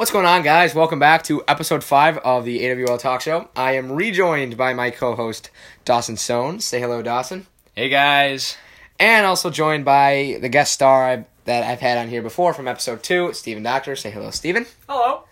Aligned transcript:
What's 0.00 0.10
going 0.10 0.24
on, 0.24 0.40
guys? 0.40 0.74
Welcome 0.74 0.98
back 0.98 1.24
to 1.24 1.44
episode 1.46 1.84
five 1.84 2.16
of 2.16 2.46
the 2.46 2.66
AWL 2.66 2.96
Talk 2.96 3.20
Show. 3.20 3.50
I 3.54 3.72
am 3.72 3.92
rejoined 3.92 4.56
by 4.56 4.72
my 4.72 4.88
co-host 4.88 5.50
Dawson 5.84 6.16
Stone. 6.16 6.60
Say 6.60 6.80
hello, 6.80 7.02
Dawson. 7.02 7.46
Hey 7.76 7.90
guys. 7.90 8.56
And 8.98 9.26
also 9.26 9.50
joined 9.50 9.84
by 9.84 10.38
the 10.40 10.48
guest 10.48 10.72
star 10.72 11.06
I, 11.06 11.26
that 11.44 11.64
I've 11.64 11.80
had 11.80 11.98
on 11.98 12.08
here 12.08 12.22
before 12.22 12.54
from 12.54 12.66
episode 12.66 13.02
two, 13.02 13.34
Stephen 13.34 13.62
Doctor. 13.62 13.94
Say 13.94 14.10
hello, 14.10 14.30
Stephen. 14.30 14.64
Hello. 14.88 15.24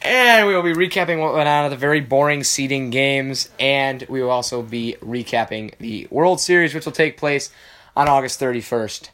And 0.00 0.46
we 0.46 0.54
will 0.54 0.62
be 0.62 0.74
recapping 0.74 1.20
what 1.20 1.34
went 1.34 1.48
on 1.48 1.64
at 1.64 1.70
the 1.70 1.76
very 1.76 2.00
boring 2.00 2.44
seeding 2.44 2.90
games, 2.90 3.50
and 3.58 4.06
we 4.08 4.22
will 4.22 4.30
also 4.30 4.62
be 4.62 4.94
recapping 5.00 5.76
the 5.78 6.06
World 6.08 6.40
Series, 6.40 6.72
which 6.72 6.84
will 6.84 6.92
take 6.92 7.16
place 7.16 7.50
on 7.96 8.06
August 8.06 8.38
31st 8.38 9.08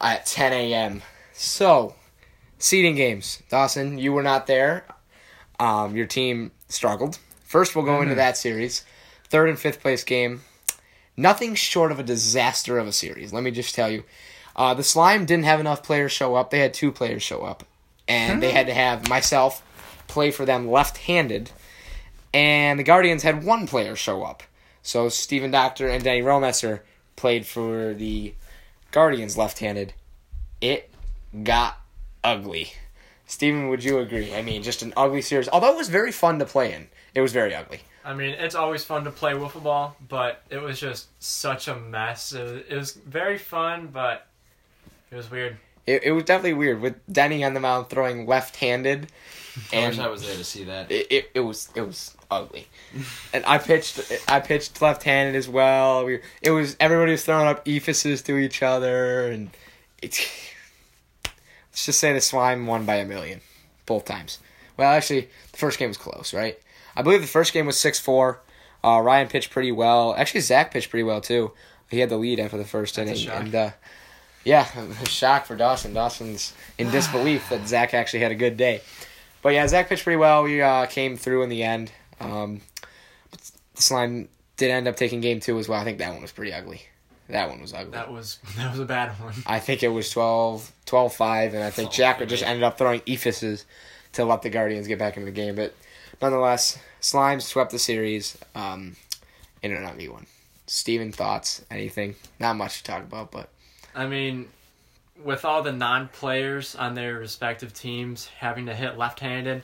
at 0.00 0.24
10 0.24 0.52
a.m. 0.52 1.02
So, 1.32 1.96
seeding 2.60 2.94
games. 2.94 3.42
Dawson, 3.48 3.98
you 3.98 4.12
were 4.12 4.22
not 4.22 4.46
there. 4.46 4.84
Um, 5.58 5.96
your 5.96 6.06
team 6.06 6.52
struggled. 6.68 7.18
First, 7.42 7.74
we'll 7.74 7.84
go 7.84 8.00
into 8.02 8.14
that 8.14 8.36
series. 8.36 8.84
Third 9.28 9.48
and 9.48 9.58
fifth 9.58 9.80
place 9.80 10.04
game. 10.04 10.42
Nothing 11.16 11.54
short 11.56 11.90
of 11.90 11.98
a 11.98 12.04
disaster 12.04 12.78
of 12.78 12.86
a 12.86 12.92
series. 12.92 13.32
Let 13.32 13.42
me 13.42 13.50
just 13.50 13.74
tell 13.74 13.90
you. 13.90 14.04
Uh, 14.54 14.74
the 14.74 14.82
Slime 14.82 15.24
didn't 15.26 15.44
have 15.44 15.60
enough 15.60 15.82
players 15.82 16.12
show 16.12 16.34
up. 16.36 16.50
They 16.50 16.60
had 16.60 16.74
two 16.74 16.92
players 16.92 17.22
show 17.22 17.42
up. 17.42 17.64
And 18.06 18.42
they 18.42 18.50
had 18.52 18.66
to 18.66 18.74
have 18.74 19.08
myself 19.08 19.62
play 20.06 20.30
for 20.30 20.44
them 20.44 20.68
left 20.70 20.98
handed. 20.98 21.50
And 22.34 22.78
the 22.78 22.84
Guardians 22.84 23.22
had 23.22 23.44
one 23.44 23.66
player 23.66 23.96
show 23.96 24.22
up. 24.22 24.42
So 24.82 25.08
Steven 25.08 25.50
Doctor 25.50 25.88
and 25.88 26.02
Danny 26.02 26.22
Romesser 26.22 26.80
played 27.16 27.46
for 27.46 27.94
the 27.94 28.34
Guardians 28.90 29.36
left 29.36 29.58
handed. 29.58 29.94
It 30.60 30.90
got 31.44 31.79
ugly. 32.24 32.72
Steven, 33.26 33.68
would 33.68 33.84
you 33.84 33.98
agree? 33.98 34.34
I 34.34 34.42
mean, 34.42 34.62
just 34.62 34.82
an 34.82 34.92
ugly 34.96 35.22
series. 35.22 35.48
Although 35.48 35.72
it 35.72 35.76
was 35.76 35.88
very 35.88 36.10
fun 36.10 36.38
to 36.40 36.44
play 36.44 36.72
in, 36.72 36.88
it 37.14 37.20
was 37.20 37.32
very 37.32 37.54
ugly. 37.54 37.80
I 38.04 38.14
mean, 38.14 38.30
it's 38.30 38.54
always 38.54 38.82
fun 38.82 39.04
to 39.04 39.10
play 39.10 39.34
wiffle 39.34 39.62
ball, 39.62 39.96
but 40.08 40.42
it 40.50 40.60
was 40.60 40.80
just 40.80 41.08
such 41.22 41.68
a 41.68 41.76
mess. 41.76 42.32
It 42.32 42.42
was, 42.42 42.62
it 42.68 42.76
was 42.76 42.92
very 42.92 43.38
fun, 43.38 43.88
but 43.92 44.26
it 45.10 45.16
was 45.16 45.30
weird. 45.30 45.58
It, 45.86 46.04
it 46.04 46.12
was 46.12 46.24
definitely 46.24 46.54
weird 46.54 46.80
with 46.80 46.94
Denny 47.12 47.44
on 47.44 47.54
the 47.54 47.60
mound 47.60 47.88
throwing 47.88 48.26
left 48.26 48.56
handed. 48.56 49.08
I 49.72 49.88
wish 49.88 49.98
I 49.98 50.08
was 50.08 50.26
there 50.26 50.36
to 50.36 50.44
see 50.44 50.64
that. 50.64 50.90
it, 50.90 51.06
it, 51.10 51.30
it 51.34 51.40
was 51.40 51.68
it 51.74 51.82
was 51.82 52.16
ugly, 52.30 52.68
and 53.32 53.44
I 53.44 53.58
pitched 53.58 54.00
I 54.28 54.40
pitched 54.40 54.80
left 54.80 55.02
handed 55.02 55.36
as 55.36 55.48
well. 55.48 56.04
We 56.04 56.20
it 56.40 56.52
was 56.52 56.76
everybody 56.78 57.12
was 57.12 57.24
throwing 57.24 57.48
up 57.48 57.64
eephuses 57.64 58.24
to 58.26 58.38
each 58.38 58.62
other, 58.62 59.30
and 59.30 59.50
it's 60.00 60.20
let's 61.80 61.86
just 61.86 62.00
say 62.00 62.12
the 62.12 62.20
slime 62.20 62.66
won 62.66 62.84
by 62.84 62.96
a 62.96 63.06
million 63.06 63.40
both 63.86 64.04
times. 64.04 64.38
Well, 64.76 64.92
actually, 64.92 65.30
the 65.50 65.56
first 65.56 65.78
game 65.78 65.88
was 65.88 65.96
close, 65.96 66.34
right? 66.34 66.58
I 66.94 67.00
believe 67.00 67.22
the 67.22 67.26
first 67.26 67.54
game 67.54 67.64
was 67.64 67.78
six 67.80 67.98
four. 67.98 68.42
Uh, 68.84 69.00
Ryan 69.00 69.28
pitched 69.28 69.50
pretty 69.50 69.72
well. 69.72 70.14
Actually, 70.14 70.40
Zach 70.40 70.72
pitched 70.72 70.90
pretty 70.90 71.04
well 71.04 71.22
too. 71.22 71.52
He 71.88 72.00
had 72.00 72.10
the 72.10 72.18
lead 72.18 72.38
after 72.38 72.58
the 72.58 72.66
first 72.66 72.96
That's 72.96 73.24
inning, 73.24 73.30
and 73.30 73.54
uh, 73.54 73.70
yeah, 74.44 74.68
a 74.76 75.06
shock 75.08 75.46
for 75.46 75.56
Dawson. 75.56 75.94
Dawson's 75.94 76.52
in 76.76 76.90
disbelief 76.92 77.48
that 77.48 77.66
Zach 77.66 77.94
actually 77.94 78.20
had 78.20 78.32
a 78.32 78.36
good 78.36 78.58
day. 78.58 78.82
But 79.40 79.54
yeah, 79.54 79.66
Zach 79.66 79.88
pitched 79.88 80.04
pretty 80.04 80.18
well. 80.18 80.42
We 80.42 80.60
uh, 80.60 80.84
came 80.84 81.16
through 81.16 81.44
in 81.44 81.48
the 81.48 81.62
end. 81.62 81.92
Um, 82.20 82.60
but 83.30 83.40
the 83.74 83.80
slime 83.80 84.28
did 84.58 84.70
end 84.70 84.86
up 84.86 84.96
taking 84.96 85.22
game 85.22 85.40
two 85.40 85.58
as 85.58 85.66
well. 85.66 85.80
I 85.80 85.84
think 85.84 85.96
that 85.96 86.12
one 86.12 86.20
was 86.20 86.32
pretty 86.32 86.52
ugly. 86.52 86.82
That 87.32 87.48
one 87.48 87.60
was 87.60 87.72
ugly. 87.72 87.92
That 87.92 88.12
was 88.12 88.38
that 88.56 88.70
was 88.70 88.80
a 88.80 88.84
bad 88.84 89.10
one. 89.20 89.34
I 89.46 89.58
think 89.60 89.82
it 89.82 89.88
was 89.88 90.10
12, 90.10 90.72
12-5, 90.86 91.54
and 91.54 91.62
I 91.62 91.70
think 91.70 91.88
Oh, 91.88 91.92
Jacker 91.92 92.26
just 92.26 92.42
ended 92.42 92.62
up 92.62 92.78
throwing 92.78 93.00
eephuses 93.00 93.64
to 94.12 94.24
let 94.24 94.42
the 94.42 94.50
Guardians 94.50 94.86
get 94.86 94.98
back 94.98 95.16
into 95.16 95.26
the 95.26 95.32
game. 95.32 95.54
But 95.54 95.74
nonetheless, 96.20 96.78
Slimes 97.00 97.42
swept 97.42 97.70
the 97.70 97.78
series 97.78 98.36
um, 98.54 98.96
in 99.62 99.72
an 99.72 99.84
ugly 99.84 100.08
one. 100.08 100.26
Steven, 100.66 101.12
thoughts? 101.12 101.64
Anything? 101.70 102.14
Not 102.38 102.56
much 102.56 102.78
to 102.78 102.84
talk 102.84 103.02
about, 103.02 103.30
but 103.30 103.48
I 103.94 104.06
mean, 104.06 104.48
with 105.22 105.44
all 105.44 105.62
the 105.62 105.72
non-players 105.72 106.76
on 106.76 106.94
their 106.94 107.18
respective 107.18 107.72
teams 107.74 108.26
having 108.38 108.66
to 108.66 108.74
hit 108.74 108.96
left-handed, 108.96 109.62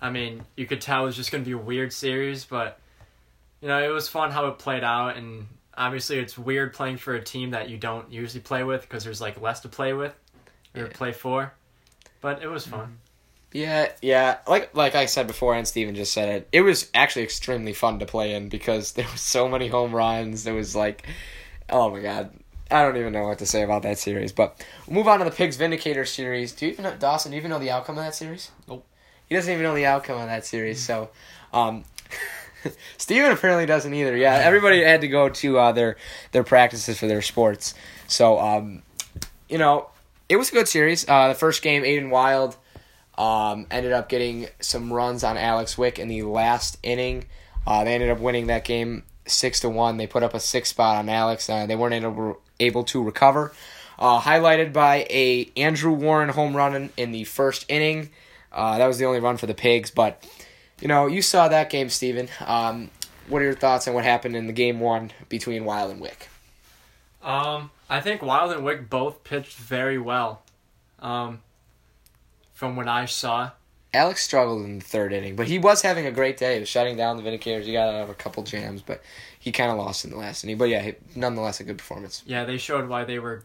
I 0.00 0.10
mean, 0.10 0.42
you 0.56 0.66
could 0.66 0.80
tell 0.80 1.02
it 1.02 1.06
was 1.06 1.16
just 1.16 1.32
going 1.32 1.42
to 1.42 1.48
be 1.48 1.54
a 1.54 1.58
weird 1.58 1.92
series, 1.92 2.44
but 2.44 2.78
you 3.60 3.68
know, 3.68 3.82
it 3.82 3.88
was 3.88 4.08
fun 4.08 4.30
how 4.30 4.46
it 4.46 4.58
played 4.58 4.84
out 4.84 5.16
and 5.16 5.46
obviously 5.76 6.18
it's 6.18 6.38
weird 6.38 6.72
playing 6.72 6.96
for 6.98 7.14
a 7.14 7.22
team 7.22 7.50
that 7.50 7.68
you 7.68 7.76
don't 7.76 8.10
usually 8.12 8.40
play 8.40 8.64
with 8.64 8.82
because 8.82 9.04
there's 9.04 9.20
like 9.20 9.40
less 9.40 9.60
to 9.60 9.68
play 9.68 9.92
with 9.92 10.14
or 10.74 10.82
Yeah. 10.82 10.88
play 10.92 11.12
for. 11.12 11.52
But 12.20 12.42
it 12.42 12.48
was 12.48 12.66
fun. 12.66 12.98
Yeah, 13.52 13.92
yeah. 14.02 14.38
Like 14.48 14.74
like 14.74 14.94
I 14.94 15.06
said 15.06 15.26
before, 15.26 15.54
and 15.54 15.66
Steven 15.68 15.94
just 15.94 16.12
said 16.12 16.28
it. 16.28 16.48
It 16.52 16.62
was 16.62 16.90
actually 16.94 17.22
extremely 17.22 17.72
fun 17.72 17.98
to 18.00 18.06
play 18.06 18.34
in 18.34 18.48
because 18.48 18.92
there 18.94 19.06
was 19.10 19.20
so 19.20 19.48
many 19.48 19.68
home 19.68 19.94
runs. 19.94 20.44
There 20.44 20.54
was 20.54 20.74
like, 20.74 21.06
oh 21.70 21.90
my 21.90 22.00
god, 22.00 22.30
I 22.70 22.82
don't 22.82 22.96
even 22.96 23.12
know 23.12 23.24
what 23.24 23.38
to 23.38 23.46
say 23.46 23.62
about 23.62 23.82
that 23.82 23.98
series. 23.98 24.32
But 24.32 24.64
we'll 24.86 24.96
move 24.96 25.08
on 25.08 25.20
to 25.20 25.24
the 25.24 25.30
Pigs 25.30 25.56
Vindicator 25.56 26.04
series. 26.04 26.52
Do 26.52 26.66
you 26.66 26.72
even 26.72 26.84
know 26.84 26.96
Dawson? 26.96 27.30
Do 27.30 27.36
you 27.36 27.40
even 27.40 27.50
know 27.50 27.58
the 27.60 27.70
outcome 27.70 27.98
of 27.98 28.04
that 28.04 28.14
series? 28.14 28.50
Nope. 28.66 28.84
He 29.28 29.34
doesn't 29.34 29.52
even 29.52 29.62
know 29.62 29.74
the 29.74 29.86
outcome 29.86 30.18
of 30.20 30.26
that 30.26 30.44
series. 30.46 30.82
So, 30.84 31.10
um. 31.52 31.84
Steven 32.98 33.30
apparently 33.30 33.66
doesn't 33.66 33.92
either. 33.92 34.16
Yeah, 34.16 34.34
everybody 34.34 34.82
had 34.82 35.00
to 35.02 35.08
go 35.08 35.28
to 35.28 35.58
uh, 35.58 35.72
their 35.72 35.96
their 36.32 36.44
practices 36.44 36.98
for 36.98 37.06
their 37.06 37.22
sports. 37.22 37.74
So, 38.06 38.38
um, 38.38 38.82
you 39.48 39.58
know, 39.58 39.88
it 40.28 40.36
was 40.36 40.50
a 40.50 40.52
good 40.52 40.68
series. 40.68 41.08
Uh, 41.08 41.28
the 41.28 41.34
first 41.34 41.62
game, 41.62 41.82
Aiden 41.82 42.10
Wild 42.10 42.56
um, 43.16 43.66
ended 43.70 43.92
up 43.92 44.08
getting 44.08 44.48
some 44.60 44.92
runs 44.92 45.24
on 45.24 45.36
Alex 45.36 45.78
Wick 45.78 45.98
in 45.98 46.08
the 46.08 46.22
last 46.22 46.78
inning. 46.82 47.24
Uh, 47.66 47.84
they 47.84 47.94
ended 47.94 48.10
up 48.10 48.18
winning 48.18 48.48
that 48.48 48.64
game 48.64 49.04
six 49.26 49.60
to 49.60 49.68
one. 49.68 49.96
They 49.96 50.06
put 50.06 50.22
up 50.22 50.34
a 50.34 50.40
six 50.40 50.70
spot 50.70 50.96
on 50.96 51.08
Alex. 51.08 51.48
Uh, 51.48 51.66
they 51.66 51.76
weren't 51.76 51.94
able 51.94 52.40
able 52.60 52.84
to 52.84 53.02
recover. 53.02 53.52
Uh, 53.98 54.20
highlighted 54.20 54.72
by 54.72 55.06
a 55.08 55.50
Andrew 55.56 55.92
Warren 55.92 56.28
home 56.30 56.56
run 56.56 56.74
in, 56.74 56.90
in 56.96 57.12
the 57.12 57.24
first 57.24 57.64
inning. 57.68 58.10
Uh, 58.52 58.78
that 58.78 58.86
was 58.86 58.98
the 58.98 59.04
only 59.04 59.20
run 59.20 59.36
for 59.36 59.46
the 59.46 59.54
Pigs, 59.54 59.90
but 59.90 60.24
you 60.80 60.88
know 60.88 61.06
you 61.06 61.22
saw 61.22 61.48
that 61.48 61.70
game, 61.70 61.88
Steven. 61.88 62.28
Um, 62.44 62.90
what 63.28 63.40
are 63.40 63.44
your 63.44 63.54
thoughts 63.54 63.88
on 63.88 63.94
what 63.94 64.04
happened 64.04 64.36
in 64.36 64.46
the 64.46 64.52
game 64.52 64.80
one 64.80 65.10
between 65.28 65.64
Wild 65.64 65.90
and 65.90 66.00
Wick? 66.00 66.28
Um, 67.22 67.70
I 67.88 68.00
think 68.00 68.20
Wild 68.20 68.52
and 68.52 68.64
Wick 68.64 68.90
both 68.90 69.24
pitched 69.24 69.56
very 69.56 69.98
well. 69.98 70.42
Um, 70.98 71.40
from 72.54 72.76
what 72.76 72.88
I 72.88 73.04
saw. 73.04 73.50
Alex 73.92 74.24
struggled 74.24 74.64
in 74.64 74.78
the 74.78 74.84
third 74.84 75.12
inning, 75.12 75.36
but 75.36 75.46
he 75.46 75.58
was 75.58 75.82
having 75.82 76.06
a 76.06 76.10
great 76.10 76.36
day. 76.36 76.54
He 76.54 76.60
was 76.60 76.68
shutting 76.68 76.96
down 76.96 77.16
the 77.16 77.22
Vindicators. 77.22 77.64
He 77.64 77.72
got 77.72 77.94
out 77.94 78.02
of 78.02 78.10
a 78.10 78.14
couple 78.14 78.42
jams, 78.42 78.82
but 78.82 79.02
he 79.38 79.52
kind 79.52 79.70
of 79.70 79.76
lost 79.76 80.04
in 80.04 80.10
the 80.10 80.16
last 80.16 80.42
inning. 80.42 80.56
But 80.56 80.68
yeah, 80.70 80.92
nonetheless, 81.14 81.60
a 81.60 81.64
good 81.64 81.78
performance. 81.78 82.22
Yeah, 82.26 82.44
they 82.44 82.56
showed 82.56 82.88
why 82.88 83.04
they 83.04 83.18
were 83.18 83.44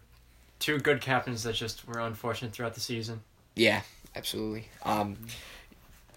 two 0.57 0.79
good 0.79 1.01
captains 1.01 1.43
that 1.43 1.53
just 1.53 1.87
were 1.87 1.99
unfortunate 1.99 2.53
throughout 2.53 2.73
the 2.73 2.79
season. 2.79 3.21
Yeah, 3.55 3.81
absolutely. 4.15 4.69
Um, 4.83 5.17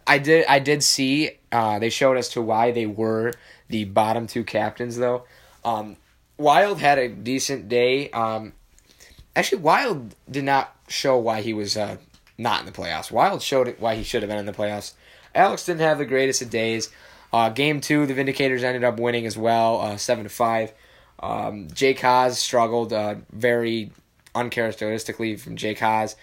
I 0.07 0.19
did. 0.19 0.47
I 0.47 0.59
did 0.59 0.83
see. 0.83 1.39
Uh, 1.51 1.79
they 1.79 1.91
showed 1.91 2.17
us 2.17 2.31
to 2.31 2.43
why 2.43 2.73
they 2.73 2.87
were 2.87 3.33
the 3.69 3.85
bottom 3.85 4.27
two 4.27 4.45
captains, 4.45 4.97
though. 4.97 5.25
Um, 5.65 5.97
Wild 6.39 6.81
had 6.81 6.99
a 6.99 7.09
decent 7.09 7.69
day. 7.69 8.11
Um, 8.11 8.53
actually, 9.37 9.63
Wild 9.63 10.15
did 10.31 10.45
not 10.45 10.77
show 10.89 11.17
why 11.19 11.41
he 11.41 11.55
was 11.55 11.77
uh, 11.77 11.97
not 12.39 12.61
in 12.61 12.67
the 12.67 12.73
playoffs. 12.73 13.11
Wild 13.11 13.43
showed 13.43 13.75
why 13.79 13.95
he 13.95 14.03
should 14.03 14.23
have 14.23 14.29
been 14.29 14.39
in 14.39 14.47
the 14.47 14.53
playoffs. 14.53 14.95
Alex 15.35 15.65
didn't 15.65 15.81
have 15.81 15.99
the 15.99 16.05
greatest 16.05 16.43
of 16.43 16.51
days. 16.51 16.91
Uh, 17.33 17.49
game 17.49 17.81
two, 17.81 18.05
the 18.07 18.15
Vindicators 18.15 18.63
ended 18.63 18.85
up 18.85 18.99
winning 19.01 19.25
as 19.25 19.39
well, 19.39 19.81
uh, 19.81 19.97
seven 19.97 20.25
to 20.25 20.31
five. 20.31 20.73
Um, 21.21 21.69
Jake 21.73 22.01
Haas 22.01 22.39
struggled 22.39 22.93
uh, 22.93 23.17
very 23.31 23.91
uncharacteristically 24.35 25.37
from 25.37 25.57
Jake 25.57 25.79
Haas. 25.79 26.17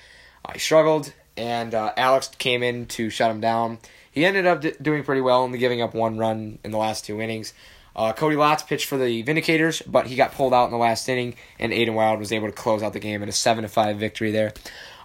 Uh, 0.46 0.54
he 0.54 0.60
struggled, 0.60 1.14
and 1.40 1.74
uh, 1.74 1.94
Alex 1.96 2.28
came 2.38 2.62
in 2.62 2.86
to 2.88 3.10
shut 3.10 3.32
him 3.32 3.40
down. 3.40 3.80
He 4.12 4.26
ended 4.26 4.46
up 4.46 4.62
d- 4.62 4.74
doing 4.82 5.04
pretty 5.04 5.22
well, 5.22 5.42
only 5.42 5.58
giving 5.58 5.82
up 5.82 5.94
one 5.94 6.18
run 6.18 6.60
in 6.64 6.72
the 6.72 6.78
last 6.78 7.06
two 7.06 7.22
innings. 7.22 7.54
Uh, 7.96 8.14
Cody 8.14 8.36
Lotz 8.36 8.66
pitched 8.68 8.86
for 8.86 8.98
the 8.98 9.24
Vindicators, 9.24 9.82
but 9.88 10.08
he 10.08 10.16
got 10.16 10.34
pulled 10.34 10.54
out 10.54 10.66
in 10.66 10.72
the 10.72 10.78
last 10.78 11.08
inning, 11.10 11.36
and 11.58 11.72
Aiden 11.72 11.94
Wild 11.94 12.20
was 12.20 12.32
able 12.32 12.48
to 12.48 12.54
close 12.54 12.84
out 12.84 12.94
the 12.94 13.00
game 13.00 13.24
in 13.24 13.30
a 13.30 13.32
seven 13.32 13.64
to 13.64 13.68
five 13.70 13.98
victory 13.98 14.32
there. 14.32 14.54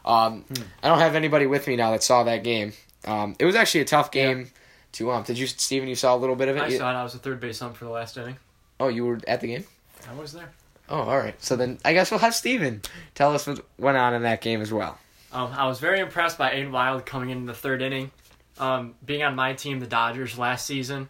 Um, 0.05 0.45
I 0.83 0.89
don't 0.89 0.99
have 0.99 1.15
anybody 1.15 1.47
with 1.47 1.67
me 1.67 1.77
now 1.77 1.93
that 1.93 2.03
saw 2.03 2.25
that 2.25 2.45
game. 2.45 2.73
Um, 3.07 3.37
it 3.39 3.45
was 3.45 3.55
actually 3.55 3.81
a 3.83 3.87
tough 3.87 4.11
game 4.11 4.51
to 4.93 5.11
um. 5.13 5.23
Did 5.23 5.39
you, 5.39 5.47
Steven? 5.47 5.89
You 5.89 5.95
saw 5.95 6.15
a 6.15 6.19
little 6.19 6.37
bit 6.37 6.49
of 6.49 6.57
it. 6.57 6.63
I 6.63 6.77
saw 6.77 6.91
it. 6.91 6.95
I 6.95 7.03
was 7.03 7.15
a 7.15 7.19
third 7.19 7.41
base 7.41 7.61
ump 7.63 7.77
for 7.77 7.85
the 7.85 7.91
last 7.91 8.17
inning. 8.17 8.37
oh, 8.81 8.89
you 8.89 9.05
were 9.07 9.21
at 9.27 9.41
the 9.41 9.47
game. 9.49 9.65
I 10.09 10.15
was 10.15 10.33
there. 10.33 10.51
Oh, 10.89 11.01
all 11.01 11.19
right. 11.19 11.41
So 11.43 11.57
then 11.57 11.79
I 11.85 11.95
guess 11.95 12.11
we'll 12.11 12.21
have 12.21 12.35
Steven 12.35 12.83
tell 13.15 13.35
us 13.35 13.47
what 13.47 13.65
went 13.79 13.97
on 13.97 14.13
in 14.15 14.23
that 14.23 14.41
game 14.43 14.61
as 14.61 14.73
well. 14.73 14.99
Um, 15.35 15.53
I 15.53 15.67
was 15.67 15.81
very 15.81 15.99
impressed 15.99 16.39
by 16.39 16.55
Aiden 16.55 16.71
Wild 16.71 17.05
coming 17.05 17.31
in 17.31 17.45
the 17.45 17.55
third 17.55 17.83
inning. 17.83 18.13
Um, 18.57 18.95
being 19.05 19.25
on 19.25 19.35
my 19.35 19.53
team, 19.53 19.81
the 19.81 19.87
Dodgers, 19.87 20.39
last 20.39 20.65
season, 20.65 21.09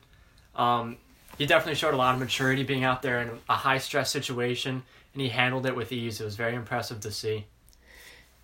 um, 0.57 0.97
he 1.37 1.45
definitely 1.45 1.75
showed 1.75 1.93
a 1.93 1.99
lot 1.99 2.15
of 2.15 2.21
maturity 2.21 2.63
being 2.63 2.85
out 2.85 3.03
there 3.03 3.21
in 3.21 3.31
a 3.51 3.55
high 3.55 3.77
stress 3.77 4.11
situation, 4.11 4.83
and 5.13 5.23
he 5.23 5.29
handled 5.29 5.67
it 5.67 5.77
with 5.77 5.93
ease. 5.93 6.23
It 6.23 6.25
was 6.25 6.37
very 6.37 6.55
impressive 6.55 7.01
to 7.01 7.11
see. 7.11 7.45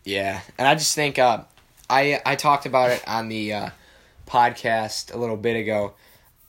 Yeah, 0.04 0.42
and 0.58 0.68
I 0.68 0.74
just 0.74 0.94
think 0.94 1.18
uh, 1.18 1.44
I 1.88 2.20
I 2.26 2.36
talked 2.36 2.66
about 2.66 2.90
it 2.90 3.02
on 3.08 3.28
the 3.28 3.54
uh, 3.54 3.70
podcast 4.26 5.14
a 5.14 5.16
little 5.16 5.38
bit 5.38 5.56
ago. 5.56 5.94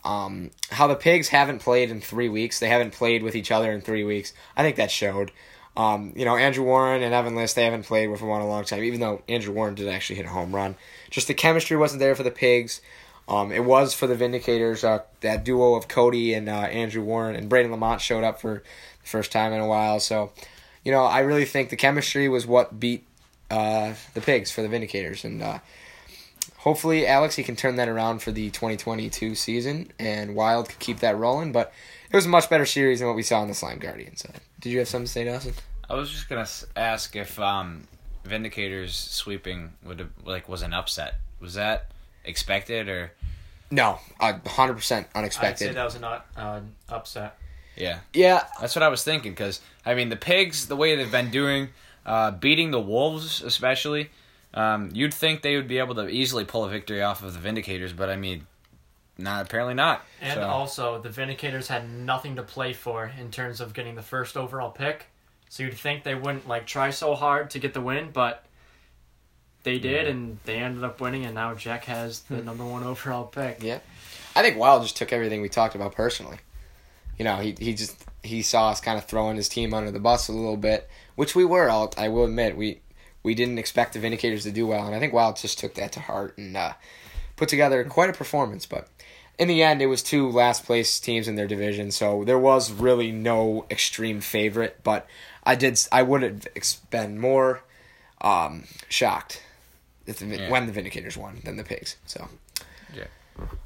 Um, 0.04 0.52
how 0.72 0.88
the 0.88 0.96
pigs 0.96 1.30
haven't 1.30 1.60
played 1.60 1.90
in 1.90 2.02
three 2.02 2.28
weeks. 2.28 2.60
They 2.60 2.68
haven't 2.68 2.92
played 2.92 3.24
with 3.24 3.36
each 3.36 3.52
other 3.52 3.72
in 3.72 3.80
three 3.80 4.04
weeks. 4.04 4.34
I 4.58 4.64
think 4.64 4.76
that 4.76 4.92
showed. 4.92 5.32
Um, 5.78 6.14
you 6.16 6.26
know, 6.26 6.36
Andrew 6.36 6.66
Warren 6.66 7.02
and 7.02 7.14
Evan 7.14 7.36
List, 7.36 7.56
they 7.56 7.64
haven't 7.64 7.86
played 7.86 8.08
with 8.08 8.22
in 8.22 8.28
a 8.28 8.48
long 8.48 8.66
time, 8.66 8.84
even 8.84 9.00
though 9.00 9.22
Andrew 9.30 9.54
Warren 9.54 9.76
did 9.76 9.88
actually 9.88 10.18
hit 10.18 10.26
a 10.26 10.30
home 10.30 10.54
run. 10.54 10.76
Just 11.10 11.28
the 11.28 11.34
chemistry 11.34 11.78
wasn't 11.78 12.00
there 12.00 12.16
for 12.16 12.24
the 12.24 12.32
pigs. 12.32 12.82
Um, 13.28 13.52
it 13.52 13.64
was 13.64 13.94
for 13.94 14.08
the 14.08 14.16
Vindicators. 14.16 14.84
Uh, 14.84 15.04
that 15.22 15.46
duo 15.46 15.76
of 15.76 15.88
Cody 15.88 16.34
and 16.34 16.50
uh, 16.50 16.54
Andrew 16.54 17.04
Warren 17.04 17.36
and 17.36 17.48
Braden 17.48 17.72
Lamont 17.72 18.02
showed 18.02 18.24
up 18.24 18.42
for 18.42 18.64
the 19.02 19.10
first 19.10 19.32
time 19.32 19.54
in 19.54 19.62
a 19.62 19.68
while. 19.68 20.02
So, 20.02 20.32
you 20.84 20.92
know, 20.92 21.04
I 21.04 21.20
really 21.20 21.46
think 21.46 21.70
the 21.70 21.78
chemistry 21.78 22.28
was 22.28 22.46
what 22.46 22.78
beat 22.80 23.06
uh, 23.50 23.94
the 24.14 24.22
pigs 24.22 24.52
for 24.52 24.62
the 24.62 24.68
Vindicators. 24.68 25.24
And 25.24 25.42
uh, 25.42 25.60
hopefully, 26.58 27.08
Alex, 27.08 27.36
he 27.36 27.44
can 27.44 27.56
turn 27.56 27.78
that 27.78 27.88
around 27.88 28.22
for 28.22 28.32
the 28.32 28.50
2022 28.50 29.36
season, 29.36 29.92
and 29.98 30.36
Wild 30.36 30.68
can 30.68 30.80
keep 30.80 31.00
that 31.00 31.18
rolling. 31.18 31.54
But 31.54 31.72
it 32.12 32.16
was 32.16 32.26
a 32.26 32.30
much 32.30 32.50
better 32.50 32.66
series 32.66 33.00
than 33.00 33.08
what 33.08 33.16
we 33.16 33.24
saw 33.24 33.40
on 33.40 33.48
the 33.48 33.54
Slime 33.54 33.80
Guardian 33.80 34.18
side. 34.18 34.42
Did 34.60 34.72
you 34.72 34.80
have 34.80 34.88
something 34.90 35.06
to 35.06 35.12
say, 35.12 35.24
Dawson? 35.24 35.54
I 35.90 35.96
was 35.96 36.12
just 36.12 36.28
gonna 36.28 36.48
ask 36.76 37.16
if 37.16 37.40
um, 37.40 37.84
Vindicators 38.26 38.92
sweeping 38.92 39.74
would 39.84 40.00
have, 40.00 40.10
like 40.26 40.50
was 40.50 40.62
an 40.62 40.74
upset. 40.74 41.16
Was 41.40 41.54
that 41.56 41.88
expected 42.26 42.90
or? 42.90 43.14
No, 43.70 44.00
hundred 44.20 44.74
percent 44.74 45.08
I'd 45.16 45.20
unexpected. 45.20 45.68
say 45.68 45.74
that 45.74 45.84
was 45.84 45.96
an 45.96 46.04
uh, 46.04 46.62
upset. 46.90 47.38
Yeah, 47.78 48.00
yeah, 48.14 48.44
that's 48.60 48.76
what 48.76 48.84
I 48.84 48.90
was 48.90 49.04
thinking. 49.04 49.32
Because 49.32 49.62
I 49.86 49.96
mean, 49.96 50.10
the 50.10 50.18
pigs, 50.18 50.68
the 50.68 50.76
way 50.76 50.96
they've 50.96 51.12
been 51.12 51.32
doing, 51.32 51.70
uh, 52.06 52.32
beating 52.32 52.72
the 52.72 52.82
wolves 52.82 53.42
especially, 53.42 54.10
um, 54.54 54.90
you'd 54.94 55.14
think 55.14 55.42
they 55.42 55.56
would 55.56 55.68
be 55.68 55.78
able 55.78 55.96
to 55.96 56.10
easily 56.10 56.44
pull 56.44 56.66
a 56.66 56.70
victory 56.70 57.02
off 57.02 57.24
of 57.24 57.34
the 57.34 57.50
Vindicators, 57.50 57.96
but 57.96 58.10
I 58.10 58.18
mean, 58.18 58.46
not 59.22 59.46
apparently 59.46 59.74
not. 59.74 60.06
And 60.22 60.36
so. 60.36 60.48
also, 60.48 61.02
the 61.02 61.10
Vindicators 61.10 61.68
had 61.68 61.90
nothing 61.90 62.36
to 62.36 62.44
play 62.44 62.74
for 62.74 63.12
in 63.20 63.32
terms 63.32 63.62
of 63.62 63.74
getting 63.74 63.96
the 63.96 64.02
first 64.02 64.36
overall 64.38 64.72
pick. 64.72 65.06
So 65.50 65.64
you'd 65.64 65.74
think 65.74 66.04
they 66.04 66.16
wouldn't 66.16 66.48
like 66.48 66.66
try 66.66 66.92
so 66.92 67.14
hard 67.14 67.50
to 67.52 67.60
get 67.60 67.74
the 67.74 67.82
win, 67.82 68.10
but 68.14 68.46
they 69.64 69.80
did, 69.80 70.08
and 70.08 70.40
they 70.46 70.58
ended 70.58 70.84
up 70.84 71.02
winning. 71.02 71.26
And 71.26 71.36
now 71.36 71.54
Jack 71.56 71.86
has 71.86 72.22
the 72.22 72.42
number 72.42 72.66
one 72.66 72.84
overall 72.84 73.26
pick. 73.26 73.62
Yeah, 73.62 73.80
I 74.36 74.42
think 74.42 74.58
Wild 74.58 74.84
just 74.84 74.98
took 74.98 75.12
everything 75.12 75.42
we 75.42 75.50
talked 75.50 75.76
about 75.76 75.94
personally. 75.94 76.38
You 77.18 77.26
know, 77.26 77.38
he 77.38 77.56
he 77.60 77.74
just 77.74 78.04
he 78.24 78.42
saw 78.42 78.70
us 78.70 78.82
kind 78.82 78.98
of 78.98 79.06
throwing 79.06 79.36
his 79.36 79.50
team 79.50 79.74
under 79.74 79.92
the 79.92 80.00
bus 80.00 80.28
a 80.28 80.32
little 80.32 80.58
bit, 80.58 80.90
which 81.16 81.36
we 81.36 81.46
were. 81.46 81.70
I'll, 81.70 81.94
I 81.98 82.08
will 82.08 82.26
admit 82.26 82.56
we 82.56 82.82
we 83.24 83.36
didn't 83.36 83.60
expect 83.60 83.94
the 83.94 84.00
Vindicators 84.00 84.44
to 84.44 84.52
do 84.52 84.68
well, 84.68 84.86
and 84.86 84.96
I 84.96 85.00
think 85.00 85.14
Wild 85.14 85.36
just 85.36 85.60
took 85.60 85.76
that 85.76 85.92
to 85.94 86.00
heart 86.00 86.38
and 86.38 86.56
uh, 86.56 86.74
put 87.36 87.50
together 87.50 87.84
quite 87.84 88.10
a 88.10 88.14
performance. 88.14 88.66
But 88.66 88.88
in 89.42 89.48
the 89.48 89.64
end, 89.64 89.82
it 89.82 89.88
was 89.88 90.04
two 90.04 90.30
last 90.30 90.66
place 90.66 91.00
teams 91.00 91.28
in 91.28 91.34
their 91.34 91.48
division, 91.48 91.90
so 91.90 92.24
there 92.24 92.38
was 92.38 92.72
really 92.72 93.12
no 93.12 93.66
extreme 93.72 94.22
favorite. 94.22 94.82
But 94.84 95.08
I 95.44 95.56
did 95.56 95.84
I 95.92 96.04
would 96.04 96.22
have 96.22 96.48
been 96.92 97.20
more 97.20 97.64
um, 98.22 98.66
shocked 98.88 99.42
if 100.06 100.20
the, 100.20 100.28
Yeah. 100.28 100.52
when 100.52 100.72
the 100.72 100.72
Vindicators 100.72 101.18
won 101.18 101.42
than 101.44 101.58
the 101.58 101.64
Pigs. 101.64 101.98
So. 102.06 102.28
Yeah. 102.94 103.06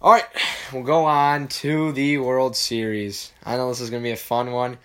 All 0.01 0.13
right, 0.13 0.24
we'll 0.72 0.83
go 0.83 1.04
on 1.04 1.50
to 1.50 1.92
the 1.92 2.19
World 2.19 2.56
Series. 2.56 3.33
I 3.44 3.57
know 3.57 3.68
this 3.68 3.81
is 3.81 3.89
going 3.89 4.01
to 4.01 4.07
be 4.07 4.13
a 4.13 4.16
fun 4.16 4.54
one. 4.54 4.77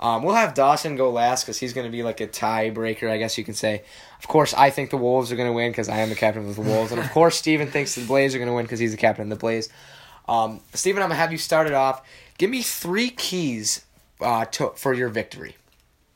Um, 0.00 0.24
we'll 0.24 0.34
have 0.34 0.54
Dawson 0.54 0.96
go 0.96 1.12
last 1.12 1.44
because 1.44 1.58
he's 1.58 1.72
going 1.72 1.86
to 1.86 1.92
be 1.92 2.02
like 2.02 2.20
a 2.20 2.26
tiebreaker, 2.26 3.08
I 3.08 3.18
guess 3.18 3.38
you 3.38 3.44
can 3.44 3.54
say. 3.54 3.84
Of 4.18 4.26
course, 4.26 4.52
I 4.54 4.70
think 4.70 4.90
the 4.90 4.96
Wolves 4.96 5.30
are 5.30 5.36
going 5.36 5.48
to 5.48 5.52
win 5.52 5.70
because 5.70 5.88
I 5.88 5.98
am 5.98 6.08
the 6.08 6.16
captain 6.16 6.48
of 6.48 6.56
the 6.56 6.62
Wolves, 6.62 6.90
and 6.90 7.00
of 7.00 7.08
course, 7.12 7.36
Steven 7.36 7.70
thinks 7.70 7.94
the 7.94 8.04
Blaze 8.04 8.34
are 8.34 8.38
going 8.38 8.48
to 8.48 8.54
win 8.54 8.64
because 8.64 8.80
he's 8.80 8.90
the 8.90 8.96
captain 8.96 9.22
of 9.22 9.28
the 9.30 9.36
Blaze. 9.36 9.68
Um, 10.32 10.60
Steven, 10.72 11.02
I'm 11.02 11.10
to 11.10 11.14
have 11.14 11.30
you 11.30 11.36
start 11.36 11.66
it 11.66 11.74
off. 11.74 12.08
Give 12.38 12.48
me 12.48 12.62
three 12.62 13.10
keys 13.10 13.84
uh, 14.18 14.46
to, 14.46 14.70
for 14.76 14.94
your 14.94 15.10
victory. 15.10 15.56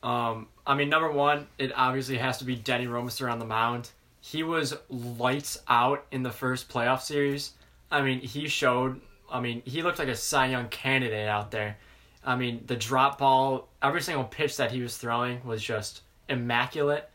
Um, 0.01 0.47
I 0.65 0.73
mean, 0.73 0.89
number 0.89 1.11
one, 1.11 1.45
it 1.59 1.71
obviously 1.75 2.17
has 2.17 2.39
to 2.39 2.43
be 2.43 2.55
Denny 2.55 2.87
Romister 2.87 3.29
on 3.29 3.37
the 3.37 3.45
mound. 3.45 3.91
He 4.21 4.41
was 4.41 4.75
lights 4.89 5.59
out 5.67 6.03
in 6.11 6.23
the 6.23 6.31
first 6.31 6.67
playoff 6.67 7.01
series. 7.01 7.53
I 7.91 8.01
mean, 8.01 8.19
he 8.19 8.47
showed. 8.47 8.99
I 9.31 9.39
mean, 9.39 9.61
he 9.65 9.83
looked 9.83 9.99
like 9.99 10.07
a 10.07 10.15
Cy 10.15 10.47
Young 10.47 10.69
candidate 10.69 11.27
out 11.27 11.51
there. 11.51 11.77
I 12.25 12.35
mean, 12.35 12.63
the 12.65 12.75
drop 12.75 13.19
ball, 13.19 13.67
every 13.83 14.01
single 14.01 14.23
pitch 14.23 14.57
that 14.57 14.71
he 14.71 14.81
was 14.81 14.97
throwing 14.97 15.45
was 15.45 15.61
just 15.61 16.01
immaculate. 16.27 17.07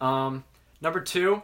Um, 0.00 0.44
number 0.80 1.00
two, 1.00 1.42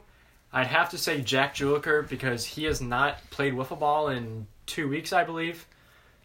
I'd 0.53 0.69
have 0.69 0.91
to 0.91 0.99
say 0.99 1.23
Jack 1.23 1.57
Juliker 1.57 2.09
because 2.09 2.45
he 2.45 2.65
has 2.65 2.81
not 2.81 3.19
played 3.31 3.53
wiffle 3.53 3.81
ball 3.81 4.09
in 4.09 4.47
two 4.67 4.89
weeks, 4.89 5.13
I 5.13 5.25
believe. 5.25 5.67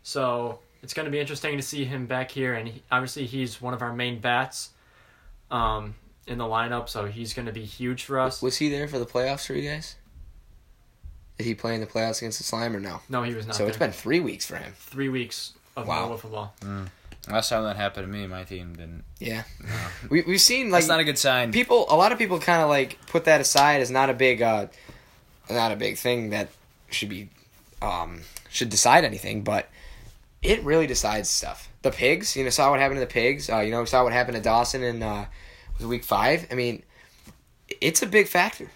So 0.03 0.59
it's 0.83 0.93
going 0.93 1.05
to 1.05 1.11
be 1.11 1.19
interesting 1.19 1.57
to 1.57 1.63
see 1.63 1.85
him 1.85 2.05
back 2.07 2.31
here, 2.31 2.53
and 2.53 2.67
he, 2.67 2.81
obviously 2.91 3.25
he's 3.25 3.61
one 3.61 3.73
of 3.73 3.81
our 3.81 3.93
main 3.93 4.19
bats 4.19 4.69
um, 5.51 5.95
in 6.27 6.37
the 6.37 6.43
lineup, 6.45 6.89
so 6.89 7.05
he's 7.05 7.33
going 7.33 7.45
to 7.45 7.51
be 7.51 7.65
huge 7.65 8.03
for 8.03 8.19
us. 8.19 8.41
Was 8.41 8.57
he 8.57 8.69
there 8.69 8.87
for 8.87 8.99
the 8.99 9.05
playoffs 9.05 9.45
for 9.45 9.53
you 9.53 9.69
guys? 9.69 9.95
Did 11.37 11.45
he 11.47 11.55
play 11.55 11.73
in 11.75 11.81
the 11.81 11.87
playoffs 11.87 12.19
against 12.19 12.37
the 12.37 12.43
Slime 12.43 12.75
or 12.75 12.79
no? 12.79 13.01
No, 13.09 13.23
he 13.23 13.33
was 13.33 13.47
not. 13.47 13.55
So 13.55 13.65
it's 13.67 13.77
been 13.77 13.91
three 13.91 14.19
weeks 14.19 14.45
for 14.45 14.57
him. 14.57 14.73
three 14.75 15.09
weeks 15.09 15.53
of 15.75 15.87
Wow. 15.87 16.07
no 16.09 16.15
wiffle 16.15 16.31
ball. 16.31 16.53
Last 17.29 17.49
time 17.49 17.63
that 17.63 17.75
happened 17.75 18.07
to 18.07 18.11
me, 18.11 18.25
my 18.27 18.43
team 18.43 18.73
didn't. 18.75 19.03
Yeah, 19.19 19.43
we 20.09 20.21
we've 20.23 20.41
seen 20.41 20.71
like 20.71 20.81
That's 20.81 20.87
not 20.89 20.99
a 20.99 21.03
good 21.03 21.19
sign. 21.19 21.51
people. 21.51 21.85
A 21.89 21.95
lot 21.95 22.11
of 22.11 22.17
people 22.17 22.39
kind 22.39 22.63
of 22.63 22.69
like 22.69 22.97
put 23.07 23.25
that 23.25 23.39
aside 23.41 23.81
as 23.81 23.91
not 23.91 24.09
a 24.09 24.13
big, 24.15 24.41
uh, 24.41 24.67
not 25.49 25.71
a 25.71 25.75
big 25.75 25.97
thing 25.97 26.31
that 26.31 26.49
should 26.89 27.09
be, 27.09 27.29
um, 27.81 28.21
should 28.49 28.69
decide 28.69 29.03
anything. 29.03 29.43
But 29.43 29.69
it 30.41 30.63
really 30.63 30.87
decides 30.87 31.29
stuff. 31.29 31.69
The 31.81 31.91
pigs, 31.91 32.35
you 32.35 32.43
know, 32.43 32.49
saw 32.49 32.71
what 32.71 32.79
happened 32.79 32.97
to 32.97 33.05
the 33.05 33.11
pigs. 33.11 33.49
Uh, 33.49 33.59
you 33.59 33.71
know, 33.71 33.85
saw 33.85 34.03
what 34.03 34.13
happened 34.13 34.37
to 34.37 34.43
Dawson 34.43 34.83
in 34.83 35.03
uh, 35.03 35.25
was 35.77 35.87
week 35.87 36.03
five. 36.03 36.47
I 36.51 36.55
mean, 36.55 36.83
it's 37.79 38.01
a 38.01 38.07
big 38.07 38.27
factor. 38.27 38.69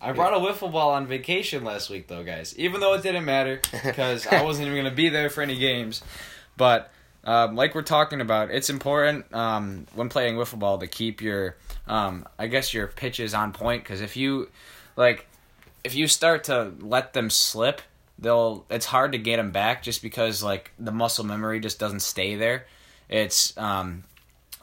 I 0.00 0.12
brought 0.12 0.32
a 0.32 0.36
wiffle 0.36 0.70
ball 0.70 0.92
on 0.92 1.06
vacation 1.06 1.64
last 1.64 1.90
week, 1.90 2.06
though, 2.06 2.22
guys. 2.22 2.56
Even 2.56 2.80
though 2.80 2.94
it 2.94 3.02
didn't 3.02 3.24
matter 3.24 3.60
because 3.84 4.26
I 4.26 4.42
wasn't 4.42 4.66
even 4.66 4.78
going 4.78 4.90
to 4.90 4.96
be 4.96 5.08
there 5.08 5.28
for 5.28 5.42
any 5.42 5.58
games. 5.58 6.02
But 6.56 6.90
um, 7.24 7.56
like 7.56 7.74
we're 7.74 7.82
talking 7.82 8.20
about, 8.20 8.50
it's 8.50 8.70
important 8.70 9.32
um, 9.34 9.86
when 9.94 10.08
playing 10.08 10.36
wiffle 10.36 10.58
ball 10.58 10.78
to 10.78 10.86
keep 10.86 11.20
your, 11.20 11.56
um, 11.88 12.26
I 12.38 12.46
guess, 12.46 12.72
your 12.72 12.86
pitches 12.86 13.34
on 13.34 13.52
point. 13.52 13.82
Because 13.82 14.00
if 14.00 14.16
you, 14.16 14.50
like, 14.96 15.26
if 15.82 15.96
you 15.96 16.06
start 16.06 16.44
to 16.44 16.72
let 16.78 17.12
them 17.12 17.28
slip, 17.28 17.82
they'll. 18.18 18.64
It's 18.70 18.86
hard 18.86 19.12
to 19.12 19.18
get 19.18 19.36
them 19.36 19.50
back 19.50 19.82
just 19.82 20.02
because 20.02 20.42
like 20.42 20.72
the 20.78 20.92
muscle 20.92 21.24
memory 21.24 21.60
just 21.60 21.78
doesn't 21.78 22.00
stay 22.00 22.34
there. 22.36 22.66
It's 23.08 23.56
um, 23.56 24.04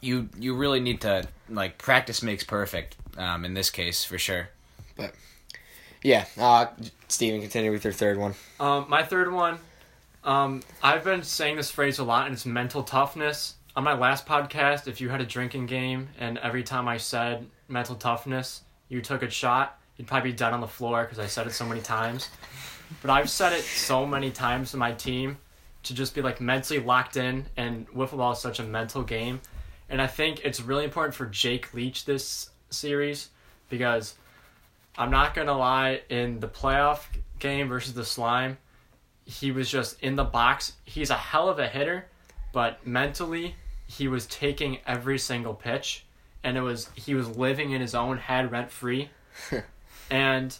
you 0.01 0.29
you 0.37 0.55
really 0.55 0.79
need 0.79 1.01
to 1.01 1.27
like 1.49 1.77
practice 1.77 2.21
makes 2.21 2.43
perfect. 2.43 2.95
Um, 3.17 3.45
in 3.45 3.53
this 3.53 3.69
case, 3.69 4.03
for 4.03 4.17
sure. 4.17 4.49
But 4.97 5.13
yeah, 6.03 6.25
uh, 6.37 6.67
Steven, 7.07 7.41
continue 7.41 7.71
with 7.71 7.83
your 7.83 7.93
third 7.93 8.17
one. 8.17 8.35
Um, 8.59 8.85
my 8.89 9.03
third 9.03 9.31
one, 9.31 9.57
um, 10.23 10.61
I've 10.83 11.03
been 11.03 11.23
saying 11.23 11.55
this 11.55 11.71
phrase 11.71 11.99
a 11.99 12.03
lot, 12.03 12.25
and 12.25 12.33
it's 12.33 12.45
mental 12.45 12.83
toughness. 12.83 13.55
On 13.75 13.83
my 13.83 13.93
last 13.93 14.25
podcast, 14.25 14.87
if 14.87 15.01
you 15.01 15.09
had 15.09 15.21
a 15.21 15.25
drinking 15.25 15.65
game, 15.65 16.09
and 16.19 16.37
every 16.39 16.63
time 16.63 16.87
I 16.87 16.97
said 16.97 17.45
mental 17.67 17.95
toughness, 17.95 18.61
you 18.89 19.01
took 19.01 19.23
a 19.23 19.29
shot, 19.29 19.79
you'd 19.97 20.07
probably 20.07 20.31
be 20.31 20.37
dead 20.37 20.53
on 20.53 20.61
the 20.61 20.67
floor 20.67 21.03
because 21.03 21.19
I 21.19 21.27
said 21.27 21.47
it 21.47 21.53
so 21.53 21.65
many 21.65 21.81
times. 21.81 22.29
But 23.01 23.11
I've 23.11 23.29
said 23.29 23.53
it 23.53 23.63
so 23.63 24.05
many 24.05 24.31
times 24.31 24.71
to 24.71 24.77
my 24.77 24.93
team 24.93 25.37
to 25.83 25.93
just 25.93 26.15
be 26.15 26.21
like 26.21 26.41
mentally 26.41 26.79
locked 26.79 27.17
in, 27.17 27.45
and 27.57 27.87
wiffle 27.89 28.17
ball 28.17 28.31
is 28.33 28.39
such 28.39 28.59
a 28.59 28.63
mental 28.63 29.03
game. 29.03 29.41
And 29.89 30.01
I 30.01 30.07
think 30.07 30.41
it's 30.43 30.61
really 30.61 30.83
important 30.83 31.13
for 31.13 31.25
Jake 31.25 31.73
Leach 31.73 32.05
this 32.05 32.49
series 32.69 33.29
because 33.69 34.15
I'm 34.97 35.11
not 35.11 35.35
gonna 35.35 35.57
lie, 35.57 36.01
in 36.09 36.39
the 36.39 36.47
playoff 36.47 37.05
game 37.39 37.67
versus 37.67 37.93
the 37.93 38.05
slime, 38.05 38.57
he 39.25 39.51
was 39.51 39.69
just 39.69 40.01
in 40.01 40.15
the 40.15 40.23
box. 40.23 40.73
He's 40.85 41.09
a 41.09 41.15
hell 41.15 41.49
of 41.49 41.59
a 41.59 41.67
hitter, 41.67 42.07
but 42.53 42.85
mentally 42.85 43.55
he 43.87 44.07
was 44.07 44.25
taking 44.25 44.79
every 44.87 45.19
single 45.19 45.53
pitch 45.53 46.05
and 46.45 46.57
it 46.57 46.61
was 46.61 46.89
he 46.95 47.15
was 47.15 47.35
living 47.35 47.71
in 47.71 47.81
his 47.81 47.95
own 47.95 48.17
head 48.17 48.51
rent 48.51 48.71
free. 48.71 49.09
and 50.09 50.57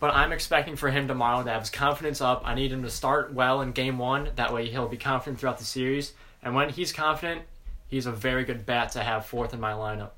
but 0.00 0.14
I'm 0.14 0.32
expecting 0.32 0.76
for 0.76 0.90
him 0.90 1.08
tomorrow 1.08 1.42
to 1.42 1.50
have 1.50 1.62
his 1.62 1.70
confidence 1.70 2.20
up. 2.20 2.42
I 2.44 2.54
need 2.54 2.72
him 2.72 2.82
to 2.82 2.90
start 2.90 3.32
well 3.32 3.60
in 3.60 3.72
game 3.72 3.98
one. 3.98 4.30
That 4.36 4.52
way 4.52 4.68
he'll 4.68 4.88
be 4.88 4.96
confident 4.96 5.40
throughout 5.40 5.58
the 5.58 5.64
series. 5.64 6.12
And 6.42 6.54
when 6.54 6.68
he's 6.68 6.92
confident, 6.92 7.42
he's 7.88 8.06
a 8.06 8.12
very 8.12 8.44
good 8.44 8.66
bat 8.66 8.92
to 8.92 9.02
have 9.02 9.26
fourth 9.26 9.54
in 9.54 9.60
my 9.60 9.72
lineup. 9.72 10.10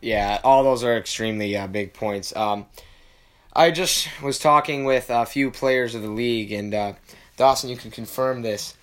Yeah, 0.00 0.40
all 0.42 0.64
those 0.64 0.82
are 0.82 0.96
extremely 0.96 1.56
uh, 1.56 1.66
big 1.66 1.92
points. 1.92 2.34
Um, 2.34 2.66
I 3.52 3.70
just 3.70 4.08
was 4.22 4.38
talking 4.38 4.84
with 4.84 5.10
a 5.10 5.26
few 5.26 5.50
players 5.50 5.94
of 5.94 6.02
the 6.02 6.10
league, 6.10 6.52
and 6.52 6.72
uh, 6.74 6.92
Dawson, 7.36 7.68
you 7.68 7.76
can 7.76 7.90
confirm 7.90 8.42
this. 8.42 8.74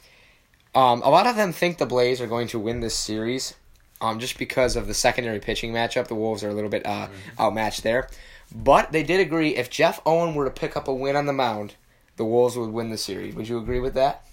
Um, 0.76 1.02
a 1.02 1.10
lot 1.10 1.26
of 1.26 1.36
them 1.36 1.54
think 1.54 1.78
the 1.78 1.86
Blaze 1.86 2.22
are 2.22 2.28
going 2.28 2.48
to 2.50 2.60
win 2.60 2.82
this 2.82 2.96
series, 2.96 3.56
um, 4.01 4.20
just 4.20 4.38
because 4.38 4.75
of 4.75 4.88
the 4.88 4.94
secondary 4.94 5.39
pitching 5.39 5.74
matchup. 5.74 6.08
The 6.08 6.16
Wolves 6.16 6.44
are 6.44 6.50
a 6.50 6.54
little 6.54 6.70
bit 6.70 6.86
uh, 6.86 7.08
outmatched 7.39 7.84
there, 7.84 8.08
But 8.56 8.92
they 8.92 9.04
did 9.04 9.20
agree 9.20 9.56
if 9.56 9.70
Jeff 9.70 10.00
Owen 10.06 10.36
were 10.36 10.46
to 10.46 10.51
pick 10.51 10.77
up 10.77 10.88
a 10.88 10.94
win 10.94 11.16
on 11.16 11.25
the 11.25 11.34
mound, 11.34 11.75
the 12.16 12.25
Wolves 12.25 12.58
would 12.58 12.72
win 12.72 12.89
the 12.89 12.98
series. 12.98 13.36
Would 13.36 13.48
you 13.50 13.58
agree 13.58 13.80
with 13.80 13.94
that? 13.96 14.25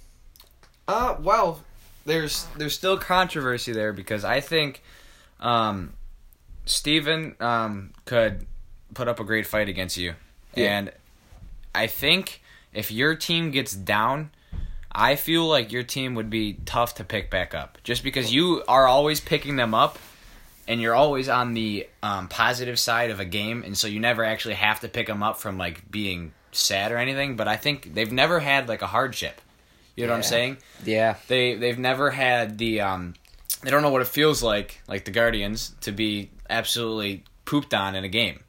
Uh, 0.86 1.16
well, 1.20 1.62
there's 2.06 2.46
there's 2.56 2.74
still 2.74 2.98
controversy 2.98 3.72
there 3.72 3.92
because 3.94 4.24
I 4.24 4.40
think 4.40 4.82
um, 5.40 5.94
Steven 6.66 7.34
um, 7.40 7.92
could 8.04 8.46
put 8.92 9.08
up 9.08 9.18
a 9.20 9.24
great 9.24 9.46
fight 9.46 9.68
against 9.68 9.96
you, 9.96 10.14
Yeah. 10.54 10.76
and 10.78 10.92
I 11.74 11.86
think 11.86 12.42
if 12.72 12.90
your 12.90 13.14
team 13.14 13.50
gets 13.50 13.72
down. 13.74 14.30
I 14.94 15.16
feel 15.16 15.46
like 15.46 15.72
your 15.72 15.82
team 15.82 16.14
would 16.14 16.30
be 16.30 16.54
tough 16.64 16.94
to 16.96 17.04
pick 17.04 17.30
back 17.30 17.54
up 17.54 17.78
just 17.82 18.04
because 18.04 18.32
you 18.32 18.62
are 18.68 18.86
always 18.86 19.20
picking 19.20 19.56
them 19.56 19.74
up 19.74 19.98
and 20.68 20.80
you're 20.80 20.94
always 20.94 21.28
on 21.28 21.54
the 21.54 21.88
um, 22.02 22.28
positive 22.28 22.78
side 22.78 23.10
of 23.10 23.20
a 23.20 23.24
game, 23.24 23.62
and 23.64 23.76
so 23.76 23.86
you 23.86 24.00
never 24.00 24.24
actually 24.24 24.54
have 24.54 24.80
to 24.80 24.88
pick 24.88 25.06
them 25.06 25.22
up 25.22 25.38
from 25.38 25.58
like 25.58 25.90
being 25.90 26.32
sad 26.52 26.92
or 26.92 26.96
anything. 26.96 27.36
But 27.36 27.48
I 27.48 27.56
think 27.56 27.94
they've 27.94 28.12
never 28.12 28.40
had 28.40 28.68
like 28.68 28.82
a 28.82 28.86
hardship. 28.86 29.40
You 29.96 30.06
know 30.06 30.12
what 30.12 30.18
I'm 30.18 30.22
saying? 30.22 30.56
Yeah. 30.84 31.16
They 31.28 31.54
they've 31.54 31.78
never 31.78 32.10
had 32.10 32.58
the 32.58 32.80
um, 32.80 33.14
they 33.62 33.70
don't 33.70 33.82
know 33.82 33.90
what 33.90 34.02
it 34.02 34.08
feels 34.08 34.42
like 34.42 34.80
like 34.88 35.04
the 35.04 35.10
Guardians 35.10 35.74
to 35.82 35.92
be 35.92 36.30
absolutely 36.48 37.24
pooped 37.44 37.74
on 37.74 37.94
in 37.94 38.04
a 38.04 38.08
game. 38.08 38.40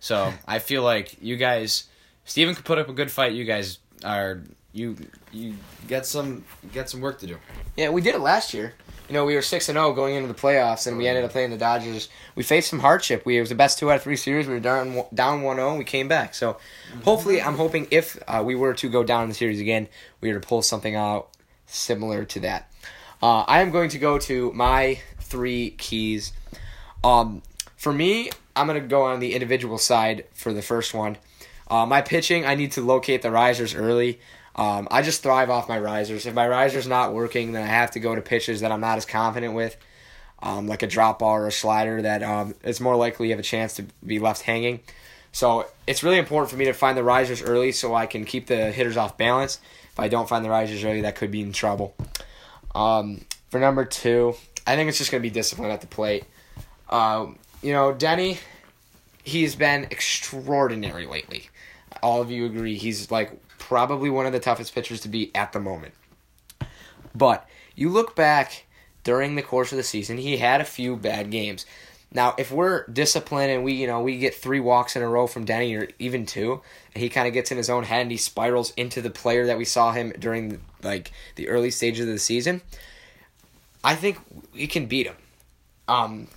So 0.00 0.32
I 0.46 0.58
feel 0.58 0.82
like 0.82 1.20
you 1.20 1.36
guys, 1.36 1.84
Steven 2.24 2.54
could 2.54 2.64
put 2.64 2.78
up 2.78 2.88
a 2.88 2.92
good 2.92 3.10
fight. 3.10 3.32
You 3.32 3.44
guys 3.44 3.78
are 4.04 4.42
you 4.76 4.96
you 5.32 5.54
get 5.88 6.06
some 6.06 6.44
get 6.72 6.90
some 6.90 7.00
work 7.00 7.18
to 7.20 7.26
do. 7.26 7.38
Yeah, 7.76 7.90
we 7.90 8.02
did 8.02 8.14
it 8.14 8.20
last 8.20 8.52
year. 8.52 8.74
You 9.08 9.14
know, 9.14 9.24
we 9.24 9.34
were 9.34 9.42
six 9.42 9.68
and 9.68 9.76
zero 9.76 9.92
going 9.92 10.16
into 10.16 10.28
the 10.28 10.34
playoffs, 10.34 10.86
and 10.86 10.98
we 10.98 11.06
ended 11.06 11.24
up 11.24 11.30
playing 11.30 11.50
the 11.50 11.56
Dodgers. 11.56 12.08
We 12.34 12.42
faced 12.42 12.68
some 12.68 12.80
hardship. 12.80 13.24
We 13.24 13.38
it 13.38 13.40
was 13.40 13.48
the 13.48 13.54
best 13.54 13.78
two 13.78 13.90
out 13.90 13.96
of 13.96 14.02
three 14.02 14.16
series. 14.16 14.46
We 14.46 14.54
were 14.54 14.60
down 14.60 15.04
down 15.14 15.42
one 15.42 15.56
zero, 15.56 15.70
and 15.70 15.78
we 15.78 15.84
came 15.84 16.08
back. 16.08 16.34
So, 16.34 16.58
hopefully, 17.04 17.40
I'm 17.40 17.56
hoping 17.56 17.86
if 17.90 18.22
uh, 18.28 18.42
we 18.44 18.54
were 18.54 18.74
to 18.74 18.88
go 18.88 19.02
down 19.02 19.22
in 19.22 19.28
the 19.30 19.34
series 19.34 19.60
again, 19.60 19.88
we 20.20 20.32
were 20.32 20.40
to 20.40 20.46
pull 20.46 20.60
something 20.62 20.94
out 20.94 21.30
similar 21.66 22.24
to 22.26 22.40
that. 22.40 22.70
Uh, 23.22 23.42
I 23.42 23.62
am 23.62 23.70
going 23.70 23.88
to 23.90 23.98
go 23.98 24.18
to 24.18 24.52
my 24.52 25.00
three 25.20 25.70
keys. 25.70 26.32
Um, 27.02 27.42
for 27.76 27.92
me, 27.92 28.30
I'm 28.54 28.66
going 28.66 28.80
to 28.80 28.86
go 28.86 29.02
on 29.02 29.20
the 29.20 29.34
individual 29.34 29.78
side 29.78 30.24
for 30.34 30.52
the 30.52 30.62
first 30.62 30.92
one. 30.92 31.16
Uh, 31.68 31.86
my 31.86 32.00
pitching, 32.00 32.44
I 32.44 32.54
need 32.54 32.72
to 32.72 32.80
locate 32.80 33.22
the 33.22 33.30
risers 33.30 33.74
early. 33.74 34.20
Um, 34.56 34.88
I 34.90 35.02
just 35.02 35.22
thrive 35.22 35.50
off 35.50 35.68
my 35.68 35.78
risers. 35.78 36.24
If 36.26 36.34
my 36.34 36.48
riser's 36.48 36.88
not 36.88 37.12
working, 37.12 37.52
then 37.52 37.62
I 37.62 37.66
have 37.66 37.90
to 37.92 38.00
go 38.00 38.14
to 38.14 38.22
pitches 38.22 38.62
that 38.62 38.72
I'm 38.72 38.80
not 38.80 38.96
as 38.96 39.04
confident 39.04 39.54
with, 39.54 39.76
um, 40.42 40.66
like 40.66 40.82
a 40.82 40.86
drop 40.86 41.18
ball 41.18 41.36
or 41.36 41.46
a 41.46 41.52
slider 41.52 42.00
that 42.02 42.22
um, 42.22 42.54
it's 42.64 42.80
more 42.80 42.96
likely 42.96 43.28
you 43.28 43.32
have 43.32 43.38
a 43.38 43.44
chance 43.44 43.74
to 43.74 43.84
be 44.04 44.18
left 44.18 44.42
hanging. 44.42 44.80
So 45.30 45.66
it's 45.86 46.02
really 46.02 46.16
important 46.16 46.50
for 46.50 46.56
me 46.56 46.64
to 46.64 46.72
find 46.72 46.96
the 46.96 47.04
risers 47.04 47.42
early 47.42 47.70
so 47.70 47.94
I 47.94 48.06
can 48.06 48.24
keep 48.24 48.46
the 48.46 48.72
hitters 48.72 48.96
off 48.96 49.18
balance. 49.18 49.60
If 49.92 50.00
I 50.00 50.08
don't 50.08 50.26
find 50.26 50.42
the 50.42 50.48
risers 50.48 50.82
early, 50.82 51.02
that 51.02 51.16
could 51.16 51.30
be 51.30 51.42
in 51.42 51.52
trouble. 51.52 51.94
Um, 52.74 53.26
for 53.50 53.60
number 53.60 53.84
two, 53.84 54.34
I 54.66 54.76
think 54.76 54.88
it's 54.88 54.96
just 54.96 55.10
going 55.10 55.22
to 55.22 55.28
be 55.28 55.32
discipline 55.32 55.70
at 55.70 55.82
the 55.82 55.86
plate. 55.86 56.24
Um, 56.88 57.38
you 57.62 57.74
know, 57.74 57.92
Denny, 57.92 58.38
he's 59.24 59.54
been 59.54 59.84
extraordinary 59.90 61.06
lately. 61.06 61.50
All 62.02 62.22
of 62.22 62.30
you 62.30 62.46
agree 62.46 62.76
he's 62.76 63.10
like 63.10 63.38
probably 63.58 64.10
one 64.10 64.26
of 64.26 64.32
the 64.32 64.40
toughest 64.40 64.74
pitchers 64.74 65.00
to 65.00 65.08
beat 65.08 65.30
at 65.34 65.52
the 65.52 65.60
moment. 65.60 65.94
But 67.14 67.48
you 67.74 67.88
look 67.88 68.14
back 68.14 68.66
during 69.04 69.34
the 69.34 69.42
course 69.42 69.72
of 69.72 69.78
the 69.78 69.84
season, 69.84 70.18
he 70.18 70.36
had 70.36 70.60
a 70.60 70.64
few 70.64 70.96
bad 70.96 71.30
games. 71.30 71.64
Now, 72.12 72.34
if 72.38 72.50
we're 72.50 72.86
disciplined 72.86 73.50
and 73.50 73.64
we, 73.64 73.74
you 73.74 73.86
know, 73.86 74.00
we 74.00 74.18
get 74.18 74.34
three 74.34 74.60
walks 74.60 74.96
in 74.96 75.02
a 75.02 75.08
row 75.08 75.26
from 75.26 75.44
Denny 75.44 75.74
or 75.74 75.88
even 75.98 76.24
two, 76.24 76.62
and 76.94 77.02
he 77.02 77.08
kind 77.08 77.26
of 77.26 77.34
gets 77.34 77.50
in 77.50 77.56
his 77.56 77.68
own 77.68 77.84
head 77.84 78.02
and 78.02 78.10
he 78.10 78.16
spirals 78.16 78.72
into 78.76 79.02
the 79.02 79.10
player 79.10 79.46
that 79.46 79.58
we 79.58 79.64
saw 79.64 79.92
him 79.92 80.12
during 80.18 80.60
like 80.82 81.12
the 81.34 81.48
early 81.48 81.70
stages 81.70 82.06
of 82.06 82.12
the 82.12 82.18
season, 82.18 82.62
I 83.82 83.94
think 83.94 84.18
we 84.54 84.66
can 84.66 84.86
beat 84.86 85.06
him. 85.06 85.16
Um, 85.88 86.28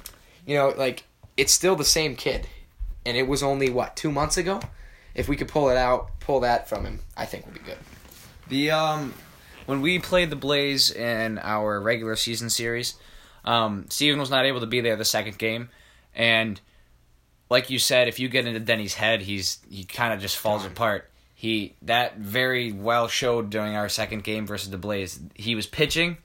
you 0.45 0.55
know, 0.55 0.69
like 0.69 1.03
it's 1.37 1.53
still 1.53 1.75
the 1.75 1.85
same 1.85 2.15
kid, 2.15 2.47
and 3.05 3.15
it 3.15 3.27
was 3.27 3.41
only 3.41 3.69
what 3.69 3.95
two 3.95 4.11
months 4.11 4.37
ago. 4.37 4.59
If 5.19 5.27
we 5.27 5.35
could 5.35 5.49
pull 5.49 5.69
it 5.69 5.75
out, 5.75 6.17
pull 6.21 6.39
that 6.39 6.69
from 6.69 6.85
him, 6.85 6.99
I 7.17 7.25
think 7.25 7.45
we'll 7.45 7.53
be 7.53 7.59
good. 7.59 7.77
The 8.47 8.71
um, 8.71 9.13
when 9.65 9.81
we 9.81 9.99
played 9.99 10.29
the 10.29 10.37
Blaze 10.37 10.91
in 10.91 11.37
our 11.39 11.81
regular 11.81 12.15
season 12.15 12.49
series, 12.49 12.95
um, 13.43 13.85
Steven 13.89 14.17
was 14.17 14.29
not 14.29 14.45
able 14.45 14.61
to 14.61 14.65
be 14.65 14.79
there 14.79 14.95
the 14.95 15.03
second 15.03 15.37
game, 15.37 15.67
and 16.15 16.61
like 17.49 17.69
you 17.69 17.79
said, 17.79 18.07
if 18.07 18.17
you 18.17 18.29
get 18.29 18.47
into 18.47 18.61
Denny's 18.61 18.93
head, 18.93 19.21
he's 19.21 19.57
he 19.69 19.83
kind 19.83 20.13
of 20.13 20.21
just 20.21 20.37
falls 20.37 20.61
Gone. 20.61 20.71
apart. 20.71 21.09
He 21.35 21.75
that 21.81 22.17
very 22.17 22.71
well 22.71 23.09
showed 23.09 23.49
during 23.49 23.75
our 23.75 23.89
second 23.89 24.23
game 24.23 24.47
versus 24.47 24.69
the 24.69 24.77
Blaze. 24.77 25.19
He 25.35 25.53
was 25.53 25.67
pitching, 25.67 26.15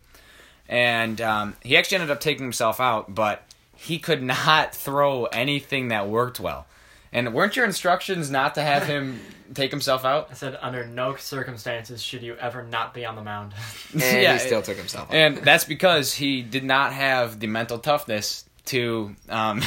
and 0.69 1.21
um, 1.21 1.57
he 1.63 1.77
actually 1.77 1.97
ended 1.97 2.11
up 2.13 2.21
taking 2.21 2.45
himself 2.45 2.79
out, 2.79 3.13
but 3.13 3.43
he 3.75 3.99
could 3.99 4.23
not 4.23 4.73
throw 4.87 5.25
anything 5.25 5.89
that 5.89 6.09
worked 6.09 6.39
well. 6.39 6.67
And 7.15 7.33
weren't 7.33 7.57
your 7.57 7.65
instructions 7.65 8.31
not 8.31 8.57
to 8.57 8.63
have 8.63 8.87
him 8.87 9.21
take 9.55 9.71
himself 9.71 10.05
out? 10.05 10.29
I 10.31 10.35
said, 10.35 10.59
under 10.61 10.87
no 10.87 11.17
circumstances 11.17 12.03
should 12.03 12.23
you 12.23 12.35
ever 12.37 12.63
not 12.63 12.93
be 12.93 13.07
on 13.07 13.15
the 13.17 13.23
mound. 13.23 13.55
And 13.93 14.03
Yeah, 14.03 14.35
he 14.35 14.39
still 14.41 14.61
took 14.61 14.77
himself 14.77 15.09
out. 15.09 15.15
and 15.15 15.39
that's 15.39 15.65
because 15.65 16.13
he 16.13 16.43
did 16.43 16.65
not 16.65 16.93
have 16.93 17.41
the 17.41 17.47
mental 17.47 17.79
toughness 17.79 18.45
to 18.67 19.15
um, 19.29 19.63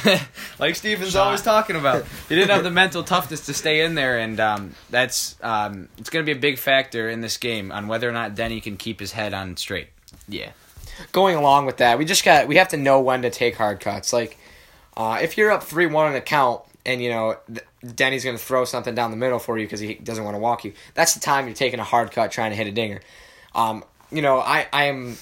like 0.60 0.75
Steven's 0.75 1.12
Shot. 1.13 1.25
always 1.25 1.42
talking 1.42 1.75
about 1.75 2.06
he 2.27 2.36
didn't 2.36 2.50
have 2.50 2.63
the 2.63 2.72
mental 2.72 3.04
toughness 3.04 3.46
to 3.46 3.54
stay 3.54 3.86
in 3.86 3.96
there 3.96 4.20
and 4.20 4.39
um, 4.39 4.75
that's 4.89 5.38
um, 5.42 5.88
it's 5.98 6.10
going 6.10 6.25
to 6.25 6.32
be 6.32 6.38
a 6.38 6.42
big 6.42 6.58
factor 6.58 7.08
in 7.08 7.22
this 7.22 7.38
game 7.38 7.72
on 7.72 7.88
whether 7.88 8.10
or 8.10 8.12
not 8.12 8.36
Denny 8.36 8.60
can 8.60 8.75
keep 8.75 9.00
his 9.00 9.12
head 9.12 9.34
on 9.36 9.56
straight 9.56 9.89
yeah 10.27 10.50
going 11.12 11.36
along 11.36 11.66
with 11.66 11.77
that, 11.77 11.98
we 11.98 12.06
just 12.06 12.24
got 12.25 12.48
we 12.48 12.56
have 12.58 12.70
to 12.70 12.77
know 12.77 13.00
when 13.00 13.22
to 13.22 13.30
take 13.30 13.56
hard 13.56 13.80
cuts. 13.80 14.12
Like 14.13 14.38
uh, 14.96 15.20
if 15.22 15.38
you're 15.38 15.51
up 15.51 15.63
three 15.63 15.86
one 15.86 16.08
on 16.08 16.13
the 16.13 16.22
count, 16.22 16.62
and 16.88 17.03
you 17.03 17.10
know 17.10 17.38
Denny's 17.96 18.24
going 18.24 18.38
to 18.38 18.44
throw 18.44 18.65
something 18.65 18.96
down 18.96 19.12
the 19.12 19.17
middle 19.17 19.38
for 19.38 19.58
you 19.60 19.65
because 19.65 19.82
he 19.82 19.96
doesn't 19.96 20.24
want 20.24 20.36
to 20.36 20.39
walk 20.39 20.63
you. 20.63 20.74
That's 20.96 21.13
the 21.13 21.20
time 21.20 21.46
you're 21.46 21.56
taking 21.56 21.79
a 21.79 21.84
hard 21.84 22.12
cut 22.12 22.32
trying 22.32 22.51
to 22.51 22.58
hit 22.58 22.65
a 22.65 22.72
dinger. 22.72 23.01
Um, 23.53 23.84
you 24.12 24.22
know, 24.22 24.39
I 24.39 24.67
I 24.74 24.86
am 24.86 25.17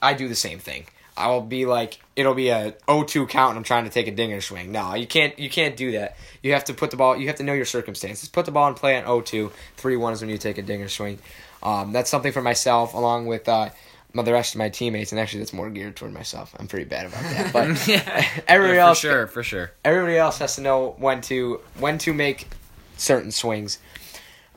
I 0.00 0.14
do 0.14 0.28
the 0.28 0.36
same 0.36 0.60
thing. 0.60 0.86
I 1.16 1.30
will 1.30 1.40
be 1.40 1.66
like 1.66 1.98
it'll 2.14 2.34
be 2.34 2.48
a 2.48 2.72
0-2 2.86 3.28
count 3.28 3.50
and 3.50 3.58
I'm 3.58 3.64
trying 3.64 3.84
to 3.84 3.90
take 3.90 4.06
a 4.06 4.12
dinger 4.12 4.40
swing. 4.40 4.70
No, 4.70 4.94
you 4.94 5.06
can't 5.06 5.36
you 5.38 5.50
can't 5.50 5.76
do 5.76 5.92
that. 5.92 6.16
You 6.42 6.52
have 6.52 6.64
to 6.64 6.74
put 6.74 6.92
the 6.92 6.96
ball 6.96 7.16
you 7.16 7.26
have 7.26 7.36
to 7.36 7.42
know 7.42 7.54
your 7.54 7.64
circumstances. 7.64 8.28
Put 8.28 8.46
the 8.46 8.52
ball 8.52 8.68
in 8.68 8.74
play 8.74 8.96
at 8.96 9.04
0-2. 9.04 9.50
3-1 9.78 10.12
is 10.12 10.20
when 10.20 10.30
you 10.30 10.38
take 10.38 10.58
a 10.58 10.62
dinger 10.62 10.88
swing. 10.88 11.18
Um, 11.60 11.92
that's 11.92 12.08
something 12.08 12.30
for 12.30 12.42
myself 12.42 12.94
along 12.94 13.26
with 13.26 13.48
uh, 13.48 13.70
the 14.14 14.32
rest 14.32 14.54
of 14.54 14.58
my 14.58 14.68
teammates 14.68 15.12
and 15.12 15.20
actually 15.20 15.40
that's 15.40 15.52
more 15.52 15.70
geared 15.70 15.96
toward 15.96 16.12
myself. 16.12 16.54
I'm 16.58 16.66
pretty 16.66 16.86
bad 16.86 17.06
about 17.06 17.22
that. 17.22 17.52
But 17.52 17.88
yeah, 17.88 18.26
everybody 18.48 18.76
Yeah, 18.78 18.84
for 18.84 18.88
else 18.88 18.98
sure 18.98 19.26
for 19.26 19.42
sure 19.42 19.70
everybody 19.84 20.16
else 20.16 20.38
has 20.38 20.56
to 20.56 20.62
know 20.62 20.94
when 20.98 21.20
to 21.22 21.60
when 21.78 21.98
to 21.98 22.12
make 22.12 22.48
certain 22.96 23.30
swings. 23.30 23.78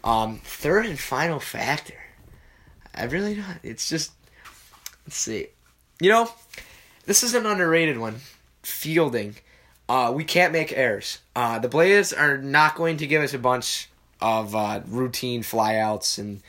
Um, 0.03 0.39
third 0.43 0.85
and 0.87 0.99
final 0.99 1.39
factor. 1.39 1.93
I 2.95 3.05
really 3.05 3.35
don't. 3.35 3.59
It's 3.63 3.87
just 3.87 4.11
let's 5.05 5.17
see. 5.17 5.47
You 5.99 6.09
know, 6.09 6.29
this 7.05 7.21
is 7.23 7.33
an 7.35 7.45
underrated 7.45 7.97
one. 7.97 8.15
Fielding. 8.63 9.35
Uh, 9.87 10.11
we 10.15 10.23
can't 10.23 10.53
make 10.53 10.71
errors. 10.75 11.19
Uh, 11.35 11.59
the 11.59 11.67
Blazers 11.67 12.13
are 12.13 12.37
not 12.37 12.75
going 12.75 12.97
to 12.97 13.07
give 13.07 13.21
us 13.21 13.33
a 13.33 13.39
bunch 13.39 13.89
of 14.21 14.55
uh, 14.55 14.81
routine 14.87 15.43
flyouts 15.43 16.17
and 16.17 16.41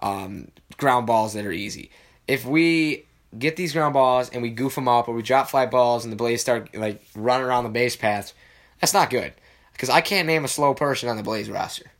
um, 0.00 0.48
ground 0.76 1.06
balls 1.06 1.32
that 1.32 1.46
are 1.46 1.52
easy. 1.52 1.90
If 2.28 2.44
we 2.44 3.06
get 3.38 3.56
these 3.56 3.72
ground 3.72 3.94
balls 3.94 4.30
and 4.30 4.42
we 4.42 4.50
goof 4.50 4.74
them 4.74 4.88
up 4.88 5.08
or 5.08 5.14
we 5.14 5.22
drop 5.22 5.48
fly 5.50 5.66
balls 5.66 6.04
and 6.04 6.12
the 6.12 6.16
Blaze 6.16 6.40
start 6.40 6.74
like 6.76 7.02
running 7.14 7.46
around 7.46 7.64
the 7.64 7.70
base 7.70 7.96
paths, 7.96 8.34
that's 8.80 8.94
not 8.94 9.10
good. 9.10 9.32
Because 9.72 9.88
I 9.88 10.00
can't 10.00 10.26
name 10.26 10.44
a 10.44 10.48
slow 10.48 10.74
person 10.74 11.08
on 11.08 11.16
the 11.16 11.22
Blaze 11.22 11.50
roster. 11.50 11.90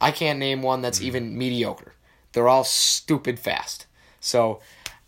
I 0.00 0.10
can't 0.10 0.38
name 0.38 0.62
one 0.62 0.82
that's 0.82 1.00
even 1.00 1.38
mediocre. 1.38 1.94
They're 2.32 2.48
all 2.48 2.64
stupid 2.64 3.38
fast. 3.38 3.86
So, 4.20 4.60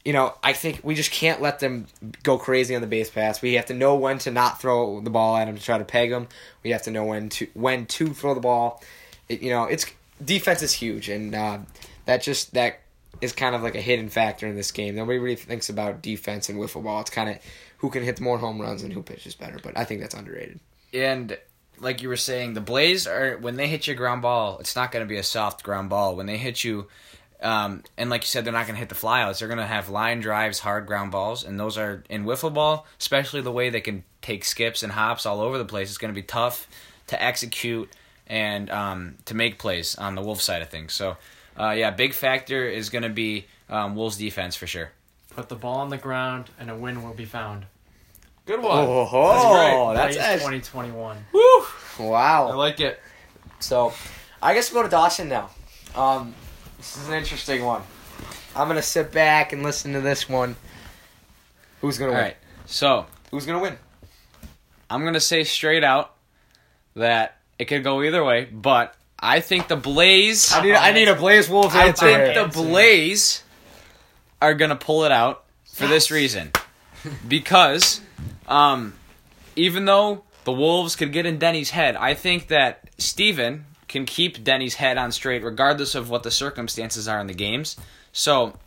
you 0.05 0.13
know, 0.13 0.35
I 0.43 0.53
think 0.53 0.81
we 0.85 0.95
just 0.95 1.11
can't 1.11 1.43
let 1.43 1.59
them 1.59 1.87
go 2.23 2.39
crazy 2.39 2.75
on 2.77 2.81
the 2.81 2.87
base 2.87 3.11
pass. 3.11 3.43
We 3.43 3.55
have 3.55 3.67
to 3.67 3.75
know 3.75 3.97
when 3.97 4.19
to 4.19 4.31
not 4.31 4.61
throw 4.61 5.01
the 5.01 5.11
ball 5.11 5.37
at 5.37 5.47
them 5.47 5.57
to 5.57 5.63
try 5.63 5.79
to 5.79 5.85
peg 5.85 6.11
them. 6.11 6.29
We 6.63 6.71
have 6.71 6.83
to 6.83 6.91
know 6.91 7.05
when 7.05 7.29
to 7.31 7.49
when 7.55 7.87
to 7.87 8.15
throw 8.15 8.33
the 8.33 8.41
ball. 8.41 8.83
It, 9.29 9.43
you 9.43 9.51
know, 9.51 9.65
it's 9.65 9.87
defense 10.25 10.63
is 10.63 10.73
huge, 10.73 11.09
and 11.09 11.35
uh, 11.35 11.59
that 12.05 12.23
just 12.23 12.55
that 12.55 12.81
is 13.21 13.33
kind 13.33 13.55
of 13.55 13.63
like 13.63 13.75
a 13.75 13.81
hidden 13.81 14.09
factor 14.09 14.47
in 14.47 14.57
this 14.57 14.73
game. 14.73 14.95
Nobody 14.95 15.19
really 15.19 15.37
thinks 15.37 15.69
about 15.69 16.03
defense 16.03 16.49
and 16.49 16.59
wiffle 16.59 16.83
ball. 16.83 17.01
It's 17.01 17.11
kind 17.11 17.31
of 17.31 17.39
who 17.79 17.91
can 17.91 18.03
hit 18.03 18.21
more 18.21 18.39
home 18.39 18.61
runs 18.61 18.83
and 18.83 18.93
who 18.93 19.03
pitches 19.03 19.35
better. 19.35 19.59
But 19.63 19.77
I 19.79 19.85
think 19.85 20.01
that's 20.01 20.15
underrated. 20.15 20.61
and 20.93 21.39
like 21.79 22.03
you 22.03 22.09
were 22.09 22.17
saying, 22.17 22.55
the 22.55 22.61
Blaze 22.61 23.07
are 23.07 23.37
when 23.39 23.57
they 23.57 23.69
hit 23.69 23.87
your 23.87 23.97
ground 23.97 24.23
ball, 24.23 24.59
it's 24.59 24.77
not 24.77 24.93
going 24.93 25.05
to 25.05 25.09
be 25.09 25.19
a 25.19 25.23
soft 25.23 25.63
ground 25.63 25.91
ball. 25.91 26.17
When 26.17 26.27
they 26.27 26.39
hit 26.39 26.65
you, 26.65 26.89
um, 27.43 27.83
and 27.99 28.09
like 28.09 28.23
you 28.23 28.29
said, 28.29 28.45
they're 28.45 28.53
not 28.53 28.67
going 28.67 28.77
to 28.77 28.81
hit 28.81 28.89
the 28.89 28.95
flyouts. 28.95 29.39
They're 29.39 29.49
going 29.49 29.59
to 29.59 29.67
have 29.67 29.89
line 29.89 30.21
drives, 30.21 30.61
hard 30.61 30.87
ground 30.87 31.13
balls, 31.13 31.45
and 31.45 31.61
those 31.61 31.77
are 31.77 32.03
in 32.09 32.25
wiffle 32.25 32.53
ball, 32.53 32.87
especially 32.99 33.43
the 33.43 33.53
way 33.53 33.69
they 33.69 33.81
can 33.81 34.05
take 34.23 34.45
skips 34.45 34.83
and 34.83 34.93
hops 34.93 35.27
all 35.27 35.41
over 35.41 35.59
the 35.59 35.65
place. 35.65 35.89
It's 35.89 35.99
going 35.99 36.13
to 36.13 36.19
be 36.19 36.27
tough 36.27 36.67
to 37.09 37.23
execute 37.23 37.91
and 38.27 38.71
um, 38.71 39.17
to 39.27 39.35
make 39.35 39.59
plays 39.59 39.97
on 39.97 40.15
the 40.15 40.23
Wolf 40.23 40.41
side 40.41 40.63
of 40.63 40.71
things. 40.71 40.93
So, 40.93 41.17
uh, 41.59 41.71
yeah, 41.71 41.91
big 41.91 42.13
factor 42.15 42.69
is 42.69 42.91
going 42.91 43.03
to 43.03 43.09
be 43.09 43.47
um, 43.69 43.95
Wolves 43.97 44.17
defense 44.17 44.57
for 44.57 44.67
sure. 44.67 44.91
Put 45.31 45.49
the 45.49 45.57
ball 45.57 45.79
on 45.79 45.89
the 45.91 45.99
ground, 45.99 46.51
and 46.59 46.71
a 46.71 46.75
win 46.77 47.03
will 47.03 47.15
be 47.15 47.25
found. 47.25 47.67
Good 48.47 48.61
Oh, 48.63 49.93
That's 49.95 50.17
that's, 50.17 50.43
Blaze 50.43 50.63
that's 50.63 50.69
2021. 50.71 51.17
Woo! 51.33 51.41
Wow, 51.99 52.49
I 52.49 52.55
like 52.55 52.81
it. 52.81 53.01
So, 53.59 53.93
I 54.41 54.55
guess 54.55 54.73
we'll 54.73 54.83
go 54.83 54.89
to 54.89 54.91
Dawson 54.91 55.29
now. 55.29 55.51
Um, 55.95 56.35
this 56.77 56.97
is 56.97 57.09
an 57.09 57.15
interesting 57.15 57.65
one. 57.65 57.83
I'm 58.55 58.69
gonna 58.69 58.83
sit 58.83 59.13
back 59.13 59.53
and 59.53 59.63
listen 59.63 59.93
to 59.95 60.01
this 60.01 60.29
one. 60.29 60.57
Who's 61.81 61.99
gonna 61.99 62.13
All 62.13 62.17
win? 62.17 62.25
right. 62.25 62.37
So, 62.67 63.07
Who's 63.31 63.47
gonna 63.47 63.61
win? 63.61 63.77
I'm 64.89 65.03
going 65.03 65.15
to 65.15 65.21
say 65.21 65.43
straight 65.45 65.83
out 65.83 66.15
that 66.95 67.39
it 67.59 67.65
could 67.67 67.83
go 67.83 68.03
either 68.03 68.25
way, 68.25 68.45
but 68.45 68.95
I 69.19 69.41
think 69.41 69.69
the 69.69 69.77
Blaze. 69.77 70.53
I 70.53 70.63
need 70.63 70.75
I 70.75 70.93
need 70.93 71.09
a 71.09 71.15
Blaze 71.15 71.49
Wolves 71.49 71.75
I 71.75 71.89
answer. 71.89 72.07
think 72.07 72.35
the 72.35 72.63
Blaze 72.63 73.43
are 74.43 74.55
gonna 74.55 74.77
pull 74.77 75.05
it 75.05 75.13
out 75.13 75.45
for 75.73 75.87
this 75.87 76.11
reason, 76.11 76.53
because 77.27 78.01
um, 78.47 78.95
even 79.57 79.85
though 79.85 80.23
the 80.45 80.53
Wolves 80.53 80.97
could 80.97 81.13
get 81.13 81.27
in 81.27 81.39
Denny's 81.39 81.71
head, 81.71 81.97
I 81.97 82.15
think 82.15 82.49
that 82.49 82.89
Steven 82.99 83.65
can 83.89 84.05
keep 84.05 84.43
Denny's 84.45 84.75
head 84.75 84.99
on 84.99 85.13
straight 85.13 85.43
regardless 85.43 85.95
of 85.95 86.11
what 86.11 86.23
the 86.23 86.31
circumstances 86.31 87.09
are 87.09 87.21
in 87.21 87.27
the 87.27 87.35
games. 87.35 87.77
So 88.13 88.59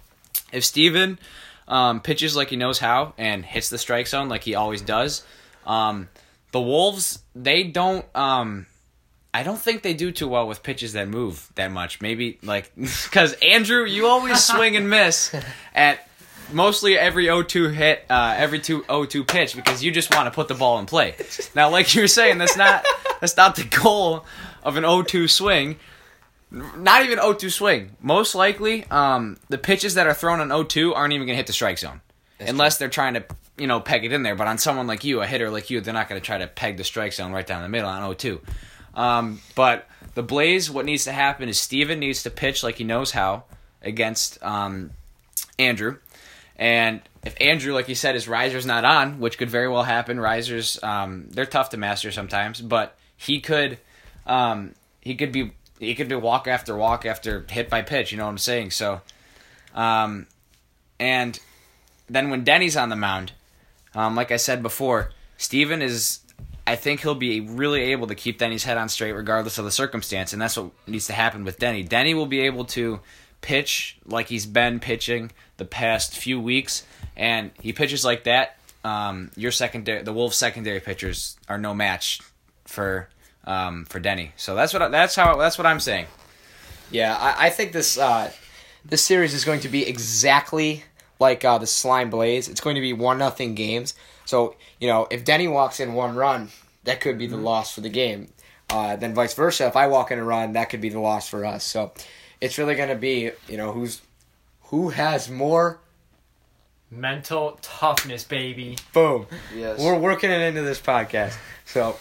if 0.51 0.65
Steven 0.65 1.20
um, 1.68 2.01
pitches 2.01 2.36
like 2.36 2.50
he 2.50 2.56
knows 2.56 2.79
how 2.79 3.13
and 3.18 3.46
hits 3.46 3.70
the 3.70 3.77
strike 3.77 4.08
zone 4.08 4.29
like 4.29 4.44
he 4.44 4.56
always 4.56 4.82
does, 4.82 5.24
um, 5.65 6.10
the 6.51 6.62
Wolves 6.62 7.20
they 7.36 7.63
don't. 7.63 8.06
I 9.34 9.44
don't 9.44 9.60
think 9.60 9.84
they 9.84 9.94
do 9.94 10.12
too 10.12 10.28
well 10.28 10.48
with 10.48 10.64
pitches 10.64 10.94
that 10.94 11.08
move 11.08 11.50
that 11.56 11.72
much. 11.72 12.02
Maybe 12.02 12.40
like 12.44 12.72
because 12.76 13.34
Andrew, 13.42 13.86
you 13.86 14.08
always 14.08 14.44
swing 14.44 14.76
and 14.76 14.90
miss 14.90 15.34
at 15.74 16.08
mostly 16.52 16.98
every 16.98 17.26
0-2 17.26 17.74
hit, 17.74 18.06
uh, 18.10 18.34
every 18.38 18.60
two 18.60 18.82
0-2 18.84 19.28
pitch 19.28 19.56
because 19.56 19.84
you 19.84 19.92
just 19.92 20.14
want 20.14 20.26
to 20.26 20.32
put 20.32 20.48
the 20.48 20.56
ball 20.56 20.80
in 20.80 20.86
play. 20.86 21.16
Now, 21.56 21.70
like 21.70 21.94
you 21.94 22.02
were 22.02 22.08
saying, 22.08 22.38
that's 22.38 22.58
not 22.58 22.86
that's 23.22 23.38
not 23.38 23.56
the 23.56 23.66
goal 23.66 24.26
of 24.64 24.78
an 24.78 24.84
0-2 24.84 25.30
swing. 25.30 25.78
Not 26.52 27.06
even 27.06 27.20
0-2 27.20 27.52
swing. 27.52 27.96
Most 28.02 28.34
likely, 28.34 28.84
um, 28.86 29.38
the 29.50 29.60
pitches 29.60 29.94
that 29.94 30.08
are 30.08 30.16
thrown 30.16 30.40
on 30.40 30.50
0-2 30.50 30.96
aren't 30.96 31.14
even 31.14 31.28
gonna 31.28 31.38
hit 31.38 31.46
the 31.48 31.54
strike 31.54 31.78
zone 31.78 32.02
unless 32.40 32.78
they're 32.78 32.90
trying 32.90 33.14
to 33.14 33.24
you 33.58 33.68
know 33.68 33.80
peg 33.80 34.06
it 34.06 34.12
in 34.12 34.24
there. 34.24 34.36
But 34.36 34.48
on 34.48 34.58
someone 34.58 34.88
like 34.88 35.04
you, 35.04 35.22
a 35.22 35.28
hitter 35.28 35.52
like 35.52 35.70
you, 35.70 35.82
they're 35.82 35.94
not 35.94 36.10
gonna 36.10 36.22
try 36.22 36.40
to 36.40 36.48
peg 36.48 36.78
the 36.78 36.84
strike 36.84 37.14
zone 37.14 37.32
right 37.32 37.46
down 37.46 37.62
the 37.62 37.70
middle 37.70 37.90
on 37.90 38.02
0-2. 38.16 38.40
Um, 38.96 39.41
but 39.55 39.88
the 40.15 40.24
Blaze, 40.24 40.69
what 40.69 40.86
needs 40.86 41.05
to 41.05 41.12
happen 41.12 41.50
is 41.50 41.60
Steven 41.60 42.00
needs 42.00 42.24
to 42.24 42.29
pitch 42.29 42.63
like 42.63 42.75
he 42.75 42.84
knows 42.84 43.12
how 43.12 43.43
against 43.81 44.41
um, 44.43 44.91
Andrew. 45.58 45.98
And 46.55 47.01
if 47.24 47.36
Andrew, 47.39 47.74
like 47.74 47.88
you 47.88 47.96
said, 47.96 48.15
his 48.15 48.27
riser's 48.27 48.65
not 48.65 48.84
on, 48.84 49.19
which 49.19 49.38
could 49.38 49.50
very 49.50 49.69
well 49.69 49.84
happen, 49.84 50.19
risers 50.19 50.81
um, 50.84 51.27
they're 51.29 51.46
tough 51.46 51.69
to 51.69 51.77
master 51.77 52.12
sometimes, 52.12 52.60
but 52.62 52.98
he 53.15 53.39
could 53.39 53.77
um, 54.25 54.74
he 55.01 55.15
could 55.15 55.31
be 55.31 55.53
he 55.79 55.96
could 55.96 56.10
be 56.10 56.15
walk 56.15 56.48
after 56.48 56.75
walk 56.75 57.05
after 57.05 57.46
hit 57.50 57.69
by 57.69 57.81
pitch. 57.81 58.12
You 58.12 58.17
know 58.17 58.25
what 58.25 58.31
I'm 58.31 58.38
saying? 58.38 58.72
So, 58.72 59.01
um, 59.74 60.27
and 61.00 61.39
then 62.10 62.29
when 62.29 62.43
Denny's 62.43 62.75
on 62.75 62.89
the 62.89 62.96
mound, 62.96 63.31
um, 63.96 64.15
like 64.15 64.31
I 64.31 64.38
said 64.38 64.62
before, 64.62 65.12
Steven 65.38 65.81
is 65.81 66.19
I 66.70 66.76
think 66.76 67.02
he'll 67.02 67.16
be 67.16 67.42
really 67.42 67.82
able 67.94 68.06
to 68.06 68.14
keep 68.14 68.38
Denny's 68.38 68.64
head 68.64 68.78
on 68.78 68.90
straight 68.90 69.14
regardless 69.14 69.58
of 69.58 69.66
the 69.66 69.72
circumstance, 69.72 70.34
and 70.34 70.42
that's 70.42 70.56
what 70.56 70.70
needs 70.86 71.08
to 71.08 71.14
happen 71.14 71.44
with 71.44 71.58
Denny. 71.58 71.82
Denny 71.82 72.14
will 72.14 72.28
be 72.28 72.42
able 72.42 72.66
to 72.66 73.00
pitch 73.42 73.98
like 74.06 74.28
he's 74.28 74.46
been 74.46 74.80
pitching 74.80 75.32
the 75.58 75.65
past 75.65 76.15
few 76.15 76.39
weeks, 76.39 76.86
and 77.17 77.50
he 77.60 77.74
pitches 77.74 78.06
like 78.06 78.26
that. 78.26 78.60
Um, 78.84 79.32
your 79.36 79.52
secondary, 79.52 80.04
the 80.04 80.13
Wolves' 80.13 80.38
secondary 80.38 80.80
pitchers 80.80 81.38
are 81.48 81.58
no 81.58 81.74
match 81.74 82.22
for 82.65 83.10
um, 83.46 83.86
for 83.86 84.00
Denny. 84.00 84.34
So 84.36 84.54
that's 84.54 84.72
what 84.72 84.84
I, 84.84 84.89
that's 84.89 85.15
how 85.15 85.38
that's 85.38 85.58
what 85.58 85.65
I'm 85.65 85.80
saying. 85.80 86.06
Yeah, 86.91 87.17
I, 87.20 87.48
I 87.48 87.50
think 87.50 87.72
this 87.72 87.98
uh, 87.98 88.32
this 88.86 89.04
series 89.04 89.34
is 89.34 89.43
going 89.43 89.62
to 89.62 89.70
be 89.70 89.88
exactly 89.88 90.84
like 91.20 91.43
uh, 91.43 91.58
the 91.58 91.65
Slime 91.65 92.12
Blaze. 92.12 92.48
It's 92.48 92.62
going 92.62 92.76
to 92.76 92.82
be 92.82 92.93
one 92.93 93.17
nothing 93.17 93.56
games. 93.56 93.96
So 94.26 94.56
you 94.80 94.88
know, 94.88 95.08
if 95.10 95.26
Denny 95.26 95.48
walks 95.48 95.80
in 95.80 95.93
one 95.96 96.15
run, 96.15 96.50
that 96.89 97.02
could 97.02 97.19
be 97.19 97.28
the 97.28 97.38
loss 97.38 97.71
for 97.73 97.82
the 97.82 97.89
game. 97.89 98.30
Uh, 98.67 98.95
then 98.95 99.13
vice 99.13 99.36
versa, 99.36 99.67
if 99.67 99.75
I 99.75 99.86
walk 99.86 100.10
in 100.12 100.17
a 100.17 100.23
run, 100.23 100.54
that 100.54 100.69
could 100.69 100.82
be 100.82 100.89
the 100.89 100.99
loss 100.99 101.30
for 101.30 101.45
us. 101.45 101.63
So 101.63 101.91
it's 102.41 102.58
really 102.58 102.73
going 102.73 102.89
to 102.89 102.95
be 102.95 103.32
you 103.47 103.58
know 103.58 103.71
who's 103.71 104.02
who 104.63 104.89
has 104.89 105.30
more. 105.30 105.80
Mental 106.91 107.60
toughness, 107.62 108.23
baby. 108.23 108.78
Boom. 108.93 109.28
Yes. 109.56 109.80
We're 109.80 109.99
working 109.99 110.32
it 110.32 110.41
into 110.41 110.63
this 110.63 110.82
podcast. 110.82 111.38
So, 111.65 111.97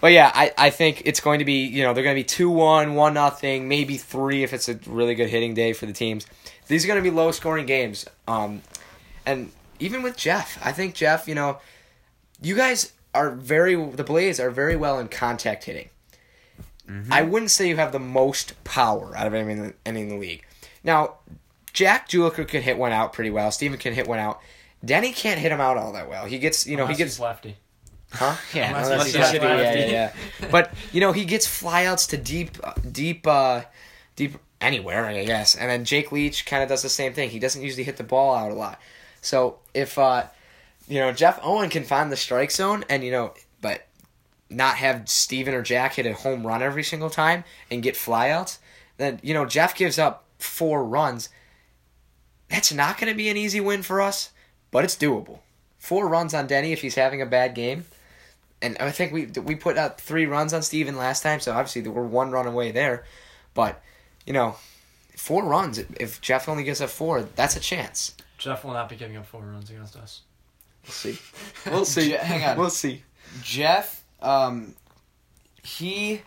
but 0.00 0.12
yeah, 0.12 0.32
I, 0.34 0.52
I 0.56 0.70
think 0.70 1.02
it's 1.04 1.20
going 1.20 1.40
to 1.40 1.44
be, 1.44 1.66
you 1.66 1.82
know, 1.82 1.92
they're 1.92 2.02
going 2.02 2.16
to 2.16 2.20
be 2.20 2.24
2 2.24 2.48
1, 2.48 2.94
1 2.94 3.12
nothing, 3.12 3.68
maybe 3.68 3.98
3 3.98 4.42
if 4.42 4.54
it's 4.54 4.70
a 4.70 4.80
really 4.86 5.14
good 5.14 5.28
hitting 5.28 5.52
day 5.52 5.74
for 5.74 5.84
the 5.84 5.92
teams. 5.92 6.26
These 6.66 6.82
are 6.82 6.88
going 6.88 7.02
to 7.02 7.02
be 7.02 7.14
low 7.14 7.30
scoring 7.30 7.66
games. 7.66 8.06
Um, 8.26 8.62
and 9.26 9.52
even 9.80 10.02
with 10.02 10.16
Jeff, 10.16 10.58
I 10.64 10.72
think 10.72 10.94
Jeff, 10.94 11.28
you 11.28 11.34
know, 11.34 11.58
you 12.40 12.56
guys 12.56 12.94
are 13.14 13.30
very, 13.30 13.74
the 13.74 14.04
Blaze 14.04 14.40
are 14.40 14.50
very 14.50 14.76
well 14.76 14.98
in 14.98 15.08
contact 15.08 15.64
hitting. 15.64 15.88
I 17.10 17.22
wouldn't 17.22 17.50
say 17.50 17.68
you 17.68 17.76
have 17.76 17.92
the 17.92 17.98
most 17.98 18.62
power 18.64 19.16
out 19.16 19.26
of 19.26 19.32
any 19.32 19.50
in 19.50 19.62
the, 19.62 19.74
any 19.86 20.02
in 20.02 20.08
the 20.10 20.16
league. 20.16 20.44
Now, 20.84 21.14
Jack 21.72 22.06
Juliker 22.06 22.46
can 22.46 22.60
hit 22.60 22.76
one 22.76 22.92
out 22.92 23.14
pretty 23.14 23.30
well. 23.30 23.50
Steven 23.50 23.78
can 23.78 23.94
hit 23.94 24.06
one 24.06 24.18
out. 24.18 24.40
Denny 24.84 25.12
can't 25.12 25.40
hit 25.40 25.52
him 25.52 25.60
out 25.60 25.78
all 25.78 25.92
that 25.94 26.08
well. 26.10 26.26
He 26.26 26.38
gets, 26.38 26.66
you 26.66 26.76
know, 26.76 26.82
Unless 26.82 26.98
he 26.98 27.04
gets 27.04 27.14
he's 27.16 27.20
lefty. 27.20 27.56
Huh? 28.12 28.36
Yeah, 28.54 28.68
Unless 28.68 28.90
unless 28.90 29.06
he's 29.06 29.14
he's 29.14 29.22
lefty. 29.22 29.38
shitty, 29.38 29.62
yeah, 29.62 29.74
yeah, 29.74 30.12
yeah. 30.40 30.48
But 30.50 30.74
you 30.92 31.00
know, 31.00 31.12
he 31.12 31.24
gets 31.24 31.46
flyouts 31.46 32.08
to 32.10 32.18
deep, 32.18 32.58
uh, 32.62 32.74
deep, 32.90 33.26
uh, 33.26 33.62
deep 34.16 34.34
anywhere, 34.60 35.06
I 35.06 35.24
guess. 35.24 35.54
And 35.54 35.70
then 35.70 35.86
Jake 35.86 36.12
Leach 36.12 36.44
kind 36.44 36.62
of 36.62 36.68
does 36.68 36.82
the 36.82 36.90
same 36.90 37.14
thing. 37.14 37.30
He 37.30 37.38
doesn't 37.38 37.62
usually 37.62 37.84
hit 37.84 37.96
the 37.96 38.04
ball 38.04 38.34
out 38.34 38.50
a 38.50 38.54
lot. 38.54 38.78
So 39.22 39.60
if 39.72 39.98
uh, 39.98 40.24
you 40.88 40.98
know 40.98 41.12
Jeff 41.12 41.38
Owen 41.42 41.70
can 41.70 41.84
find 41.84 42.10
the 42.10 42.16
strike 42.16 42.50
zone, 42.50 42.84
and 42.88 43.04
you 43.04 43.10
know, 43.10 43.34
but 43.60 43.86
not 44.50 44.76
have 44.76 45.08
Steven 45.08 45.54
or 45.54 45.62
Jack 45.62 45.94
hit 45.94 46.06
a 46.06 46.14
home 46.14 46.46
run 46.46 46.62
every 46.62 46.82
single 46.82 47.10
time 47.10 47.44
and 47.70 47.82
get 47.82 47.94
flyouts, 47.94 48.58
then 48.96 49.20
you 49.22 49.34
know 49.34 49.46
Jeff 49.46 49.74
gives 49.74 49.98
up 49.98 50.24
four 50.38 50.84
runs. 50.84 51.28
That's 52.48 52.72
not 52.72 52.98
going 52.98 53.10
to 53.10 53.16
be 53.16 53.30
an 53.30 53.36
easy 53.36 53.60
win 53.60 53.82
for 53.82 54.02
us, 54.02 54.30
but 54.70 54.84
it's 54.84 54.96
doable. 54.96 55.38
Four 55.78 56.06
runs 56.06 56.34
on 56.34 56.46
Denny 56.46 56.72
if 56.72 56.82
he's 56.82 56.96
having 56.96 57.22
a 57.22 57.26
bad 57.26 57.54
game 57.54 57.86
and 58.62 58.76
I 58.78 58.90
think 58.92 59.12
we 59.12 59.26
we 59.40 59.56
put 59.56 59.76
out 59.76 60.00
three 60.00 60.24
runs 60.24 60.54
on 60.54 60.62
Steven 60.62 60.96
last 60.96 61.22
time, 61.22 61.40
so 61.40 61.52
obviously 61.52 61.82
we're 61.82 62.04
one 62.04 62.30
run 62.30 62.46
away 62.46 62.70
there. 62.70 63.04
But 63.54 63.82
you 64.24 64.32
know, 64.32 64.56
four 65.16 65.44
runs. 65.44 65.78
If 65.78 66.20
Jeff 66.20 66.48
only 66.48 66.62
gives 66.62 66.80
up 66.80 66.88
four, 66.88 67.22
that's 67.22 67.56
a 67.56 67.60
chance. 67.60 68.14
Jeff 68.38 68.64
will 68.64 68.72
not 68.72 68.88
be 68.88 68.96
giving 68.96 69.16
up 69.16 69.26
four 69.26 69.42
runs 69.42 69.68
against 69.68 69.96
us. 69.96 70.22
We'll 70.84 70.92
see. 70.92 71.18
We'll 71.70 71.84
see. 71.84 72.08
Je- 72.10 72.16
hang 72.16 72.42
on. 72.44 72.58
We'll 72.58 72.70
see. 72.70 73.02
Jeff, 73.42 74.02
um, 74.20 74.74
he 75.62 76.22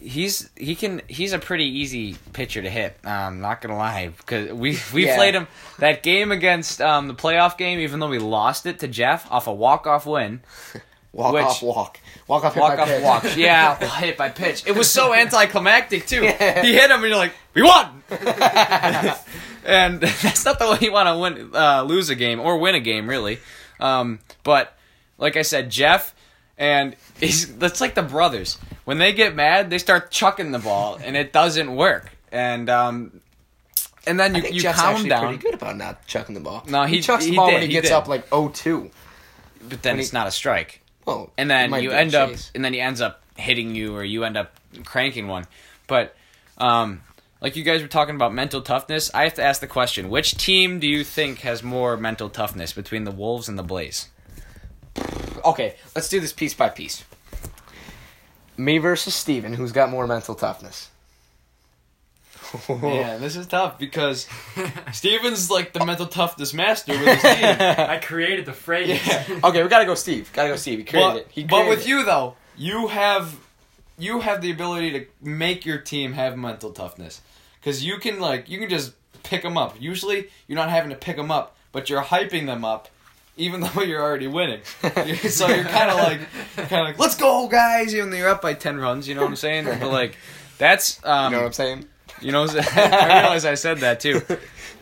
he's 0.00 0.48
he 0.56 0.74
can 0.74 1.02
he's 1.08 1.32
a 1.32 1.38
pretty 1.38 1.64
easy 1.66 2.16
pitcher 2.32 2.62
to 2.62 2.68
hit. 2.70 2.96
Um, 3.04 3.40
not 3.40 3.60
gonna 3.60 3.76
lie, 3.76 4.08
because 4.16 4.52
we 4.52 4.76
we 4.92 5.06
Yeah. 5.06 5.16
played 5.16 5.34
him 5.34 5.46
that 5.78 6.02
game 6.02 6.32
against 6.32 6.80
um 6.80 7.06
the 7.08 7.14
playoff 7.14 7.56
game, 7.56 7.78
even 7.78 8.00
though 8.00 8.08
we 8.08 8.18
lost 8.18 8.66
it 8.66 8.80
to 8.80 8.88
Jeff 8.88 9.30
off 9.30 9.46
a 9.46 9.52
walk 9.66 9.86
off 9.86 10.04
win. 10.06 10.40
Walk 11.12 11.32
Which- 11.34 11.44
off, 11.44 11.62
walk, 11.62 12.00
walk 12.26 12.44
off, 12.44 12.54
hit 12.54 12.60
Walk 12.60 12.76
by 12.76 12.82
off 12.82 12.88
pitch. 12.88 13.02
walk. 13.02 13.36
Yeah, 13.36 13.76
hit 13.98 14.16
by 14.18 14.28
pitch. 14.28 14.64
It 14.66 14.72
was 14.76 14.90
so 14.90 15.14
anticlimactic 15.14 16.06
too. 16.06 16.22
Yeah. 16.22 16.62
He 16.62 16.74
hit 16.74 16.90
him, 16.90 16.98
and 17.02 17.08
you're 17.08 17.16
like, 17.16 17.32
we 17.54 17.62
won. 17.62 18.02
And 19.68 20.00
that's 20.22 20.44
not 20.44 20.58
the 20.58 20.66
way 20.70 20.78
you 20.80 20.92
want 20.92 21.08
to 21.08 21.18
win, 21.18 21.50
uh, 21.54 21.82
lose 21.82 22.10
a 22.10 22.14
game 22.14 22.40
or 22.40 22.58
win 22.58 22.74
a 22.74 22.80
game, 22.80 23.08
really. 23.08 23.38
Um, 23.78 24.18
but 24.42 24.76
like 25.18 25.36
I 25.36 25.42
said, 25.42 25.70
Jeff 25.70 26.14
and 26.56 26.96
he's 27.20 27.56
that's 27.58 27.80
like 27.80 27.94
the 27.94 28.02
brothers. 28.02 28.58
When 28.84 28.98
they 28.98 29.12
get 29.12 29.34
mad, 29.36 29.70
they 29.70 29.78
start 29.78 30.10
chucking 30.10 30.50
the 30.50 30.58
ball, 30.58 30.98
and 31.02 31.16
it 31.16 31.32
doesn't 31.32 31.74
work. 31.76 32.10
And 32.32 32.68
um, 32.68 33.20
and 34.06 34.18
then 34.18 34.34
you, 34.34 34.38
I 34.38 34.42
think 34.42 34.54
you 34.54 34.60
Jeff's 34.62 34.80
calm 34.80 34.94
actually 34.94 35.08
down, 35.10 35.26
pretty 35.26 35.42
good 35.42 35.54
about 35.54 35.76
not 35.76 36.06
chucking 36.06 36.34
the 36.34 36.40
ball. 36.40 36.64
No, 36.66 36.84
he- 36.84 37.00
chucks 37.00 37.24
the 37.24 37.30
he 37.30 37.36
ball 37.36 37.46
did, 37.48 37.54
when 37.54 37.62
he, 37.62 37.66
he 37.68 37.72
gets 37.74 37.88
did. 37.88 37.94
up 37.94 38.08
like 38.08 38.28
0-2. 38.30 38.90
but 39.68 39.82
then 39.82 39.94
when 39.94 40.00
it's 40.00 40.10
he- 40.10 40.16
not 40.16 40.26
a 40.26 40.30
strike. 40.30 40.80
Well, 41.04 41.30
and 41.38 41.50
then 41.50 41.72
you 41.82 41.90
end 41.90 42.14
up 42.14 42.30
and 42.54 42.64
then 42.64 42.72
he 42.74 42.80
ends 42.80 43.00
up 43.00 43.22
hitting 43.36 43.74
you 43.74 43.94
or 43.94 44.04
you 44.04 44.24
end 44.24 44.36
up 44.36 44.52
cranking 44.84 45.26
one 45.28 45.46
but 45.86 46.14
um 46.58 47.00
like 47.40 47.54
you 47.56 47.62
guys 47.62 47.82
were 47.82 47.88
talking 47.88 48.14
about 48.14 48.32
mental 48.34 48.60
toughness 48.62 49.10
i 49.14 49.22
have 49.24 49.34
to 49.34 49.42
ask 49.42 49.60
the 49.60 49.66
question 49.66 50.08
which 50.08 50.36
team 50.36 50.78
do 50.78 50.86
you 50.88 51.04
think 51.04 51.40
has 51.40 51.62
more 51.62 51.96
mental 51.96 52.28
toughness 52.28 52.72
between 52.72 53.04
the 53.04 53.10
wolves 53.10 53.48
and 53.48 53.58
the 53.58 53.62
blaze 53.62 54.08
Okay, 55.44 55.76
let's 55.94 56.08
do 56.08 56.18
this 56.18 56.32
piece 56.32 56.52
by 56.52 56.68
piece. 56.68 57.04
Me 58.56 58.78
versus 58.78 59.14
Steven, 59.14 59.52
who's 59.54 59.70
got 59.70 59.88
more 59.88 60.04
mental 60.08 60.34
toughness? 60.34 60.90
Man, 62.68 63.20
this 63.20 63.36
is 63.36 63.46
tough 63.46 63.78
because 63.78 64.26
Steven's 64.92 65.50
like 65.50 65.72
the 65.72 65.84
mental 65.84 66.06
toughness 66.06 66.52
master 66.52 66.92
with 66.92 67.06
his 67.06 67.22
team. 67.22 67.56
I 67.60 67.98
created 68.02 68.46
the 68.46 68.52
phrase. 68.52 68.88
Yeah. 69.06 69.40
Okay, 69.44 69.62
we 69.62 69.68
gotta 69.68 69.84
go 69.84 69.94
Steve. 69.94 70.30
Gotta 70.32 70.48
go 70.48 70.56
Steve. 70.56 70.78
He 70.80 70.84
created 70.84 71.08
But, 71.12 71.16
it. 71.18 71.26
He 71.30 71.44
but 71.44 71.68
with 71.68 71.82
it. 71.82 71.88
you 71.88 72.04
though, 72.04 72.34
you 72.56 72.88
have 72.88 73.36
you 73.98 74.20
have 74.20 74.40
the 74.40 74.50
ability 74.50 74.92
to 74.92 75.06
make 75.20 75.66
your 75.66 75.78
team 75.78 76.12
have 76.12 76.36
mental 76.36 76.70
toughness 76.70 77.20
because 77.60 77.84
you 77.84 77.98
can 77.98 78.20
like 78.20 78.48
you 78.48 78.58
can 78.58 78.68
just 78.68 78.92
pick 79.22 79.42
them 79.42 79.58
up. 79.58 79.76
Usually, 79.80 80.28
you're 80.46 80.56
not 80.56 80.70
having 80.70 80.90
to 80.90 80.96
pick 80.96 81.16
them 81.16 81.30
up, 81.30 81.56
but 81.72 81.90
you're 81.90 82.02
hyping 82.02 82.46
them 82.46 82.64
up. 82.64 82.88
Even 83.36 83.60
though 83.74 83.82
you're 83.82 84.02
already 84.02 84.26
winning, 84.26 84.60
so 84.64 85.46
you're 85.46 85.64
kind 85.64 85.90
of 85.90 85.96
like, 85.96 86.20
kind 86.56 86.80
of 86.80 86.86
like, 86.86 86.98
let's 86.98 87.14
go, 87.14 87.46
guys! 87.46 87.94
Even 87.94 88.10
though 88.10 88.16
you're 88.16 88.28
up 88.28 88.42
by 88.42 88.54
ten 88.54 88.78
runs, 88.78 89.08
you 89.08 89.14
know 89.14 89.22
what 89.22 89.30
I'm 89.30 89.36
saying? 89.36 89.66
But 89.66 89.92
like, 89.92 90.16
that's 90.58 91.04
um, 91.04 91.32
You 91.32 91.38
know 91.38 91.42
what 91.42 91.46
I'm 91.46 91.52
saying? 91.52 91.84
You 92.20 92.32
know, 92.32 92.46
I 92.48 93.20
realize 93.20 93.44
I 93.44 93.54
said 93.54 93.78
that 93.78 94.00
too. 94.00 94.22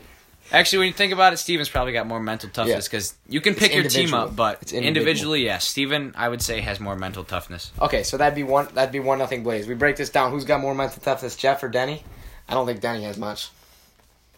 Actually, 0.52 0.78
when 0.78 0.86
you 0.88 0.92
think 0.94 1.12
about 1.12 1.32
it, 1.32 1.38
Steven's 1.38 1.68
probably 1.68 1.92
got 1.92 2.06
more 2.06 2.20
mental 2.20 2.48
toughness 2.50 2.86
because 2.88 3.14
you 3.28 3.40
can 3.40 3.54
pick 3.54 3.74
your 3.74 3.84
team 3.84 4.14
up, 4.14 4.36
but 4.36 4.62
It's 4.62 4.72
individual. 4.72 4.88
individually, 4.88 5.44
yes, 5.44 5.64
Steven, 5.66 6.14
I 6.16 6.28
would 6.28 6.40
say, 6.42 6.60
has 6.60 6.78
more 6.80 6.94
mental 6.96 7.24
toughness. 7.24 7.72
Okay, 7.80 8.02
so 8.02 8.16
that'd 8.16 8.34
be 8.36 8.42
one. 8.44 8.68
That'd 8.74 8.92
be 8.92 9.00
one 9.00 9.18
nothing 9.18 9.42
Blaze. 9.42 9.66
We 9.66 9.74
break 9.74 9.96
this 9.96 10.10
down. 10.10 10.30
Who's 10.30 10.44
got 10.44 10.60
more 10.60 10.74
mental 10.74 11.02
toughness, 11.02 11.36
Jeff 11.36 11.62
or 11.62 11.68
Denny? 11.68 12.02
I 12.48 12.54
don't 12.54 12.66
think 12.66 12.80
Denny 12.80 13.02
has 13.04 13.18
much. 13.18 13.50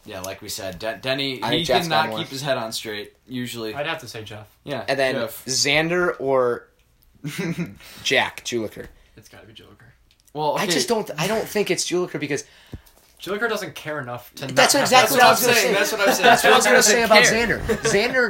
Yeah, 0.07 0.21
like 0.21 0.41
we 0.41 0.49
said, 0.49 0.79
De- 0.79 0.97
Denny, 0.97 1.43
I 1.43 1.47
he 1.51 1.57
think 1.57 1.67
Jeff's 1.67 1.89
got 1.89 2.05
cannot 2.07 2.19
keep 2.19 2.29
his 2.29 2.41
head 2.41 2.57
on 2.57 2.73
straight, 2.73 3.13
usually. 3.27 3.75
I'd 3.75 3.87
have 3.87 4.01
to 4.01 4.09
say 4.09 4.25
Jeff. 4.25 4.47
Yeah. 4.65 4.85
And 4.89 4.99
then 4.99 5.15
Jeff. 5.17 5.45
Xander 5.45 6.17
or 6.19 6.67
Jack 8.03 8.45
Juliker. 8.45 8.87
It's 9.17 9.29
got 9.29 9.43
to 9.43 9.47
be 9.47 9.53
Juliker. 9.53 9.91
well, 10.33 10.57
I 10.57 10.67
just 10.67 10.89
don't. 10.89 11.11
I 11.19 11.27
don't 11.27 11.47
think 11.47 11.71
it's 11.71 11.85
Juliker 11.87 12.19
because 12.21 12.45
Joker 13.19 13.49
doesn't 13.49 13.75
care 13.75 14.01
enough 14.01 14.33
to. 14.37 14.47
That's 14.47 14.75
not 14.75 14.81
exactly 14.83 15.19
have 15.19 15.27
what 15.27 15.27
I 15.27 15.31
was 15.31 15.41
That's 15.45 15.53
what 15.53 15.53
gonna 15.53 15.71
I'm 15.73 15.75
saying. 15.75 15.75
say. 15.75 15.79
That's 15.79 15.93
what 15.93 16.01
I'm 16.09 16.15
saying. 16.15 16.25
that's 16.25 16.45
what 16.45 16.53
I 16.53 16.57
was 16.57 16.65
gonna 16.67 16.83
say 16.83 17.03
about 17.03 17.25
care. 17.25 17.59
Xander. 17.59 17.61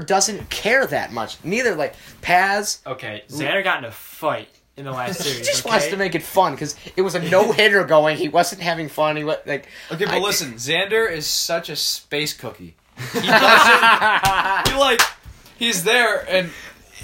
Xander 0.01 0.07
doesn't 0.07 0.51
care 0.51 0.87
that 0.87 1.13
much. 1.13 1.37
Neither 1.45 1.75
like 1.75 1.95
Paz. 2.23 2.81
Okay, 2.87 3.23
Xander 3.29 3.63
got 3.63 3.79
in 3.79 3.85
a 3.85 3.91
fight 3.93 4.49
in 4.77 4.85
the 4.87 4.93
last 4.93 5.19
He 5.23 5.25
series. 5.31 5.47
just 5.47 5.61
okay? 5.67 5.71
wants 5.71 5.89
to 5.89 5.97
make 5.99 6.15
it 6.15 6.23
fun 6.23 6.53
because 6.55 6.75
it 6.97 7.03
was 7.03 7.15
a 7.15 7.21
no 7.31 7.53
hitter 7.53 7.85
going. 7.85 8.17
He 8.17 8.29
wasn't 8.29 8.63
having 8.63 8.89
fun. 8.89 9.17
He 9.17 9.25
was 9.25 9.37
like 9.47 9.69
Okay, 9.93 10.05
but 10.07 10.15
I- 10.15 10.19
listen, 10.21 10.55
Xander 10.55 11.11
is 11.11 11.27
such 11.27 11.69
a 11.69 11.77
space 11.77 12.33
cookie. 12.33 12.75
He 13.13 13.21
doesn't. 13.27 14.69
he 14.69 14.75
like, 14.79 15.01
he's 15.59 15.85
there, 15.85 16.25
and 16.29 16.51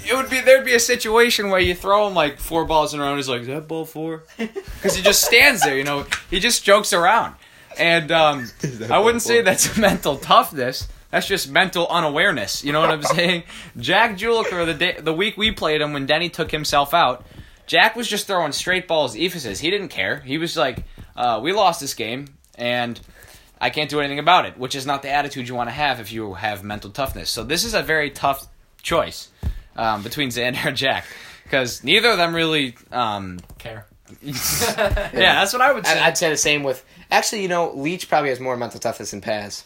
it 0.07 0.13
would 0.15 0.29
be 0.29 0.41
there'd 0.41 0.65
be 0.65 0.73
a 0.73 0.79
situation 0.79 1.49
where 1.49 1.59
you 1.59 1.73
throw 1.75 2.07
him 2.07 2.13
like 2.13 2.39
four 2.39 2.65
balls 2.65 2.93
in 2.93 2.99
a 2.99 3.03
row, 3.03 3.09
and 3.09 3.17
he's 3.17 3.29
like, 3.29 3.41
"Is 3.41 3.47
that 3.47 3.67
ball 3.67 3.85
four? 3.85 4.23
Because 4.37 4.95
he 4.95 5.01
just 5.01 5.23
stands 5.23 5.61
there, 5.61 5.77
you 5.77 5.83
know. 5.83 6.05
He 6.29 6.39
just 6.39 6.63
jokes 6.65 6.91
around, 6.93 7.35
and 7.77 8.11
um, 8.11 8.49
I 8.89 8.99
wouldn't 8.99 9.21
say 9.23 9.41
that's 9.41 9.77
mental 9.77 10.17
toughness. 10.17 10.87
That's 11.11 11.27
just 11.27 11.49
mental 11.49 11.87
unawareness. 11.87 12.63
You 12.63 12.73
know 12.73 12.81
what 12.81 12.91
I'm 12.91 13.03
saying? 13.15 13.43
Jack 13.77 14.17
Juliker, 14.17 14.65
the 14.65 14.73
day, 14.73 14.97
the 14.99 15.13
week 15.13 15.37
we 15.37 15.51
played 15.51 15.81
him 15.81 15.93
when 15.93 16.05
Denny 16.05 16.29
took 16.29 16.51
himself 16.51 16.93
out, 16.93 17.25
Jack 17.67 17.95
was 17.95 18.07
just 18.07 18.27
throwing 18.27 18.51
straight 18.51 18.87
balls, 18.87 19.15
eephuses. 19.15 19.59
He 19.59 19.69
didn't 19.71 19.89
care. 19.89 20.19
He 20.19 20.37
was 20.37 20.57
like, 20.57 20.83
uh, 21.15 21.39
"We 21.41 21.53
lost 21.53 21.79
this 21.79 21.93
game, 21.93 22.27
and 22.57 22.99
I 23.61 23.69
can't 23.69 23.89
do 23.89 23.99
anything 23.99 24.19
about 24.19 24.45
it," 24.45 24.57
which 24.57 24.75
is 24.75 24.85
not 24.85 25.01
the 25.03 25.09
attitude 25.09 25.47
you 25.47 25.55
want 25.55 25.69
to 25.69 25.73
have 25.73 25.99
if 25.99 26.11
you 26.11 26.33
have 26.33 26.63
mental 26.63 26.89
toughness. 26.91 27.29
So 27.29 27.43
this 27.43 27.63
is 27.63 27.73
a 27.73 27.81
very 27.81 28.09
tough 28.11 28.47
choice 28.81 29.29
um, 29.77 30.03
between 30.03 30.29
Xander 30.29 30.65
and 30.65 30.77
Jack 30.77 31.05
because 31.43 31.83
neither 31.83 32.09
of 32.09 32.17
them 32.17 32.35
really. 32.35 32.75
Um, 32.91 33.39
care. 33.57 33.85
yeah, 34.21 35.11
that's 35.13 35.53
what 35.53 35.61
I 35.61 35.71
would 35.73 35.85
say. 35.85 35.99
I- 35.99 36.07
I'd 36.07 36.17
say 36.17 36.29
the 36.29 36.37
same 36.37 36.63
with. 36.63 36.83
Actually, 37.11 37.41
you 37.41 37.47
know, 37.47 37.71
Leach 37.71 38.09
probably 38.09 38.29
has 38.29 38.39
more 38.39 38.57
mental 38.57 38.79
toughness 38.79 39.11
than 39.11 39.21
Paz. 39.21 39.65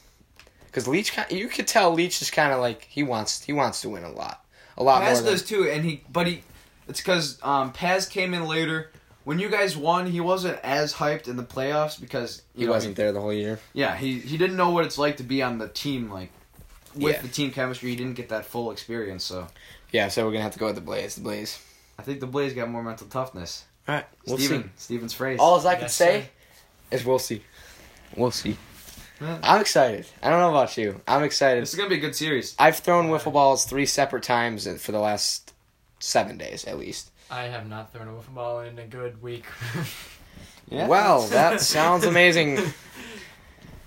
Because 0.66 0.88
Leach, 0.88 1.18
you 1.32 1.48
could 1.48 1.68
tell 1.68 1.92
Leach 1.94 2.22
is 2.22 2.30
kind 2.30 2.54
of 2.54 2.60
like 2.60 2.84
he 2.84 3.02
wants 3.02 3.44
he 3.44 3.54
wants 3.54 3.82
to 3.82 3.90
win 3.90 4.04
a 4.04 4.12
lot, 4.12 4.46
a 4.78 4.84
lot 4.84 5.02
Paz 5.02 5.18
more. 5.18 5.26
Than, 5.26 5.34
does 5.34 5.44
too, 5.46 5.68
and 5.70 5.84
he 5.84 6.04
but 6.12 6.28
he 6.28 6.44
it's 6.88 7.00
because 7.00 7.40
um, 7.44 7.72
Paz 7.72 8.08
came 8.08 8.34
in 8.34 8.46
later. 8.46 8.92
When 9.24 9.38
you 9.38 9.50
guys 9.50 9.76
won, 9.78 10.08
he 10.08 10.22
wasn't 10.22 10.60
as 10.64 10.94
hyped 10.94 11.28
in 11.28 11.38
the 11.38 11.44
playoffs 11.44 12.00
because 12.00 12.42
he 12.56 12.66
know, 12.66 12.72
wasn't 12.72 12.96
there 12.96 13.12
the 13.12 13.22
whole 13.22 13.34
year. 13.34 13.60
Yeah, 13.74 13.96
he 13.96 14.20
he 14.20 14.38
didn't 14.38 14.58
know 14.58 14.70
what 14.72 14.86
it's 14.86 14.98
like 14.98 15.18
to 15.18 15.24
be 15.24 15.42
on 15.42 15.58
the 15.58 15.68
team 15.68 16.12
like 16.12 16.32
with 16.96 17.16
Yeah. 17.16 17.22
the 17.22 17.28
team 17.28 17.52
chemistry. 17.52 17.90
He 17.90 17.96
didn't 17.96 18.16
get 18.16 18.30
that 18.30 18.46
full 18.46 18.72
experience, 18.72 19.24
so 19.24 19.48
Yeah, 19.92 20.08
so 20.08 20.26
we're 20.26 20.32
gonna 20.32 20.44
have 20.44 20.54
to 20.54 20.60
go 20.60 20.68
with 20.68 20.76
the 20.76 20.82
Blaze. 20.82 21.16
The 21.16 21.22
Blaze. 21.22 21.60
I 21.98 22.04
think 22.04 22.20
the 22.20 22.28
Blaze 22.28 22.54
got 22.54 22.70
more 22.70 22.84
mental 22.84 23.08
toughness. 23.08 23.66
All 23.88 23.96
right, 23.96 24.06
we'll 24.28 24.38
Steven, 24.38 24.64
see. 24.64 24.70
Steven's 24.78 25.14
phrase. 25.14 25.40
All 25.40 25.58
as 25.58 25.66
I 25.66 25.76
can 25.76 25.90
say 25.90 26.22
sir. 26.22 26.28
Is 26.92 27.06
we'll 27.06 27.20
see. 27.20 27.44
We'll 28.16 28.32
see. 28.32 28.58
Yeah. 29.22 29.40
I'm 29.44 29.62
excited. 29.62 30.08
I 30.24 30.30
don't 30.30 30.40
know 30.40 30.50
about 30.50 30.78
you. 30.78 31.02
I'm 31.08 31.24
excited. 31.24 31.62
this 31.62 31.72
is 31.74 31.76
gonna 31.76 31.90
be 31.90 31.96
a 31.98 32.00
good 32.00 32.16
series. 32.16 32.56
I've 32.58 32.78
thrown 32.78 33.10
wiffle 33.10 33.34
balls 33.34 33.66
three 33.66 33.86
separate 33.86 34.24
times 34.24 34.68
for 34.82 34.92
the 34.92 35.00
last 35.00 35.54
seven 36.00 36.38
days 36.38 36.66
at 36.66 36.78
least. 36.80 37.12
I 37.30 37.44
have 37.44 37.68
not 37.68 37.92
thrown 37.94 38.08
a 38.08 38.12
wiffle 38.12 38.34
ball 38.34 38.62
in 38.62 38.80
a 38.80 38.86
good 38.86 39.22
week. 39.22 39.46
Yeah. 40.72 40.88
Well, 40.88 41.22
that 41.30 41.62
sounds 41.62 42.06
amazing. 42.06 42.60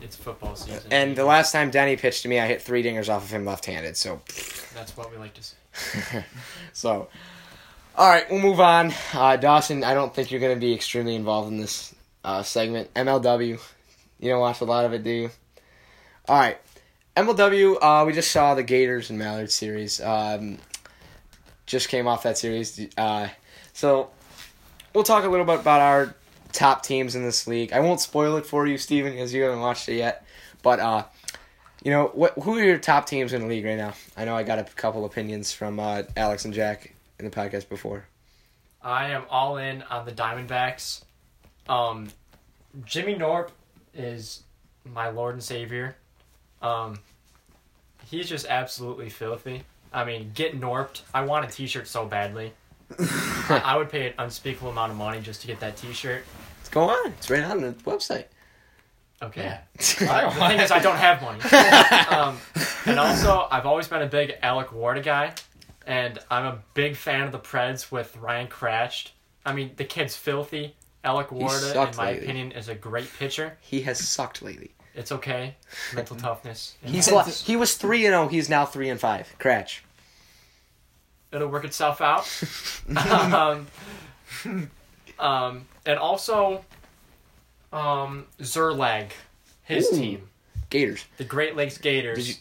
it's 0.01 0.17
football 0.17 0.57
season. 0.57 0.91
And 0.91 1.17
the 1.17 1.25
last 1.25 1.53
time 1.53 1.71
Denny 1.71 1.97
pitched 1.97 2.23
to 2.23 2.29
me, 2.29 2.41
I 2.41 2.47
hit 2.47 2.61
three 2.61 2.83
dingers 2.83 3.09
off 3.09 3.25
of 3.25 3.31
him 3.31 3.45
left-handed. 3.45 3.97
So, 3.97 4.21
That's 4.75 4.97
what 4.97 5.11
we 5.11 5.17
like 5.17 5.35
to 5.35 5.43
see. 5.43 5.57
so, 6.73 7.09
all 7.97 8.09
right, 8.11 8.29
we'll 8.31 8.41
move 8.41 8.61
on. 8.61 8.93
Uh, 9.15 9.37
Dawson, 9.37 9.85
I 9.85 9.95
don't 9.95 10.15
think 10.15 10.31
you're 10.31 10.41
going 10.41 10.57
to 10.57 10.61
be 10.61 10.75
extremely 10.75 11.15
involved 11.15 11.51
in 11.51 11.59
this 11.59 11.95
uh, 12.25 12.43
segment. 12.43 12.93
MLW, 12.95 13.61
you 14.21 14.31
don't 14.31 14.41
watch 14.41 14.61
a 14.61 14.65
lot 14.65 14.85
of 14.85 14.93
it, 14.93 15.03
do 15.03 15.11
you? 15.11 15.31
All 16.29 16.39
right, 16.39 16.59
MLW. 17.17 17.77
Uh, 17.81 18.05
we 18.07 18.13
just 18.13 18.31
saw 18.31 18.55
the 18.55 18.63
Gators 18.63 19.11
and 19.11 19.19
Mallard 19.19 19.51
series. 19.51 20.01
Um, 20.01 20.59
just 21.67 21.89
came 21.89 22.07
off 22.07 22.23
that 22.23 22.39
series. 22.39 22.89
Uh, 22.97 23.29
so, 23.73 24.11
we'll 24.95 25.05
talk 25.05 25.25
a 25.25 25.29
little 25.29 25.47
bit 25.47 25.61
about 25.61 25.81
our 25.81 26.15
top 26.53 26.83
teams 26.83 27.15
in 27.15 27.23
this 27.23 27.47
league. 27.47 27.73
I 27.73 27.81
won't 27.81 28.01
spoil 28.01 28.37
it 28.37 28.47
for 28.47 28.67
you, 28.67 28.79
Steven, 28.79 29.13
because 29.13 29.33
you 29.35 29.43
haven't 29.43 29.61
watched 29.61 29.89
it 29.89 29.97
yet. 29.97 30.25
But 30.63 30.81
uh, 30.81 31.05
you 31.83 31.91
know, 31.91 32.11
what? 32.15 32.35
Who 32.43 32.57
are 32.57 32.63
your 32.63 32.79
top 32.79 33.07
teams 33.07 33.33
in 33.33 33.43
the 33.43 33.47
league 33.49 33.65
right 33.65 33.77
now? 33.77 33.95
I 34.17 34.25
know 34.25 34.37
I 34.37 34.45
got 34.45 34.59
a 34.59 34.65
couple 34.65 35.05
opinions 35.05 35.53
from 35.53 35.81
uh, 35.81 36.05
Alex 36.17 36.45
and 36.45 36.55
Jack 36.55 36.95
in 37.19 37.25
the 37.25 37.31
podcast 37.31 37.69
before. 37.69 38.05
I 38.81 39.11
am 39.11 39.25
all 39.31 39.57
in 39.57 39.83
on 39.83 40.07
the 40.07 40.13
Diamondbacks. 40.13 41.03
Um, 41.69 42.09
Jimmy 42.85 43.15
Norp 43.15 43.51
is 43.95 44.43
my 44.85 45.09
Lord 45.09 45.35
and 45.35 45.43
Savior. 45.43 45.97
Um, 46.61 46.99
he's 48.07 48.29
just 48.29 48.47
absolutely 48.47 49.09
filthy. 49.09 49.63
I 49.93 50.05
mean, 50.05 50.33
get 50.35 50.59
Norped. 50.59 51.03
I 51.13 51.23
want 51.23 51.45
a 51.45 51.49
T-shirt 51.49 51.87
so 51.87 52.07
badly. 52.07 52.53
I, 52.99 53.63
I 53.65 53.77
would 53.77 53.91
pay 53.91 54.09
an 54.09 54.15
unspeakable 54.19 54.71
amount 54.71 54.93
of 54.93 54.99
money 54.99 55.21
just 55.21 55.41
to 55.43 55.47
get 55.47 55.61
that 55.61 55.77
T-shirt. 55.77 56.25
What's 56.59 56.69
going 56.69 56.91
on? 56.91 57.13
It's 57.13 57.31
right 57.31 57.43
on 57.43 57.61
the 57.61 57.73
website. 57.85 58.27
Okay. 59.23 59.47
I 59.79 60.31
the 60.35 60.49
thing 60.49 60.61
is, 60.61 60.71
I 60.71 60.81
don't 60.81 60.97
have 60.97 61.23
money. 61.23 61.41
um, 62.17 62.39
and 62.87 62.99
also, 62.99 63.47
I've 63.51 63.67
always 63.67 63.87
been 63.87 64.03
a 64.03 64.07
big 64.07 64.35
Alec 64.43 64.73
Ward 64.73 65.03
guy, 65.05 65.33
and 65.87 66.19
I'm 66.31 66.45
a 66.45 66.59
big 66.75 66.97
fan 66.97 67.23
of 67.23 67.33
the 67.33 67.39
Preds 67.39 67.93
with 67.93 68.17
Ryan 68.17 68.49
Cratched. 68.49 69.13
I 69.47 69.53
mean, 69.53 69.73
the 69.77 69.85
kid's 69.85 70.17
filthy. 70.17 70.75
Alec 71.05 71.29
Warda, 71.29 71.71
in 71.91 71.97
my 71.97 72.07
lately. 72.13 72.25
opinion, 72.25 72.53
is 72.53 72.69
a 72.69 72.75
great 72.75 73.13
pitcher. 73.19 73.57
he 73.61 73.83
has 73.83 73.99
sucked 73.99 74.41
lately. 74.43 74.71
It's 74.95 75.11
okay. 75.11 75.57
Mental 75.95 76.17
toughness. 76.29 76.77
He's 76.85 77.09
It'll- 77.09 77.23
he 77.23 77.57
was 77.57 77.75
three 77.77 78.05
and 78.07 78.13
zero. 78.13 78.29
He's 78.29 78.49
now 78.49 78.67
three 78.67 78.89
and 78.89 79.01
five. 79.01 79.35
Cratch. 79.39 79.81
It'll 81.33 81.49
work 81.49 81.65
itself 81.65 82.01
out. 82.03 82.29
um, 83.35 83.67
um, 85.19 85.67
and 85.87 85.99
also, 85.99 86.65
um, 87.73 88.27
Zerlag, 88.41 89.13
his 89.63 89.91
Ooh. 89.93 89.97
team, 89.97 90.29
Gators. 90.71 91.07
the 91.17 91.25
Great 91.25 91.57
Lakes 91.57 91.79
Gators. 91.79 92.19
Did 92.19 92.29
you- 92.29 92.35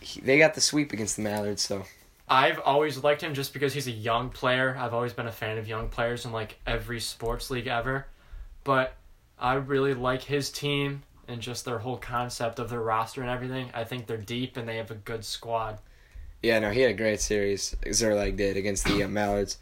He, 0.00 0.20
they 0.20 0.38
got 0.38 0.54
the 0.54 0.60
sweep 0.60 0.92
against 0.92 1.16
the 1.16 1.22
Mallards. 1.22 1.62
So 1.62 1.84
I've 2.28 2.58
always 2.60 3.02
liked 3.02 3.22
him 3.22 3.34
just 3.34 3.52
because 3.52 3.74
he's 3.74 3.86
a 3.86 3.92
young 3.92 4.30
player. 4.30 4.76
I've 4.78 4.94
always 4.94 5.12
been 5.12 5.26
a 5.26 5.32
fan 5.32 5.58
of 5.58 5.68
young 5.68 5.88
players 5.88 6.24
in 6.24 6.32
like 6.32 6.58
every 6.66 7.00
sports 7.00 7.50
league 7.50 7.66
ever. 7.66 8.06
But 8.64 8.94
I 9.38 9.54
really 9.54 9.92
like 9.94 10.22
his 10.22 10.50
team 10.50 11.02
and 11.28 11.40
just 11.40 11.64
their 11.64 11.78
whole 11.78 11.98
concept 11.98 12.58
of 12.58 12.70
their 12.70 12.80
roster 12.80 13.20
and 13.20 13.30
everything. 13.30 13.70
I 13.74 13.84
think 13.84 14.06
they're 14.06 14.16
deep 14.16 14.56
and 14.56 14.68
they 14.68 14.76
have 14.76 14.90
a 14.90 14.94
good 14.94 15.24
squad. 15.24 15.78
yeah, 16.42 16.58
no, 16.58 16.70
he 16.70 16.80
had 16.80 16.90
a 16.90 16.94
great 16.94 17.20
series. 17.20 17.74
Zerlag 17.86 18.36
did 18.36 18.56
against 18.56 18.84
the 18.84 19.02
uh, 19.02 19.08
Mallards. 19.08 19.58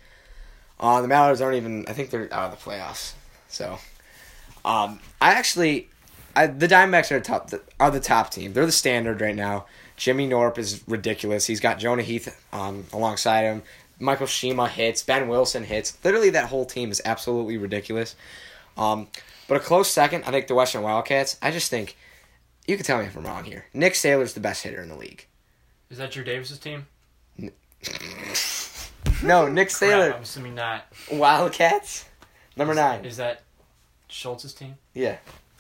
Uh, 0.80 1.00
the 1.00 1.08
Mallards 1.08 1.40
aren't 1.40 1.56
even. 1.56 1.84
I 1.88 1.92
think 1.92 2.10
they're 2.10 2.32
out 2.32 2.52
of 2.52 2.58
the 2.58 2.70
playoffs. 2.70 3.12
So, 3.48 3.78
um, 4.64 4.98
I 5.20 5.34
actually, 5.34 5.88
I, 6.34 6.48
the 6.48 6.66
Diamondbacks 6.66 7.12
are 7.12 7.20
top. 7.20 7.50
Are 7.78 7.90
the 7.90 8.00
top 8.00 8.30
team. 8.30 8.52
They're 8.52 8.66
the 8.66 8.72
standard 8.72 9.20
right 9.20 9.36
now. 9.36 9.66
Jimmy 10.02 10.28
Norp 10.28 10.58
is 10.58 10.82
ridiculous. 10.88 11.46
He's 11.46 11.60
got 11.60 11.78
Jonah 11.78 12.02
Heath 12.02 12.36
um, 12.52 12.86
alongside 12.92 13.42
him. 13.42 13.62
Michael 14.00 14.26
Shima 14.26 14.66
hits, 14.66 15.00
Ben 15.04 15.28
Wilson 15.28 15.62
hits. 15.62 15.96
Literally, 16.02 16.30
that 16.30 16.48
whole 16.48 16.64
team 16.64 16.90
is 16.90 17.00
absolutely 17.04 17.56
ridiculous. 17.56 18.16
Um, 18.76 19.06
but 19.46 19.58
a 19.58 19.60
close 19.60 19.88
second, 19.88 20.24
I 20.24 20.32
think 20.32 20.48
the 20.48 20.56
Western 20.56 20.82
Wildcats. 20.82 21.36
I 21.40 21.52
just 21.52 21.70
think 21.70 21.96
you 22.66 22.74
can 22.76 22.84
tell 22.84 22.98
me 22.98 23.04
if 23.04 23.16
I'm 23.16 23.24
wrong 23.24 23.44
here. 23.44 23.66
Nick 23.72 23.92
Saylor's 23.92 24.34
the 24.34 24.40
best 24.40 24.64
hitter 24.64 24.82
in 24.82 24.88
the 24.88 24.96
league. 24.96 25.24
Is 25.88 25.98
that 25.98 26.10
Drew 26.10 26.24
Davis's 26.24 26.58
team? 26.58 26.86
No, 29.22 29.46
Nick 29.46 29.68
Crap, 29.72 29.90
Saylor, 29.90 30.14
I'm 30.16 30.22
assuming 30.22 30.56
not. 30.56 30.84
Wildcats, 31.12 32.06
number 32.56 32.72
Is- 32.72 32.76
nine. 32.76 33.04
Is 33.04 33.16
that 33.18 33.42
Schultz's 34.08 34.52
team? 34.52 34.74
Yeah, 34.94 35.18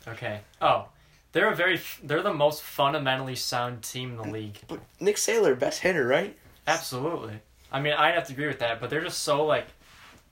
Okay. 0.08 0.40
Oh, 0.60 0.86
they're 1.32 1.50
a 1.50 1.56
very 1.56 1.80
they're 2.02 2.22
the 2.22 2.32
most 2.32 2.62
fundamentally 2.62 3.34
sound 3.34 3.82
team 3.82 4.12
in 4.12 4.16
the 4.16 4.28
league. 4.28 4.58
but 4.68 4.80
Nick 5.00 5.16
Saylor, 5.16 5.58
best 5.58 5.80
hitter, 5.80 6.06
right? 6.06 6.36
Absolutely. 6.66 7.40
I 7.70 7.80
mean, 7.80 7.94
I'd 7.94 8.14
have 8.14 8.26
to 8.26 8.32
agree 8.32 8.46
with 8.46 8.58
that, 8.60 8.80
but 8.80 8.90
they're 8.90 9.02
just 9.02 9.20
so 9.20 9.44
like 9.44 9.66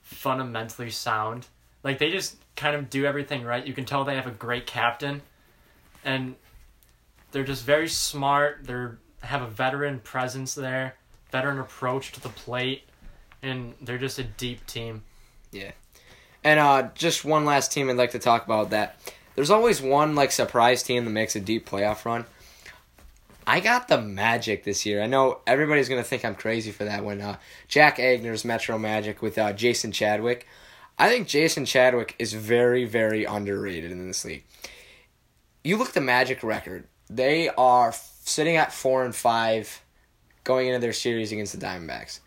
fundamentally 0.01 0.91
sound. 0.91 1.47
Like 1.83 1.97
they 1.97 2.11
just 2.11 2.37
kind 2.55 2.75
of 2.75 2.89
do 2.89 3.05
everything 3.05 3.43
right. 3.43 3.65
You 3.65 3.73
can 3.73 3.85
tell 3.85 4.03
they 4.03 4.15
have 4.15 4.27
a 4.27 4.31
great 4.31 4.67
captain, 4.67 5.21
and 6.05 6.35
they're 7.31 7.43
just 7.43 7.65
very 7.65 7.87
smart. 7.87 8.59
They're 8.63 8.99
have 9.21 9.41
a 9.41 9.47
veteran 9.47 9.99
presence 9.99 10.53
there, 10.55 10.95
veteran 11.31 11.59
approach 11.59 12.11
to 12.13 12.21
the 12.21 12.29
plate, 12.29 12.83
and 13.41 13.73
they're 13.81 13.97
just 13.97 14.19
a 14.19 14.23
deep 14.23 14.65
team. 14.67 15.03
Yeah. 15.51 15.71
And 16.43 16.59
uh, 16.59 16.89
just 16.95 17.23
one 17.23 17.45
last 17.45 17.71
team 17.71 17.89
I'd 17.89 17.97
like 17.97 18.11
to 18.11 18.19
talk 18.19 18.45
about 18.45 18.71
that. 18.71 18.99
There's 19.35 19.49
always 19.49 19.81
one 19.81 20.15
like 20.15 20.31
surprise 20.31 20.83
team 20.83 21.05
that 21.05 21.11
makes 21.11 21.35
a 21.35 21.39
deep 21.39 21.69
playoff 21.69 22.05
run. 22.05 22.25
I 23.47 23.59
got 23.59 23.87
the 23.87 23.99
Magic 23.99 24.63
this 24.63 24.85
year. 24.85 25.01
I 25.01 25.07
know 25.07 25.39
everybody's 25.47 25.89
gonna 25.89 26.03
think 26.03 26.23
I'm 26.23 26.35
crazy 26.35 26.71
for 26.71 26.85
that 26.85 27.03
when 27.03 27.21
uh, 27.21 27.37
Jack 27.67 27.97
Agner's 27.97 28.45
Metro 28.45 28.77
Magic 28.77 29.21
with 29.21 29.37
uh, 29.37 29.53
Jason 29.53 29.91
Chadwick. 29.91 30.47
I 30.97 31.09
think 31.09 31.27
Jason 31.27 31.65
Chadwick 31.65 32.15
is 32.19 32.33
very, 32.33 32.85
very 32.85 33.25
underrated 33.25 33.91
in 33.91 34.07
this 34.07 34.23
league. 34.23 34.43
You 35.63 35.77
look 35.77 35.89
at 35.89 35.93
the 35.95 36.01
Magic 36.01 36.43
record; 36.43 36.87
they 37.09 37.49
are 37.49 37.93
sitting 37.93 38.57
at 38.57 38.71
four 38.71 39.03
and 39.03 39.15
five, 39.15 39.81
going 40.43 40.67
into 40.67 40.79
their 40.79 40.93
series 40.93 41.31
against 41.31 41.57
the 41.57 41.65
Diamondbacks. 41.65 42.19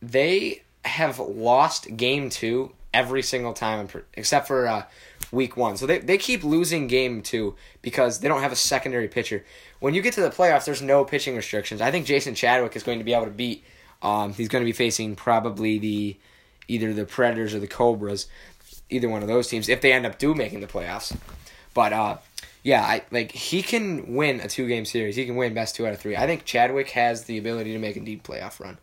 They 0.00 0.62
have 0.84 1.18
lost 1.18 1.96
game 1.96 2.30
two 2.30 2.72
every 2.92 3.22
single 3.22 3.52
time 3.52 3.88
except 4.14 4.46
for 4.46 4.66
uh, 4.66 4.84
week 5.30 5.56
one. 5.56 5.76
So 5.76 5.86
they, 5.86 5.98
they 5.98 6.18
keep 6.18 6.44
losing 6.44 6.86
game 6.86 7.22
two 7.22 7.54
because 7.80 8.20
they 8.20 8.28
don't 8.28 8.42
have 8.42 8.52
a 8.52 8.56
secondary 8.56 9.08
pitcher. 9.08 9.44
When 9.80 9.94
you 9.94 10.02
get 10.02 10.14
to 10.14 10.20
the 10.20 10.30
playoffs, 10.30 10.64
there's 10.64 10.82
no 10.82 11.04
pitching 11.04 11.34
restrictions. 11.36 11.80
I 11.80 11.90
think 11.90 12.06
Jason 12.06 12.34
Chadwick 12.34 12.76
is 12.76 12.82
going 12.82 12.98
to 12.98 13.04
be 13.04 13.14
able 13.14 13.24
to 13.24 13.30
beat. 13.30 13.64
Um, 14.02 14.34
he's 14.34 14.48
going 14.48 14.62
to 14.62 14.66
be 14.66 14.72
facing 14.72 15.16
probably 15.16 15.78
the 15.78 16.16
either 16.68 16.92
the 16.92 17.04
Predators 17.04 17.54
or 17.54 17.60
the 17.60 17.66
Cobras, 17.66 18.26
either 18.90 19.08
one 19.08 19.22
of 19.22 19.28
those 19.28 19.48
teams 19.48 19.68
if 19.68 19.80
they 19.80 19.92
end 19.92 20.06
up 20.06 20.18
do 20.18 20.34
making 20.34 20.60
the 20.60 20.66
playoffs. 20.66 21.16
But 21.74 21.92
uh, 21.92 22.18
yeah, 22.62 22.82
I 22.82 23.02
like 23.10 23.32
he 23.32 23.62
can 23.62 24.14
win 24.14 24.40
a 24.40 24.48
two 24.48 24.68
game 24.68 24.84
series. 24.84 25.16
He 25.16 25.24
can 25.24 25.36
win 25.36 25.54
best 25.54 25.74
two 25.74 25.86
out 25.86 25.92
of 25.92 26.00
three. 26.00 26.16
I 26.16 26.26
think 26.26 26.44
Chadwick 26.44 26.90
has 26.90 27.24
the 27.24 27.38
ability 27.38 27.72
to 27.72 27.78
make 27.78 27.96
a 27.96 28.00
deep 28.00 28.22
playoff 28.22 28.60
run. 28.60 28.78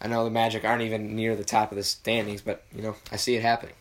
I 0.00 0.08
know 0.08 0.24
the 0.24 0.30
Magic 0.30 0.64
aren't 0.64 0.82
even 0.82 1.14
near 1.14 1.36
the 1.36 1.44
top 1.44 1.72
of 1.72 1.76
the 1.76 1.82
standings, 1.82 2.40
but 2.40 2.64
you 2.74 2.82
know 2.82 2.96
I 3.12 3.16
see 3.16 3.36
it 3.36 3.42
happening. 3.42 3.74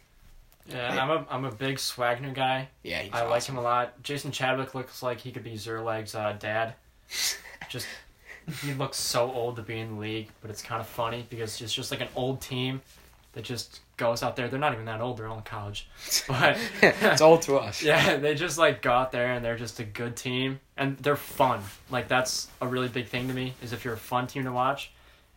Yeah, 0.68 0.92
and 0.92 1.00
I'm 1.00 1.10
a 1.10 1.26
I'm 1.30 1.46
a 1.46 1.52
big 1.52 1.78
Swagner 1.78 2.34
guy. 2.34 2.68
Yeah, 2.84 3.04
I 3.12 3.24
like 3.24 3.44
him 3.44 3.58
a 3.58 3.62
lot. 3.62 4.02
Jason 4.04 4.32
Chadwick 4.32 4.76
looks 4.76 5.02
like 5.02 5.20
he 5.20 5.32
could 5.32 5.44
be 5.44 5.54
Zerleg's 5.54 6.16
uh, 6.16 6.36
dad. 6.38 6.76
Just 7.70 7.88
he 8.62 8.74
looks 8.74 8.98
so 8.98 9.32
old 9.32 9.56
to 9.58 9.62
be 9.62 9.80
in 9.80 9.96
the 9.96 10.00
league, 10.00 10.30
but 10.42 10.50
it's 10.50 10.62
kind 10.62 10.82
of 10.82 10.88
funny 10.88 11.26
because 11.30 11.62
it's 11.62 11.74
just 11.74 11.92
like 11.92 12.02
an 12.02 12.08
old 12.16 12.42
team 12.42 12.82
that 13.34 13.44
just 13.44 13.82
goes 13.96 14.24
out 14.24 14.36
there. 14.36 14.48
They're 14.48 14.60
not 14.60 14.74
even 14.74 14.86
that 14.86 15.02
old; 15.02 15.18
they're 15.18 15.28
all 15.28 15.38
in 15.38 15.44
college. 15.44 15.88
But 16.28 16.58
it's 16.82 17.22
old 17.22 17.44
to 17.44 17.58
us. 17.58 17.84
yeah, 17.84 18.18
they 18.18 18.34
just 18.36 18.58
like 18.58 18.82
go 18.82 18.92
out 18.92 19.12
there 19.12 19.34
and 19.34 19.46
they're 19.46 19.58
just 19.58 19.80
a 19.80 19.84
good 19.84 20.16
team 20.16 20.60
and 20.78 20.98
they're 20.98 21.16
fun. 21.16 21.62
Like 21.90 22.08
that's 22.08 22.48
a 22.62 22.68
really 22.68 22.88
big 22.88 23.08
thing 23.08 23.28
to 23.28 23.34
me 23.34 23.54
is 23.62 23.74
if 23.74 23.86
you're 23.86 23.94
a 23.94 23.98
fun 23.98 24.28
team 24.28 24.44
to 24.46 24.52
watch. 24.52 24.92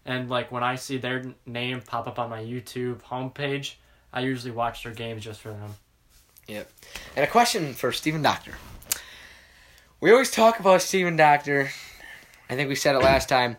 And 0.04 0.28
like 0.28 0.50
when 0.50 0.62
I 0.62 0.76
see 0.76 0.98
their 0.98 1.34
name 1.46 1.80
pop 1.80 2.06
up 2.06 2.18
on 2.18 2.30
my 2.30 2.42
YouTube 2.42 3.02
homepage, 3.02 3.74
I 4.12 4.20
usually 4.20 4.52
watch 4.52 4.82
their 4.82 4.92
games 4.92 5.24
just 5.24 5.40
for 5.40 5.50
them. 5.50 5.74
Yep. 6.48 6.70
And 7.16 7.24
a 7.24 7.28
question 7.28 7.72
for 7.72 7.92
Stephen 7.92 8.22
Doctor. 8.22 8.52
We 10.00 10.10
always 10.10 10.30
talk 10.30 10.58
about 10.58 10.82
Stephen 10.82 11.16
Doctor. 11.16 11.70
I 12.50 12.56
think 12.56 12.68
we 12.68 12.74
said 12.74 12.96
it 12.96 12.98
last 12.98 13.28
time 13.28 13.56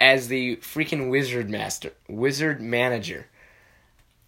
as 0.00 0.28
the 0.28 0.56
freaking 0.56 1.10
wizard 1.10 1.48
master, 1.48 1.92
wizard 2.08 2.60
manager. 2.60 3.26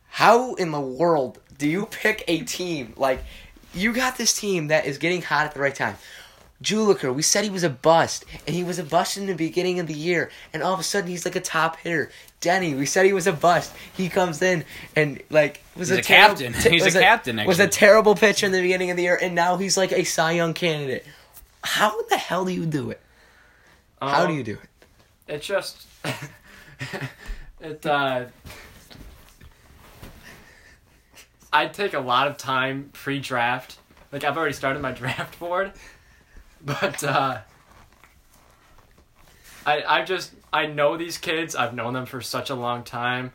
How 0.08 0.54
in 0.54 0.70
the 0.70 0.80
world 0.80 1.38
do 1.58 1.68
you 1.68 1.86
pick 1.86 2.24
a 2.26 2.40
team 2.40 2.94
like 2.96 3.22
you 3.74 3.92
got 3.92 4.16
this 4.16 4.38
team 4.38 4.68
that 4.68 4.86
is 4.86 4.96
getting 4.96 5.20
hot 5.20 5.44
at 5.44 5.54
the 5.54 5.60
right 5.60 5.74
time? 5.74 5.96
Juliker, 6.62 7.14
we 7.14 7.22
said 7.22 7.44
he 7.44 7.50
was 7.50 7.62
a 7.62 7.70
bust, 7.70 8.24
and 8.46 8.54
he 8.56 8.64
was 8.64 8.78
a 8.80 8.82
bust 8.84 9.16
in 9.16 9.26
the 9.26 9.34
beginning 9.34 9.78
of 9.78 9.86
the 9.86 9.94
year, 9.94 10.28
and 10.52 10.60
all 10.62 10.74
of 10.74 10.80
a 10.80 10.82
sudden 10.82 11.08
he's 11.08 11.24
like 11.24 11.36
a 11.36 11.40
top 11.40 11.76
hitter. 11.76 12.10
Denny, 12.40 12.74
we 12.74 12.84
said 12.86 13.06
he 13.06 13.12
was 13.12 13.26
a 13.28 13.32
bust. 13.32 13.72
He 13.96 14.08
comes 14.08 14.42
in 14.42 14.64
and 14.96 15.20
like 15.30 15.62
was 15.76 15.88
He's 15.88 15.98
a, 15.98 16.00
a 16.00 16.02
terrible- 16.02 16.36
captain. 16.36 16.52
t- 16.60 16.70
He's 16.70 16.82
a 16.82 16.84
was 16.86 16.94
captain, 16.94 17.46
Was 17.46 17.60
a 17.60 17.68
terrible 17.68 18.14
pitcher 18.16 18.46
in 18.46 18.52
the 18.52 18.60
beginning 18.60 18.90
of 18.90 18.96
the 18.96 19.04
year, 19.04 19.18
and 19.20 19.34
now 19.34 19.56
he's 19.56 19.76
like 19.76 19.92
a 19.92 20.02
Cy 20.04 20.32
Young 20.32 20.52
candidate. 20.54 21.04
How 21.62 21.98
in 21.98 22.06
the 22.10 22.16
hell 22.16 22.44
do 22.44 22.52
you 22.52 22.66
do 22.66 22.90
it? 22.90 23.00
How 24.00 24.26
do 24.26 24.32
Um, 24.32 24.38
you 24.38 24.44
do 24.44 24.52
it? 24.54 25.34
It 25.34 25.42
just 25.42 25.86
it 27.60 27.84
uh 27.86 28.24
I 31.52 31.66
take 31.66 31.94
a 31.94 32.00
lot 32.00 32.28
of 32.28 32.36
time 32.36 32.90
pre-draft. 32.92 33.78
Like 34.12 34.24
I've 34.24 34.36
already 34.36 34.54
started 34.54 34.80
my 34.82 34.92
draft 35.02 35.38
board, 35.38 35.72
but 36.68 37.02
uh 37.02 37.38
I 39.66 40.00
I 40.00 40.04
just 40.04 40.32
I 40.52 40.66
know 40.66 40.96
these 40.96 41.18
kids. 41.18 41.56
I've 41.56 41.74
known 41.74 41.94
them 41.94 42.06
for 42.06 42.20
such 42.20 42.50
a 42.50 42.54
long 42.54 42.84
time, 42.84 43.32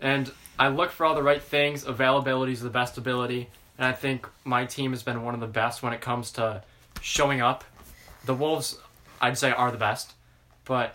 and 0.00 0.30
I 0.58 0.68
look 0.68 0.90
for 0.90 1.06
all 1.06 1.14
the 1.14 1.22
right 1.22 1.42
things. 1.42 1.86
Availability 1.86 2.52
is 2.52 2.60
the 2.60 2.70
best 2.70 2.98
ability, 2.98 3.48
and 3.78 3.86
I 3.86 3.92
think 3.92 4.28
my 4.44 4.66
team 4.66 4.92
has 4.92 5.02
been 5.02 5.22
one 5.22 5.34
of 5.34 5.40
the 5.40 5.46
best 5.46 5.82
when 5.82 5.92
it 5.92 6.00
comes 6.00 6.32
to 6.32 6.62
showing 7.00 7.40
up. 7.40 7.64
The 8.24 8.34
Wolves, 8.34 8.78
I'd 9.20 9.38
say, 9.38 9.50
are 9.50 9.70
the 9.70 9.78
best, 9.78 10.12
but 10.64 10.94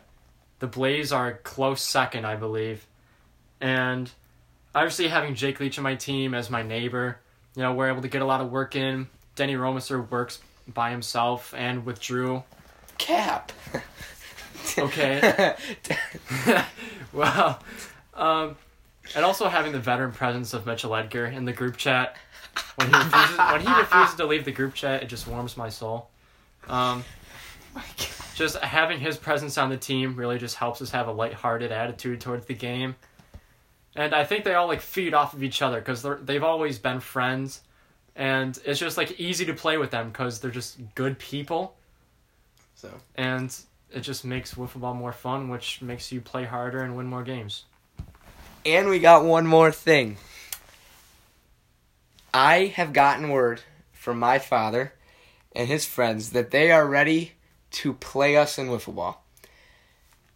the 0.60 0.68
Blaze 0.68 1.12
are 1.12 1.28
a 1.28 1.34
close 1.34 1.82
second, 1.82 2.26
I 2.26 2.36
believe. 2.36 2.86
And 3.60 4.10
obviously, 4.74 5.08
having 5.08 5.36
Jake 5.36 5.60
Leach 5.60 5.78
on 5.78 5.84
my 5.84 5.96
team 5.96 6.34
as 6.34 6.50
my 6.50 6.62
neighbor, 6.62 7.20
you 7.56 7.64
know, 7.64 7.74
we're 7.74 7.90
able 7.90 8.04
to 8.04 8.08
get 8.08 8.22
a 8.22 8.26
lot 8.26 8.42
of 8.42 8.52
work 8.52 8.76
in. 8.76 9.08
Denny 9.36 9.56
Romiser 9.56 10.10
works 10.10 10.40
by 10.74 10.92
himself 10.92 11.54
and 11.56 11.86
with 11.86 12.00
Drew. 12.00 12.44
Cap. 12.98 13.52
Okay. 14.78 15.56
well, 17.14 17.60
um, 18.14 18.58
and 19.16 19.26
also 19.26 19.48
having 19.48 19.72
the 19.72 19.80
veteran 19.80 20.12
presence 20.12 20.54
of 20.54 20.66
Mitchell 20.66 20.96
Edgar 20.96 21.26
in 21.26 21.46
the 21.46 21.54
group 21.54 21.78
chat. 21.78 22.18
When 22.76 22.90
he 22.90 22.98
refuses, 22.98 23.38
when 23.38 23.62
he 23.62 23.74
refuses 23.74 24.16
to 24.16 24.26
leave 24.26 24.46
the 24.46 24.52
group 24.52 24.74
chat, 24.74 25.04
it 25.04 25.08
just 25.08 25.28
warms 25.28 25.58
my 25.58 25.70
soul. 25.70 26.10
Um, 26.68 27.04
just 28.36 28.58
having 28.58 29.00
his 29.00 29.18
presence 29.18 29.58
on 29.58 29.70
the 29.70 29.78
team 29.78 30.16
really 30.16 30.38
just 30.38 30.56
helps 30.56 30.82
us 30.82 30.92
have 30.92 31.08
a 31.08 31.12
lighthearted 31.12 31.72
attitude 31.72 32.22
towards 32.22 32.46
the 32.46 32.54
game. 32.54 32.96
And 33.96 34.14
I 34.14 34.26
think 34.26 34.44
they 34.44 34.54
all 34.54 34.68
like 34.68 34.82
feed 34.82 35.14
off 35.14 35.34
of 35.34 35.42
each 35.44 35.62
other 35.62 35.80
because 35.80 36.06
they've 36.24 36.44
always 36.44 36.78
been 36.78 37.00
friends, 37.00 37.62
and 38.18 38.60
it's 38.66 38.80
just 38.80 38.98
like 38.98 39.18
easy 39.20 39.46
to 39.46 39.54
play 39.54 39.78
with 39.78 39.92
them 39.92 40.10
because 40.10 40.42
they're 40.42 40.52
just 40.52 40.78
good 40.96 41.18
people 41.18 41.78
so 42.76 42.92
and 43.16 43.56
it 43.92 44.02
just 44.02 44.26
makes 44.26 44.56
wiffle 44.56 44.82
ball 44.82 44.94
more 44.94 45.14
fun, 45.14 45.50
which 45.50 45.82
makes 45.82 46.12
you 46.12 46.22
play 46.22 46.44
harder 46.44 46.82
and 46.82 46.96
win 46.96 47.08
more 47.08 47.24
games. 47.24 47.64
And 48.66 48.90
we 48.90 49.00
got 49.00 49.24
one 49.24 49.48
more 49.48 49.72
thing. 49.72 50.18
I 52.34 52.66
have 52.66 52.94
gotten 52.94 53.30
word 53.30 53.62
from 53.94 54.20
my 54.20 54.40
father 54.40 54.94
and 55.56 55.68
his 55.68 55.86
friends 55.86 56.32
that 56.32 56.52
they 56.52 56.72
are 56.72 56.86
ready 56.86 57.34
to 57.72 57.94
play 57.94 58.36
us 58.36 58.58
in 58.58 58.68
wiffle 58.68 58.96
ball. 58.96 59.24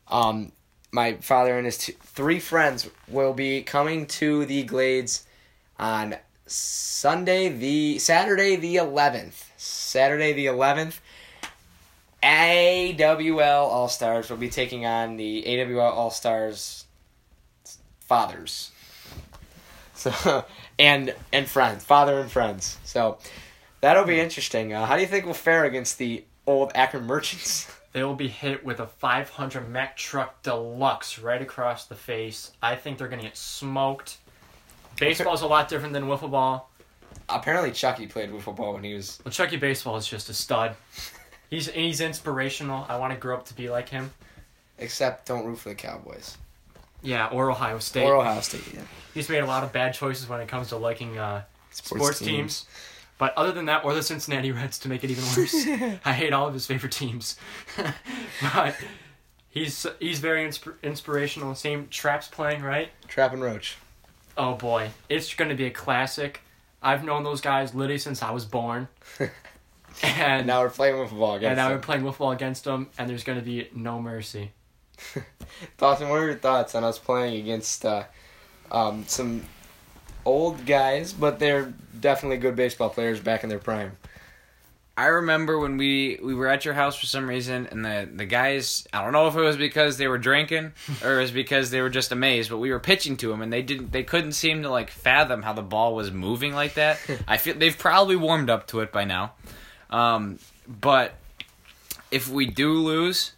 Um, 0.07 0.51
my 0.91 1.13
father 1.15 1.57
and 1.57 1.65
his 1.65 1.77
two, 1.77 1.93
three 2.01 2.39
friends 2.39 2.89
will 3.07 3.33
be 3.33 3.61
coming 3.61 4.07
to 4.07 4.45
the 4.45 4.63
Glades 4.63 5.25
on 5.77 6.15
Sunday, 6.51 7.49
the 7.49 7.99
Saturday, 7.99 8.55
the 8.55 8.77
eleventh. 8.77 9.51
Saturday, 9.57 10.33
the 10.33 10.47
eleventh. 10.47 11.01
AWL 12.23 13.41
All 13.41 13.87
Stars 13.87 14.29
will 14.29 14.37
be 14.37 14.49
taking 14.49 14.85
on 14.85 15.17
the 15.17 15.45
AWL 15.47 15.79
All 15.81 16.11
Stars 16.11 16.85
fathers. 18.01 18.71
So 19.95 20.45
and 20.79 21.15
and 21.31 21.47
friends, 21.47 21.83
father 21.83 22.19
and 22.19 22.31
friends. 22.31 22.77
So 22.83 23.17
that'll 23.81 24.05
be 24.05 24.19
interesting. 24.19 24.73
Uh, 24.73 24.85
how 24.85 24.95
do 24.95 25.01
you 25.01 25.07
think 25.07 25.25
we'll 25.25 25.33
fare 25.33 25.65
against 25.65 25.97
the 25.97 26.23
old 26.45 26.71
Akron 26.75 27.05
Merchants? 27.05 27.71
they 27.93 28.03
will 28.03 28.15
be 28.15 28.27
hit 28.27 28.63
with 28.63 28.79
a 28.79 28.87
500 28.87 29.69
Mack 29.69 29.97
truck 29.97 30.41
deluxe 30.43 31.19
right 31.19 31.41
across 31.41 31.85
the 31.85 31.95
face. 31.95 32.51
I 32.61 32.75
think 32.75 32.97
they're 32.97 33.07
going 33.07 33.21
to 33.21 33.27
get 33.27 33.37
smoked. 33.37 34.17
Baseball's 35.01 35.41
a 35.41 35.47
lot 35.47 35.67
different 35.67 35.93
than 35.93 36.05
wiffle 36.05 36.31
ball. 36.31 36.71
Apparently, 37.27 37.71
Chucky 37.71 38.07
played 38.07 38.29
wiffle 38.29 38.55
ball 38.55 38.73
when 38.73 38.83
he 38.83 38.93
was. 38.93 39.19
Well, 39.25 39.31
Chucky 39.31 39.57
Baseball 39.57 39.97
is 39.97 40.07
just 40.07 40.29
a 40.29 40.33
stud. 40.33 40.75
He's 41.49 41.69
he's 41.69 41.99
inspirational. 41.99 42.85
I 42.87 42.95
want 42.97 43.11
to 43.11 43.19
grow 43.19 43.35
up 43.35 43.45
to 43.47 43.53
be 43.53 43.69
like 43.69 43.89
him. 43.89 44.11
Except, 44.77 45.27
don't 45.27 45.45
root 45.45 45.57
for 45.59 45.67
the 45.67 45.75
Cowboys 45.75 46.37
Yeah, 47.01 47.27
or 47.27 47.51
Ohio 47.51 47.77
State. 47.79 48.05
or 48.05 48.15
Ohio 48.15 48.39
State. 48.39 48.63
Yeah. 48.73 48.79
He's 49.13 49.27
made 49.27 49.39
a 49.39 49.45
lot 49.45 49.65
of 49.65 49.73
bad 49.73 49.93
choices 49.93 50.29
when 50.29 50.39
it 50.39 50.47
comes 50.47 50.69
to 50.69 50.77
liking 50.77 51.17
uh, 51.17 51.41
sports, 51.71 52.19
teams. 52.19 52.65
But 53.17 53.33
other 53.37 53.51
than 53.51 53.65
that, 53.65 53.83
or 53.83 53.93
the 53.93 54.01
Cincinnati 54.01 54.53
Reds 54.53 54.79
to 54.79 54.87
make 54.87 55.03
it 55.03 55.11
even 55.11 55.25
worse. 55.35 55.53
I 56.05 56.13
hate 56.13 56.31
all 56.31 56.47
of 56.47 56.53
his 56.53 56.65
favorite 56.65 56.93
teams. 56.93 57.35
but 58.53 58.77
he's 59.49 59.85
he's 59.99 60.19
very 60.19 60.47
insp- 60.47 60.81
inspirational. 60.83 61.53
Same 61.53 61.89
Traps 61.89 62.29
playing, 62.29 62.61
right? 62.61 62.89
Trap 63.09 63.33
and 63.33 63.41
Roach. 63.43 63.75
Oh 64.37 64.55
boy, 64.55 64.89
it's 65.09 65.33
going 65.33 65.49
to 65.49 65.55
be 65.55 65.65
a 65.65 65.71
classic. 65.71 66.41
I've 66.81 67.03
known 67.03 67.23
those 67.23 67.41
guys 67.41 67.75
literally 67.75 67.99
since 67.99 68.23
I 68.23 68.31
was 68.31 68.45
born. 68.45 68.87
and, 69.19 69.29
And 70.03 70.47
now 70.47 70.61
we're 70.61 70.69
playing 70.69 70.95
wiffle 70.95 71.19
ball 71.19 71.35
against 71.35 71.49
and 71.49 71.57
now 71.57 71.67
them. 71.69 71.77
we're 71.77 71.81
playing 71.83 72.03
with 72.03 72.13
football 72.15 72.31
against 72.31 72.63
them, 72.63 72.89
and 72.97 73.09
there's 73.09 73.23
going 73.23 73.37
to 73.37 73.45
be 73.45 73.69
no 73.75 74.01
mercy. 74.01 74.51
Dawson, 75.77 76.09
what 76.09 76.21
are 76.21 76.25
your 76.25 76.35
thoughts 76.35 76.73
on 76.75 76.83
us 76.83 76.97
playing 76.97 77.41
against 77.41 77.85
uh, 77.85 78.03
um, 78.71 79.03
some 79.07 79.43
old 80.25 80.65
guys, 80.65 81.11
but 81.13 81.39
they're 81.39 81.73
definitely 81.99 82.37
good 82.37 82.55
baseball 82.55 82.89
players 82.89 83.19
back 83.19 83.43
in 83.43 83.49
their 83.49 83.59
prime? 83.59 83.91
I 84.97 85.05
remember 85.05 85.57
when 85.57 85.77
we 85.77 86.19
we 86.21 86.35
were 86.35 86.47
at 86.47 86.65
your 86.65 86.73
house 86.73 86.97
for 86.97 87.05
some 87.05 87.27
reason, 87.27 87.67
and 87.71 87.83
the 87.83 88.09
the 88.13 88.25
guys 88.25 88.85
I 88.93 89.03
don't 89.03 89.13
know 89.13 89.27
if 89.27 89.35
it 89.35 89.41
was 89.41 89.57
because 89.57 89.97
they 89.97 90.07
were 90.07 90.17
drinking 90.17 90.73
or 91.03 91.17
it 91.19 91.21
was 91.21 91.31
because 91.31 91.71
they 91.71 91.81
were 91.81 91.89
just 91.89 92.11
amazed, 92.11 92.49
but 92.49 92.57
we 92.57 92.71
were 92.71 92.79
pitching 92.79 93.17
to 93.17 93.29
them, 93.29 93.41
and 93.41 93.51
they 93.51 93.61
didn't 93.61 93.91
they 93.91 94.03
couldn't 94.03 94.33
seem 94.33 94.63
to 94.63 94.69
like 94.69 94.89
fathom 94.91 95.41
how 95.43 95.53
the 95.53 95.61
ball 95.61 95.95
was 95.95 96.11
moving 96.11 96.53
like 96.53 96.73
that. 96.75 96.99
I 97.27 97.37
feel 97.37 97.55
they've 97.55 97.77
probably 97.77 98.15
warmed 98.15 98.49
up 98.49 98.67
to 98.67 98.81
it 98.81 98.91
by 98.91 99.05
now, 99.05 99.33
um, 99.89 100.39
but 100.67 101.13
if 102.11 102.27
we 102.27 102.45
do 102.45 102.73
lose, 102.73 103.31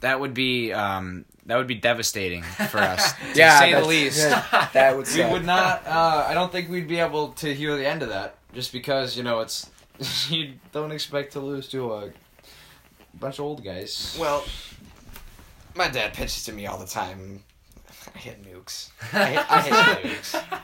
that 0.00 0.18
would 0.20 0.34
be 0.34 0.72
um, 0.72 1.24
that 1.46 1.56
would 1.56 1.66
be 1.66 1.74
devastating 1.76 2.42
for 2.42 2.78
us, 2.78 3.12
to 3.34 3.34
say 3.34 3.72
the 3.72 3.84
least. 3.84 4.18
yeah, 4.18 4.68
that 4.72 4.96
would 4.96 5.08
We 5.14 5.24
would 5.24 5.44
not. 5.44 5.86
Uh, 5.86 6.26
I 6.28 6.34
don't 6.34 6.52
think 6.52 6.68
we'd 6.68 6.88
be 6.88 6.98
able 6.98 7.28
to 7.34 7.54
hear 7.54 7.76
the 7.76 7.86
end 7.86 8.02
of 8.02 8.10
that, 8.10 8.36
just 8.52 8.72
because 8.72 9.16
you 9.16 9.22
know 9.22 9.40
it's. 9.40 9.70
you 10.28 10.54
don't 10.72 10.92
expect 10.92 11.32
to 11.32 11.40
lose 11.40 11.68
to 11.68 11.92
a 11.92 12.12
bunch 13.14 13.38
of 13.38 13.44
old 13.44 13.64
guys. 13.64 14.16
Well, 14.20 14.44
my 15.74 15.88
dad 15.88 16.14
pitches 16.14 16.44
to 16.44 16.52
me 16.52 16.66
all 16.66 16.78
the 16.78 16.86
time. 16.86 17.42
I 18.14 18.18
hit 18.18 18.42
nukes. 18.42 18.90
I 19.12 19.26
hit, 19.26 19.50
I 19.50 19.60
hit 19.60 19.72
nukes. 20.12 20.60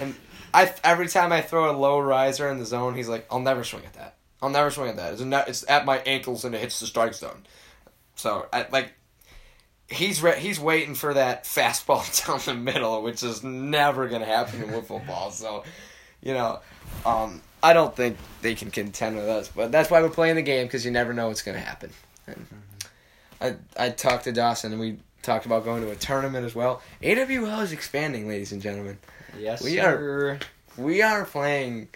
And 0.00 0.14
I 0.54 0.72
every 0.84 1.08
time 1.08 1.32
I 1.32 1.40
throw 1.40 1.70
a 1.70 1.76
low 1.76 1.98
riser 1.98 2.50
in 2.50 2.58
the 2.58 2.66
zone, 2.66 2.94
he's 2.94 3.08
like, 3.08 3.26
"I'll 3.30 3.40
never 3.40 3.64
swing 3.64 3.84
at 3.84 3.94
that. 3.94 4.16
I'll 4.40 4.50
never 4.50 4.70
swing 4.70 4.90
at 4.90 4.96
that. 4.96 5.12
It's, 5.12 5.22
not, 5.22 5.48
it's 5.48 5.68
at 5.68 5.84
my 5.84 5.98
ankles 5.98 6.44
and 6.44 6.54
it 6.54 6.60
hits 6.60 6.80
the 6.80 6.86
strike 6.86 7.14
zone." 7.14 7.46
So, 8.14 8.46
I, 8.52 8.66
like, 8.70 8.92
he's 9.88 10.22
re- 10.22 10.38
he's 10.38 10.60
waiting 10.60 10.94
for 10.94 11.14
that 11.14 11.44
fastball 11.44 12.26
down 12.26 12.40
the 12.44 12.54
middle, 12.54 13.02
which 13.02 13.22
is 13.22 13.42
never 13.42 14.08
gonna 14.08 14.26
happen 14.26 14.62
in 14.62 14.68
wiffle 14.70 15.06
ball. 15.06 15.30
So, 15.30 15.64
you 16.20 16.34
know, 16.34 16.60
um, 17.06 17.40
I 17.62 17.72
don't 17.72 17.94
think 17.94 18.16
they 18.40 18.54
can 18.54 18.70
contend 18.70 19.16
with 19.16 19.28
us. 19.28 19.48
But 19.48 19.70
that's 19.72 19.90
why 19.90 20.02
we're 20.02 20.10
playing 20.10 20.36
the 20.36 20.42
game 20.42 20.66
because 20.66 20.84
you 20.84 20.90
never 20.90 21.12
know 21.12 21.28
what's 21.28 21.42
gonna 21.42 21.60
happen. 21.60 21.90
And 22.26 22.46
I 23.40 23.54
I 23.76 23.90
talked 23.90 24.24
to 24.24 24.32
Dawson 24.32 24.72
and 24.72 24.80
we 24.80 24.98
talked 25.22 25.46
about 25.46 25.64
going 25.64 25.82
to 25.82 25.90
a 25.90 25.96
tournament 25.96 26.44
as 26.44 26.54
well. 26.54 26.82
AWL 27.02 27.60
is 27.60 27.72
expanding, 27.72 28.28
ladies 28.28 28.52
and 28.52 28.60
gentlemen. 28.60 28.98
yes, 29.38 29.62
we 29.62 29.76
sir. 29.76 30.38
We 30.76 31.02
are 31.02 31.24
playing. 31.24 31.88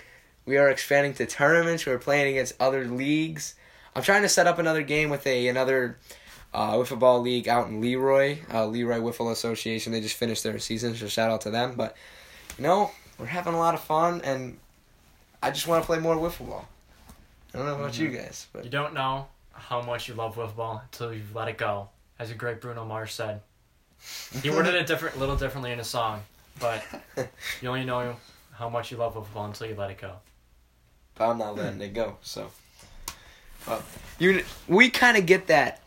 We 0.44 0.58
are 0.58 0.70
expanding 0.70 1.14
to 1.14 1.26
tournaments. 1.26 1.86
We're 1.86 1.98
playing 1.98 2.32
against 2.32 2.54
other 2.60 2.84
leagues. 2.84 3.54
I'm 3.96 4.02
trying 4.02 4.22
to 4.22 4.28
set 4.28 4.46
up 4.46 4.58
another 4.58 4.82
game 4.82 5.10
with 5.10 5.26
a 5.26 5.48
another 5.48 5.98
uh, 6.54 6.74
wiffle 6.74 6.98
ball 6.98 7.20
league 7.20 7.48
out 7.48 7.68
in 7.68 7.80
Leroy, 7.80 8.38
uh, 8.52 8.66
Leroy 8.66 8.98
Wiffle 8.98 9.32
Association. 9.32 9.92
They 9.92 10.00
just 10.00 10.16
finished 10.16 10.42
their 10.42 10.58
season, 10.58 10.94
so 10.94 11.08
shout 11.08 11.30
out 11.30 11.40
to 11.42 11.50
them. 11.50 11.74
But 11.76 11.96
you 12.58 12.64
know, 12.64 12.90
we're 13.18 13.26
having 13.26 13.54
a 13.54 13.58
lot 13.58 13.74
of 13.74 13.80
fun, 13.80 14.20
and 14.22 14.58
I 15.42 15.50
just 15.50 15.66
want 15.66 15.82
to 15.82 15.86
play 15.86 15.98
more 15.98 16.16
wiffle 16.16 16.48
ball. 16.48 16.68
I 17.54 17.58
don't 17.58 17.66
know 17.66 17.74
about 17.76 17.98
you 17.98 18.08
mm-hmm. 18.08 18.16
guys, 18.16 18.46
but 18.52 18.64
You 18.64 18.70
don't 18.70 18.94
know 18.94 19.28
how 19.52 19.80
much 19.82 20.08
you 20.08 20.14
love 20.14 20.36
wiffle 20.36 20.56
ball 20.56 20.82
until 20.84 21.12
you've 21.12 21.34
let 21.34 21.48
it 21.48 21.58
go, 21.58 21.88
as 22.18 22.30
a 22.30 22.34
great 22.34 22.60
Bruno 22.60 22.84
Mars 22.84 23.12
said. 23.12 23.40
He 24.42 24.50
worded 24.50 24.74
it 24.74 24.86
different, 24.86 25.18
little 25.18 25.36
differently 25.36 25.72
in 25.72 25.80
a 25.80 25.84
song, 25.84 26.22
but 26.60 26.84
you 27.62 27.68
only 27.68 27.84
know 27.84 28.16
how 28.52 28.68
much 28.68 28.90
you 28.90 28.96
love 28.96 29.14
wiffle 29.14 29.32
ball 29.32 29.46
until 29.46 29.66
you 29.66 29.74
let 29.74 29.90
it 29.90 29.98
go. 29.98 30.12
but 31.14 31.30
I'm 31.30 31.38
not 31.38 31.56
letting 31.56 31.76
hmm. 31.76 31.82
it 31.82 31.94
go. 31.94 32.16
So, 32.22 32.50
well, 33.66 33.82
you 34.18 34.44
we 34.68 34.90
kind 34.90 35.16
of 35.16 35.26
get 35.26 35.46
that 35.48 35.82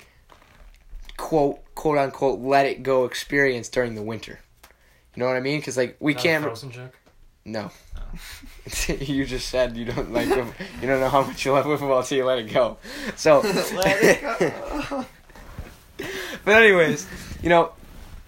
quote 1.18 1.60
quote 1.76 1.98
unquote 1.98 2.40
let 2.40 2.66
it 2.66 2.84
go 2.84 3.06
experience 3.06 3.70
during 3.70 3.96
the 3.96 4.02
winter. 4.02 4.40
You 5.16 5.22
know 5.22 5.28
what 5.28 5.36
I 5.36 5.42
mean? 5.42 5.60
Because 5.60 5.78
like 5.78 5.98
we 6.00 6.14
Not 6.14 6.24
can't. 6.24 6.44
Frozen 6.44 6.72
joke. 6.72 6.98
No. 7.46 7.72
you 8.88 9.26
just 9.26 9.50
said 9.50 9.78
you 9.78 9.86
don't 9.86 10.12
like 10.12 10.30
them. 10.30 10.52
You 10.82 10.88
don't 10.88 11.00
know 11.00 11.10
how 11.10 11.24
much 11.24 11.46
you 11.46 11.52
love 11.54 11.66
football 11.66 12.00
until 12.00 12.18
you 12.18 12.26
let 12.26 12.40
it 12.40 12.52
go. 12.52 12.78
So. 13.16 13.40
Let 13.74 14.04
it 14.04 14.22
go. 14.22 15.06
but 16.46 16.56
anyways, 16.64 17.08
you 17.42 17.50
know, 17.50 17.72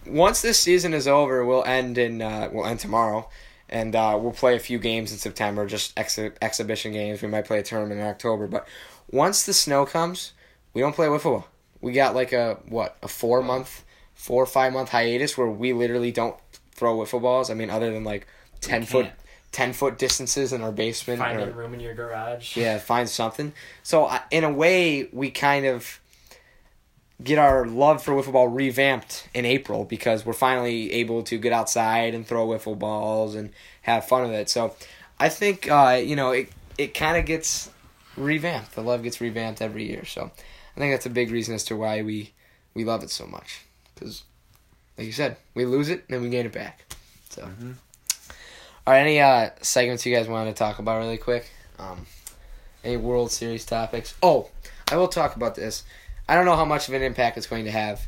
once 0.06 0.42
this 0.42 0.60
season 0.60 0.94
is 0.94 1.08
over, 1.08 1.46
we'll 1.46 1.64
end 1.64 1.98
in 1.98 2.22
uh, 2.22 2.50
we'll 2.52 2.66
end 2.66 2.80
tomorrow, 2.80 3.30
and 3.70 3.96
uh, 3.96 4.18
we'll 4.20 4.34
play 4.34 4.56
a 4.56 4.60
few 4.60 4.80
games 4.80 5.12
in 5.12 5.18
September, 5.18 5.66
just 5.66 5.96
exhi- 5.96 6.36
exhibition 6.42 6.92
games. 6.92 7.22
We 7.22 7.28
might 7.28 7.46
play 7.46 7.60
a 7.60 7.64
tournament 7.64 8.00
in 8.02 8.08
October, 8.08 8.48
but 8.48 8.68
once 9.12 9.46
the 9.46 9.54
snow 9.54 9.86
comes, 9.86 10.34
we 10.74 10.82
don't 10.82 10.96
play 10.96 11.08
wiffle 11.08 11.24
ball. 11.24 11.48
We 11.82 11.94
got 11.94 12.16
like 12.16 12.34
a 12.34 12.58
what 12.68 12.98
a 13.02 13.08
four 13.08 13.42
month, 13.42 13.84
four 14.14 14.44
or 14.44 14.48
five 14.48 14.74
month 14.74 14.90
hiatus 14.90 15.38
where 15.38 15.50
we 15.50 15.74
literally 15.74 16.12
don't 16.12 16.36
throw 16.74 16.98
wiffle 16.98 17.22
balls. 17.22 17.50
I 17.50 17.54
mean, 17.54 17.70
other 17.70 17.92
than 17.92 18.04
like 18.04 18.28
ten 18.62 18.84
foot, 18.86 19.08
ten 19.52 19.74
foot 19.74 19.98
distances 19.98 20.54
in 20.54 20.62
our 20.62 20.72
basement. 20.72 21.20
Find 21.20 21.40
or- 21.40 21.50
a 21.50 21.52
room 21.52 21.74
in 21.74 21.80
your 21.80 21.94
garage. 21.94 22.56
yeah, 22.56 22.78
find 22.78 23.10
something. 23.10 23.54
So 23.84 24.06
I- 24.08 24.22
in 24.32 24.44
a 24.44 24.52
way, 24.52 25.10
we 25.12 25.30
kind 25.32 25.66
of 25.66 26.00
get 27.24 27.38
our 27.38 27.66
love 27.68 28.02
for 28.04 28.14
wiffle 28.14 28.32
ball 28.34 28.48
revamped 28.48 29.28
in 29.34 29.46
April 29.46 29.84
because 29.86 30.26
we're 30.26 30.34
finally 30.34 30.92
able 30.94 31.22
to 31.24 31.38
get 31.38 31.54
outside 31.54 32.16
and 32.16 32.26
throw 32.26 32.48
wiffle 32.48 32.78
balls 32.78 33.36
and 33.36 33.52
have 33.84 34.08
fun 34.08 34.24
with 34.24 34.32
it. 34.34 34.50
So 34.50 34.76
I 35.20 35.30
think 35.30 35.70
uh, 35.70 36.02
you 36.04 36.16
know 36.16 36.32
it 36.32 36.50
it 36.78 36.94
kind 36.96 37.18
of 37.18 37.26
gets 37.26 37.70
revamped. 38.18 38.74
The 38.74 38.82
love 38.82 39.04
gets 39.04 39.22
revamped 39.22 39.62
every 39.62 39.88
year. 39.88 40.04
So 40.06 40.32
I 40.76 40.80
think 40.80 40.94
that's 40.94 41.06
a 41.06 41.10
big 41.12 41.30
reason 41.32 41.54
as 41.54 41.64
to 41.66 41.76
why 41.76 42.02
we 42.02 42.32
we 42.74 42.84
love 42.86 43.04
it 43.04 43.10
so 43.12 43.28
much 43.28 43.66
because, 43.94 44.24
like 44.98 45.06
you 45.06 45.14
said, 45.14 45.38
we 45.54 45.66
lose 45.66 45.90
it 45.90 46.00
and 46.00 46.16
then 46.16 46.22
we 46.24 46.30
gain 46.30 46.46
it 46.46 46.54
back. 46.54 46.86
So. 47.30 47.44
Mhm. 47.44 47.76
All 48.88 48.94
right, 48.94 49.00
any 49.02 49.20
uh, 49.20 49.52
segments 49.62 50.06
you 50.06 50.16
guys 50.16 50.28
wanted 50.28 50.52
to 50.56 50.58
talk 50.58 50.80
about 50.80 51.00
really 51.00 51.18
quick? 51.18 51.50
Um, 51.78 52.06
any 52.84 52.98
World 52.98 53.32
Series 53.32 53.66
topics? 53.66 54.16
Oh, 54.24 54.50
I 54.92 54.98
will 54.98 55.08
talk 55.08 55.36
about 55.36 55.56
this. 55.56 55.84
I 56.28 56.36
don't 56.36 56.46
know 56.46 56.56
how 56.56 56.66
much 56.66 56.88
of 56.88 56.94
an 56.96 57.04
impact 57.04 57.38
it's 57.38 57.48
going 57.48 57.66
to 57.66 57.72
have. 57.72 58.02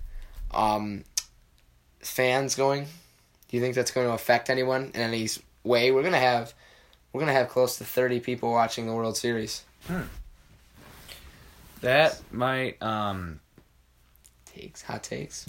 Um, 0.52 1.04
fans 2.00 2.56
going. 2.56 2.86
Do 2.86 3.58
you 3.58 3.62
think 3.62 3.76
that's 3.76 3.92
going 3.92 4.08
to 4.08 4.14
affect 4.14 4.50
anyone 4.50 4.92
in 4.96 5.02
any 5.02 5.28
way? 5.64 5.92
We're 5.92 6.04
gonna 6.04 6.18
have, 6.20 6.54
we're 7.12 7.20
gonna 7.20 7.34
have 7.34 7.50
close 7.50 7.78
to 7.78 7.86
thirty 7.86 8.20
people 8.20 8.52
watching 8.52 8.88
the 8.88 8.94
World 8.94 9.16
Series. 9.16 9.64
Hmm. 9.88 10.02
That 11.82 12.20
might 12.32 12.82
um 12.82 13.40
Takes, 14.46 14.82
hot 14.84 15.04
takes. 15.04 15.48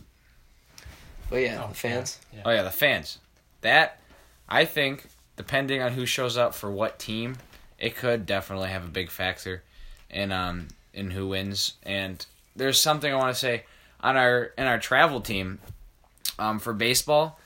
But 1.31 1.37
yeah, 1.43 1.63
Oh, 1.65 1.69
the 1.69 1.75
fans. 1.75 2.19
Yeah. 2.33 2.43
oh 2.45 2.51
yeah, 2.51 2.63
the 2.63 2.71
fans. 2.71 3.19
That 3.63 4.01
I 4.49 4.65
think 4.65 5.07
depending 5.37 5.83
on 5.83 5.93
who 5.93 6.07
shows 6.07 6.37
up 6.37 6.55
for 6.55 6.71
what 6.71 6.99
team, 6.99 7.37
it 7.79 7.97
could 7.97 8.27
definitely 8.27 8.69
have 8.71 8.85
a 8.85 8.89
big 8.89 9.11
factor 9.11 9.63
in 10.11 10.33
um 10.33 10.69
in 10.93 11.11
who 11.11 11.29
wins. 11.29 11.75
And 11.83 12.25
there's 12.57 12.81
something 12.81 13.13
I 13.13 13.17
want 13.17 13.35
to 13.35 13.39
say 13.41 13.65
on 14.01 14.17
our 14.17 14.53
in 14.59 14.67
our 14.67 14.79
travel 14.79 15.21
team 15.21 15.59
um 16.39 16.59
for 16.59 16.73
baseball. 16.73 17.39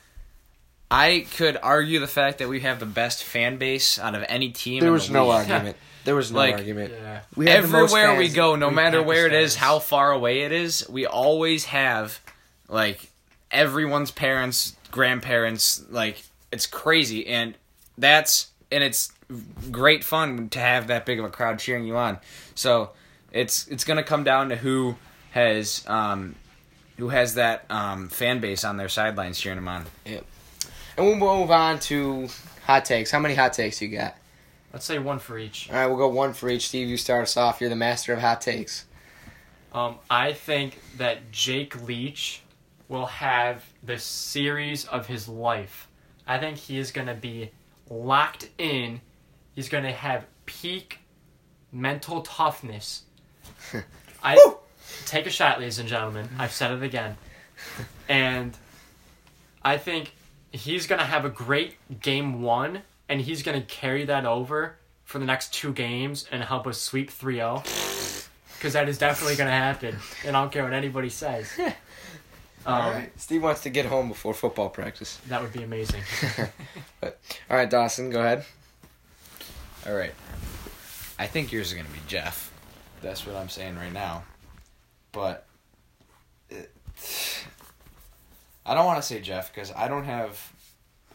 I 0.91 1.27
could 1.37 1.59
argue 1.63 1.99
the 2.01 2.07
fact 2.07 2.39
that 2.39 2.49
we 2.49 2.61
have 2.61 2.81
the 2.81 2.87
best 2.87 3.23
fan 3.23 3.59
base 3.59 3.99
out 3.99 4.15
of 4.15 4.25
any 4.29 4.51
team. 4.51 4.81
There 4.81 4.89
in 4.89 4.95
was 4.95 5.09
the 5.09 5.13
no 5.15 5.29
league. 5.29 5.51
argument. 5.51 5.77
There 6.05 6.15
was 6.15 6.33
no 6.33 6.39
Like- 6.39 6.55
argument. 6.55 6.95
Yeah. 6.99 7.21
We 7.37 7.47
had 7.47 7.57
Everywhere 7.65 8.17
we 8.17 8.31
go, 8.31 8.57
no 8.57 8.69
we 8.71 8.75
matter 8.75 9.03
where 9.03 9.27
it 9.27 9.35
is, 9.35 9.57
how 9.57 9.79
far 9.79 10.11
away 10.11 10.41
it 10.43 10.53
is, 10.53 10.89
we 10.89 11.05
always 11.05 11.67
have 11.67 12.19
like 12.67 13.11
everyone's 13.51 14.11
parents, 14.11 14.75
grandparents. 14.91 15.85
Like 15.91 16.23
it's 16.51 16.67
crazy, 16.67 17.27
and 17.27 17.55
that's 17.99 18.51
and 18.71 18.83
it's 18.83 19.13
great 19.71 20.05
fun 20.05 20.49
to 20.51 20.59
have 20.59 20.87
that 20.87 21.05
big 21.05 21.19
of 21.19 21.25
a 21.25 21.31
crowd 21.31 21.59
cheering 21.59 21.85
you 21.85 21.97
on. 21.97 22.19
So 22.55 22.93
it's 23.33 23.69
it's 23.69 23.85
gonna 23.85 24.03
come 24.03 24.25
down 24.25 24.49
to 24.49 24.57
who 24.57 24.97
has 25.31 25.85
um, 25.87 26.35
who 26.97 27.09
has 27.09 27.35
that 27.35 27.65
um, 27.71 28.09
fan 28.09 28.41
base 28.41 28.65
on 28.65 28.77
their 28.77 28.89
sidelines 28.89 29.39
cheering 29.39 29.59
him 29.59 29.69
on. 29.69 29.85
And 30.07 30.23
we'll 30.97 31.17
move 31.17 31.51
on 31.51 31.79
to 31.81 32.29
hot 32.65 32.85
takes. 32.85 33.11
How 33.11 33.21
many 33.21 33.35
hot 33.35 33.53
takes 33.53 33.81
you 33.81 33.89
got? 33.89 34.17
Let's 34.73 34.85
say 34.85 34.99
one 34.99 35.19
for 35.19 35.39
each. 35.39 35.71
All 35.71 35.77
right, 35.77 35.87
we'll 35.87 35.97
go 35.97 36.09
one 36.09 36.33
for 36.35 36.49
each. 36.49 36.69
Steve, 36.69 36.89
you 36.89 36.97
start 36.97 37.23
us 37.23 37.37
off. 37.37 37.61
You're 37.61 37.71
the 37.71 37.77
master 37.77 38.13
of 38.13 38.21
hot 38.21 38.41
takes. 38.41 38.85
Um, 39.73 39.97
I 40.11 40.33
think 40.33 40.81
that 40.97 41.31
Jake 41.31 41.81
Leach 41.87 42.43
will 42.89 43.07
have 43.07 43.65
the 43.83 43.99
series 43.99 44.87
of 44.87 45.07
his 45.07 45.29
life. 45.29 45.89
I 46.27 46.39
think 46.39 46.59
he 46.59 46.79
is 46.79 46.91
going 46.91 47.07
to 47.07 47.15
be 47.15 47.51
locked 47.91 48.49
in. 48.59 49.01
He's 49.55 49.69
going 49.69 49.85
to 49.85 49.93
have 49.93 50.27
peak 50.47 51.01
mental 51.73 52.23
toughness. 52.23 53.03
I 54.23 54.55
take 55.07 55.27
a 55.27 55.31
shot, 55.31 55.59
ladies 55.59 55.79
and 55.79 55.89
gentlemen. 55.89 56.29
I've 56.39 56.53
said 56.53 56.73
it 56.73 56.83
again, 56.83 57.17
and 58.09 58.57
I 59.63 59.77
think 59.79 60.13
he's 60.53 60.87
going 60.87 61.01
to 61.01 61.05
have 61.05 61.25
a 61.25 61.31
great 61.31 61.77
game 62.01 62.43
one, 62.43 62.83
and 63.09 63.21
he's 63.21 63.43
going 63.43 63.61
to 63.61 63.67
carry 63.67 64.05
that 64.05 64.25
over 64.25 64.77
for 65.05 65.19
the 65.19 65.25
next 65.25 65.55
two 65.55 65.73
games 65.73 66.27
and 66.31 66.43
help 66.43 66.67
us 66.67 66.81
sweep 66.81 67.11
3-0 67.11 68.29
because 68.55 68.75
that 68.75 68.89
is 68.89 68.99
definitely 68.99 69.37
going 69.37 69.49
to 69.49 69.53
happen, 69.53 69.97
and 70.27 70.37
I 70.37 70.41
don't 70.43 70.53
care 70.53 70.65
what 70.65 70.73
anybody 70.73 71.09
says. 71.09 71.51
Um, 72.67 72.75
All 72.75 72.91
right. 72.91 73.11
Steve 73.21 73.43
wants 73.43 73.63
to 73.63 73.71
get 73.71 73.87
home 73.87 74.09
before 74.09 74.35
football 74.35 74.69
practice. 74.69 75.21
That 75.29 75.43
would 75.43 75.53
be 75.53 75.63
amazing. 75.63 76.03
but 77.01 77.19
All 77.51 77.57
right, 77.57 77.69
Dawson, 77.69 78.11
go 78.11 78.21
ahead. 78.21 78.45
All 79.87 79.95
right. 79.95 80.13
I 81.19 81.27
think 81.27 81.53
yours 81.53 81.69
is 81.69 81.75
going 81.75 81.87
to 81.87 81.93
be 81.93 82.01
Jeff. 82.07 82.53
That's 83.03 83.27
what 83.27 83.37
I'm 83.37 83.49
saying 83.49 83.77
right 83.77 83.93
now. 83.93 84.25
But 85.13 85.47
it, 86.51 86.71
I 88.67 88.75
don't 88.75 88.85
want 88.85 89.01
to 89.01 89.07
say 89.07 89.21
Jeff 89.21 89.53
because 89.53 89.73
I 89.73 89.89
don't 89.89 90.05
have. 90.05 90.53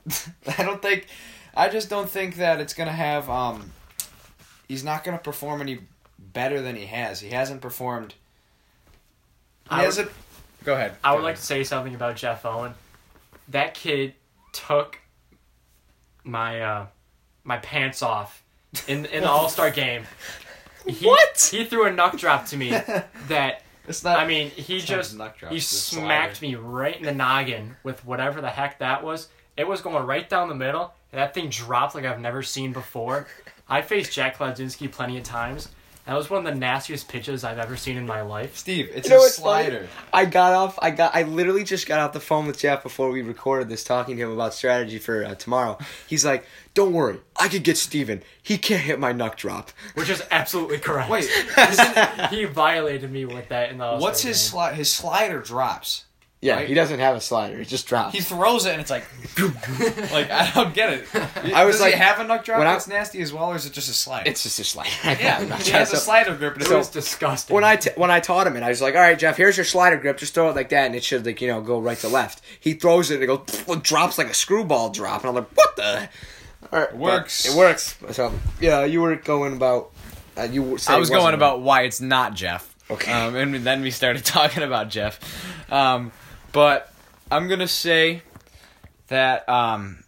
I 0.57 0.63
don't 0.63 0.81
think. 0.81 1.07
I 1.55 1.69
just 1.69 1.89
don't 1.89 2.09
think 2.09 2.35
that 2.37 2.59
it's 2.59 2.73
going 2.73 2.87
to 2.87 2.93
have. 2.93 3.29
Um, 3.29 3.71
he's 4.67 4.83
not 4.83 5.03
going 5.03 5.17
to 5.17 5.23
perform 5.23 5.61
any 5.61 5.79
better 6.17 6.61
than 6.61 6.75
he 6.75 6.85
has. 6.87 7.19
He 7.19 7.29
hasn't 7.29 7.61
performed. 7.61 8.15
He 9.69 9.75
I 9.75 9.83
hasn't. 9.83 10.09
Go 10.63 10.73
ahead. 10.73 10.95
I 11.03 11.11
Go 11.11 11.15
would 11.17 11.23
like 11.23 11.33
ahead. 11.33 11.41
to 11.41 11.45
say 11.45 11.63
something 11.63 11.95
about 11.95 12.15
Jeff 12.15 12.45
Owen. 12.45 12.73
That 13.49 13.73
kid 13.73 14.13
took 14.51 14.99
my 16.23 16.61
uh, 16.61 16.85
my 17.43 17.57
pants 17.57 18.01
off 18.01 18.43
in 18.87 19.05
in 19.05 19.23
the 19.23 19.29
All 19.29 19.49
Star 19.49 19.69
game. 19.71 20.03
He, 20.87 21.05
What? 21.07 21.49
He 21.51 21.63
threw 21.65 21.87
a 21.87 21.91
knuck 21.91 22.17
drop 22.17 22.45
to 22.47 22.57
me 22.57 22.69
that 23.27 23.61
It's 23.87 24.03
not. 24.03 24.19
I 24.19 24.27
mean 24.27 24.49
he 24.49 24.79
just 24.79 25.13
a 25.13 25.17
knuck 25.17 25.37
drop, 25.37 25.51
he 25.51 25.59
smacked 25.59 26.41
me 26.41 26.55
right 26.55 26.95
in 26.95 27.03
the 27.03 27.13
noggin 27.13 27.75
with 27.83 28.05
whatever 28.05 28.41
the 28.41 28.49
heck 28.49 28.79
that 28.79 29.03
was. 29.03 29.29
It 29.55 29.67
was 29.67 29.81
going 29.81 30.05
right 30.05 30.27
down 30.27 30.49
the 30.49 30.55
middle, 30.55 30.93
and 31.11 31.21
that 31.21 31.33
thing 31.35 31.49
dropped 31.49 31.93
like 31.95 32.05
I've 32.05 32.19
never 32.19 32.41
seen 32.41 32.73
before. 32.73 33.27
I 33.69 33.81
faced 33.81 34.11
Jack 34.11 34.37
Kladzinski 34.37 34.91
plenty 34.91 35.17
of 35.17 35.23
times. 35.23 35.69
That 36.05 36.15
was 36.15 36.29
one 36.29 36.45
of 36.45 36.53
the 36.53 36.59
nastiest 36.59 37.07
pitches 37.07 37.45
I've 37.45 37.59
ever 37.59 37.77
seen 37.77 37.95
in 37.95 38.05
my 38.05 38.21
life. 38.23 38.57
Steve, 38.57 38.89
it's 38.93 39.07
You 39.07 39.11
know 39.15 39.19
a 39.21 39.23
what's 39.23 39.39
funny? 39.39 39.69
slider. 39.69 39.87
I 40.11 40.25
got 40.25 40.51
off. 40.53 40.77
I 40.81 40.91
got. 40.91 41.15
I 41.15 41.23
literally 41.23 41.63
just 41.63 41.87
got 41.87 41.99
off 41.99 42.11
the 42.11 42.19
phone 42.19 42.45
with 42.45 42.59
Jeff 42.59 42.83
before 42.83 43.09
we 43.09 43.21
recorded 43.21 43.69
this, 43.69 43.85
talking 43.85 44.17
to 44.17 44.23
him 44.23 44.31
about 44.31 44.53
strategy 44.53 44.99
for 44.99 45.23
uh, 45.23 45.35
tomorrow. 45.35 45.77
He's 46.05 46.25
like, 46.25 46.45
"Don't 46.73 46.91
worry, 46.91 47.19
I 47.39 47.47
could 47.47 47.63
get 47.63 47.77
Steven. 47.77 48.21
He 48.41 48.57
can't 48.57 48.81
hit 48.81 48.99
my 48.99 49.13
knuck 49.13 49.37
drop." 49.37 49.71
Which 49.93 50.09
is 50.09 50.21
absolutely 50.29 50.79
correct. 50.79 51.09
Wait, 51.09 51.29
he 52.31 52.43
violated 52.45 53.09
me 53.09 53.23
with 53.23 53.47
that 53.47 53.71
in 53.71 53.77
the. 53.77 53.95
What's 53.97 54.23
his 54.23 54.49
game. 54.51 54.59
sli- 54.59 54.73
his 54.73 54.91
slider 54.91 55.39
drops? 55.39 56.03
Yeah, 56.43 56.55
Right. 56.55 56.67
he 56.67 56.73
doesn't 56.73 56.99
have 56.99 57.15
a 57.15 57.21
slider. 57.21 57.57
He 57.57 57.63
just 57.63 57.87
drops. 57.87 58.13
He 58.13 58.19
throws 58.19 58.65
it 58.65 58.71
and 58.73 58.81
it's 58.81 58.89
like, 58.91 59.05
like 60.11 60.29
I 60.29 60.51
don't 60.53 60.73
get 60.73 60.89
it. 60.91 61.07
I 61.55 61.63
was 61.63 61.75
Does 61.75 61.81
like- 61.81 61.93
he 61.93 61.99
have 61.99 62.19
a 62.19 62.23
knuck 62.25 62.43
drop 62.43 62.59
when 62.59 62.67
I- 62.67 62.73
that's 62.73 62.87
nasty 62.87 63.21
as 63.21 63.31
well, 63.31 63.45
or 63.51 63.55
is 63.55 63.65
it 63.65 63.71
just 63.71 63.89
a 63.89 63.93
slider? 63.93 64.29
it's 64.29 64.43
just 64.43 64.59
a 64.59 64.63
slider. 64.65 64.89
yeah, 65.21 65.37
I'm 65.39 65.47
he 65.61 65.71
has 65.71 65.91
to- 65.91 65.95
a 65.95 65.99
slider 65.99 66.35
grip. 66.35 66.53
And 66.55 66.61
It 66.63 66.65
it's 66.65 66.73
was 66.75 66.89
disgusting. 66.89 67.53
when 67.53 67.63
I 67.63 67.77
t- 67.77 67.91
when 67.95 68.11
I 68.11 68.19
taught 68.19 68.45
him 68.45 68.57
it, 68.57 68.63
I 68.63 68.67
was 68.69 68.81
like, 68.81 68.93
"All 68.93 68.99
right, 69.01 69.17
Jeff, 69.17 69.37
here's 69.37 69.55
your 69.55 69.63
slider 69.65 69.95
grip. 69.97 70.17
Just 70.17 70.33
throw 70.33 70.49
it 70.49 70.55
like 70.55 70.67
that, 70.69 70.85
and 70.87 70.95
it 70.95 71.03
should 71.05 71.25
like 71.25 71.39
you 71.41 71.47
know 71.47 71.61
go 71.61 71.79
right 71.79 71.97
to 71.99 72.09
left." 72.09 72.41
He 72.59 72.73
throws 72.73 73.09
it, 73.09 73.15
and 73.15 73.23
it 73.23 73.27
goes 73.27 73.63
it 73.77 73.81
drops 73.83 74.17
like 74.17 74.27
a 74.29 74.33
screwball 74.33 74.89
drop, 74.89 75.21
and 75.21 75.29
I'm 75.29 75.35
like, 75.35 75.49
"What 75.55 75.75
the?" 75.77 76.09
All 76.73 76.79
right, 76.79 76.89
It 76.89 76.95
works. 76.97 77.45
It 77.47 77.55
works. 77.55 77.95
So 78.11 78.33
yeah, 78.59 78.83
you 78.83 79.01
were 79.01 79.15
going 79.15 79.53
about. 79.53 79.91
Uh, 80.37 80.43
you 80.43 80.61
were 80.63 80.77
I 80.89 80.97
was 80.97 81.09
going 81.09 81.35
about 81.35 81.61
why 81.61 81.83
it's 81.83 82.01
not 82.01 82.33
Jeff. 82.33 82.69
Okay. 82.91 83.11
Um, 83.11 83.35
and 83.37 83.55
then 83.55 83.81
we 83.81 83.91
started 83.91 84.25
talking 84.25 84.61
about 84.61 84.89
Jeff. 84.89 85.17
Um, 85.71 86.11
but 86.53 86.91
I'm 87.29 87.47
gonna 87.49 87.67
say 87.67 88.21
that 89.07 89.47
um, 89.49 90.03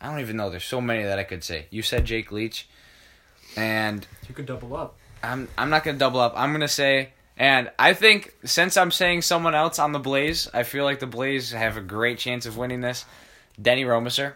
I 0.00 0.10
don't 0.10 0.20
even 0.20 0.36
know. 0.36 0.50
There's 0.50 0.64
so 0.64 0.80
many 0.80 1.02
that 1.04 1.18
I 1.18 1.24
could 1.24 1.42
say. 1.42 1.66
You 1.70 1.82
said 1.82 2.04
Jake 2.04 2.30
Leach, 2.30 2.68
and 3.56 4.06
you 4.28 4.34
could 4.34 4.46
double 4.46 4.76
up. 4.76 4.96
I'm 5.22 5.48
I'm 5.56 5.70
not 5.70 5.84
gonna 5.84 5.98
double 5.98 6.20
up. 6.20 6.34
I'm 6.36 6.52
gonna 6.52 6.68
say, 6.68 7.10
and 7.36 7.70
I 7.78 7.94
think 7.94 8.34
since 8.44 8.76
I'm 8.76 8.90
saying 8.90 9.22
someone 9.22 9.54
else 9.54 9.78
on 9.78 9.92
the 9.92 9.98
Blaze, 9.98 10.48
I 10.52 10.62
feel 10.62 10.84
like 10.84 11.00
the 11.00 11.06
Blaze 11.06 11.52
have 11.52 11.76
a 11.76 11.80
great 11.80 12.18
chance 12.18 12.44
of 12.46 12.56
winning 12.56 12.80
this. 12.82 13.04
Denny 13.60 13.84
Romiser. 13.84 14.34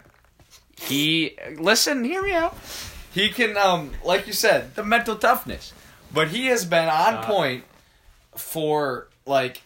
He 0.81 1.37
listen, 1.57 2.03
hear 2.03 2.21
me 2.23 2.33
out. 2.33 2.57
He 3.13 3.29
can, 3.29 3.55
um, 3.57 3.91
like 4.03 4.25
you 4.25 4.33
said, 4.33 4.73
the 4.75 4.83
mental 4.83 5.15
toughness, 5.15 5.71
but 6.11 6.29
he 6.29 6.47
has 6.47 6.65
been 6.65 6.89
on 6.89 7.13
Uh, 7.15 7.23
point 7.25 7.63
for 8.35 9.07
like 9.25 9.61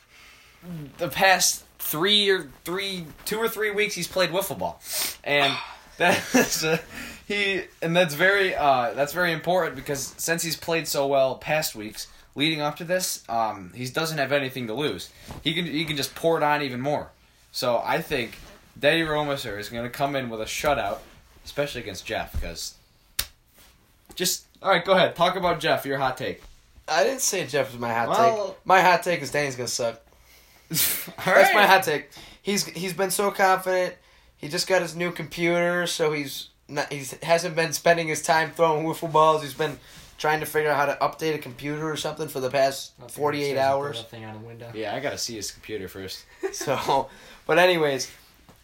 the 0.98 1.10
past 1.10 1.64
three 1.80 2.30
or 2.30 2.50
three, 2.66 3.06
two 3.26 3.38
or 3.38 3.48
three 3.48 3.72
weeks. 3.72 3.94
He's 3.96 4.08
played 4.08 4.30
wiffle 4.32 4.58
ball, 4.58 4.82
and 5.24 5.56
that's 5.98 6.64
uh, 6.66 6.78
he, 7.28 7.64
and 7.82 7.96
that's 7.96 8.14
very, 8.14 8.56
uh, 8.56 8.94
that's 8.94 9.14
very 9.14 9.32
important 9.32 9.76
because 9.76 10.14
since 10.18 10.44
he's 10.44 10.56
played 10.56 10.88
so 10.88 11.08
well 11.08 11.36
past 11.36 11.76
weeks 11.76 12.08
leading 12.36 12.62
up 12.62 12.78
to 12.78 12.84
this, 12.84 13.24
um, 13.28 13.72
he 13.76 13.86
doesn't 13.88 14.18
have 14.18 14.32
anything 14.32 14.68
to 14.68 14.74
lose. 14.74 15.10
He 15.44 15.54
can, 15.54 15.66
he 15.66 15.84
can 15.86 15.98
just 15.98 16.16
pour 16.16 16.38
it 16.38 16.44
on 16.44 16.62
even 16.62 16.80
more. 16.80 17.10
So 17.52 17.82
I 17.84 18.02
think 18.02 18.38
Denny 18.80 19.02
Romiser 19.02 19.60
is 19.60 19.70
going 19.70 19.84
to 19.84 19.90
come 19.90 20.16
in 20.16 20.30
with 20.30 20.40
a 20.42 20.46
shutout, 20.46 21.00
especially 21.44 21.82
against 21.82 22.06
Jeff, 22.06 22.32
because 22.34 22.76
just 24.16 24.46
all 24.62 24.72
right. 24.72 24.84
Go 24.84 24.94
ahead, 24.94 25.16
talk 25.16 25.36
about 25.36 25.60
Jeff. 25.60 25.86
Your 25.86 25.98
hot 25.98 26.18
take. 26.18 26.42
I 26.88 27.04
didn't 27.04 27.22
say 27.22 27.46
Jeff 27.46 27.72
was 27.72 27.80
my 27.80 27.94
hot 27.94 28.10
Well- 28.10 28.48
take. 28.48 28.66
My 28.66 28.82
hot 28.82 29.04
take 29.04 29.22
is 29.22 29.32
Danny's 29.32 29.56
gonna 29.56 29.68
suck. 29.68 30.02
All 31.26 31.34
That's 31.34 31.54
my 31.54 31.66
hot 31.66 31.84
take. 31.84 32.10
He's 32.42 32.66
he's 32.66 32.94
been 32.94 33.12
so 33.12 33.32
confident. 33.32 33.96
He 34.38 34.48
just 34.48 34.68
got 34.68 34.82
his 34.82 34.96
new 34.96 35.12
computer, 35.12 35.88
so 35.88 36.12
he's 36.12 36.50
not 36.68 36.92
he's 36.92 37.12
hasn't 37.24 37.56
been 37.56 37.74
spending 37.74 38.08
his 38.08 38.22
time 38.22 38.52
throwing 38.52 38.86
wiffle 38.86 39.12
balls. 39.12 39.42
He's 39.42 39.54
been 39.54 39.80
trying 40.18 40.40
to 40.40 40.46
figure 40.46 40.70
out 40.70 40.78
how 40.78 40.86
to 40.86 40.98
update 41.00 41.36
a 41.36 41.38
computer 41.38 41.90
or 41.90 41.96
something 41.96 42.28
for 42.28 42.40
the 42.40 42.50
past 42.50 42.94
forty 43.10 43.44
eight 43.44 43.58
hours. 43.58 44.02
Thing 44.04 44.26
on 44.26 44.36
a 44.36 44.40
window. 44.40 44.72
Yeah, 44.74 44.96
I 44.96 45.00
gotta 45.00 45.18
see 45.18 45.36
his 45.36 45.52
computer 45.52 45.88
first. 45.88 46.26
So, 46.54 47.10
but 47.46 47.60
anyways, 47.60 48.10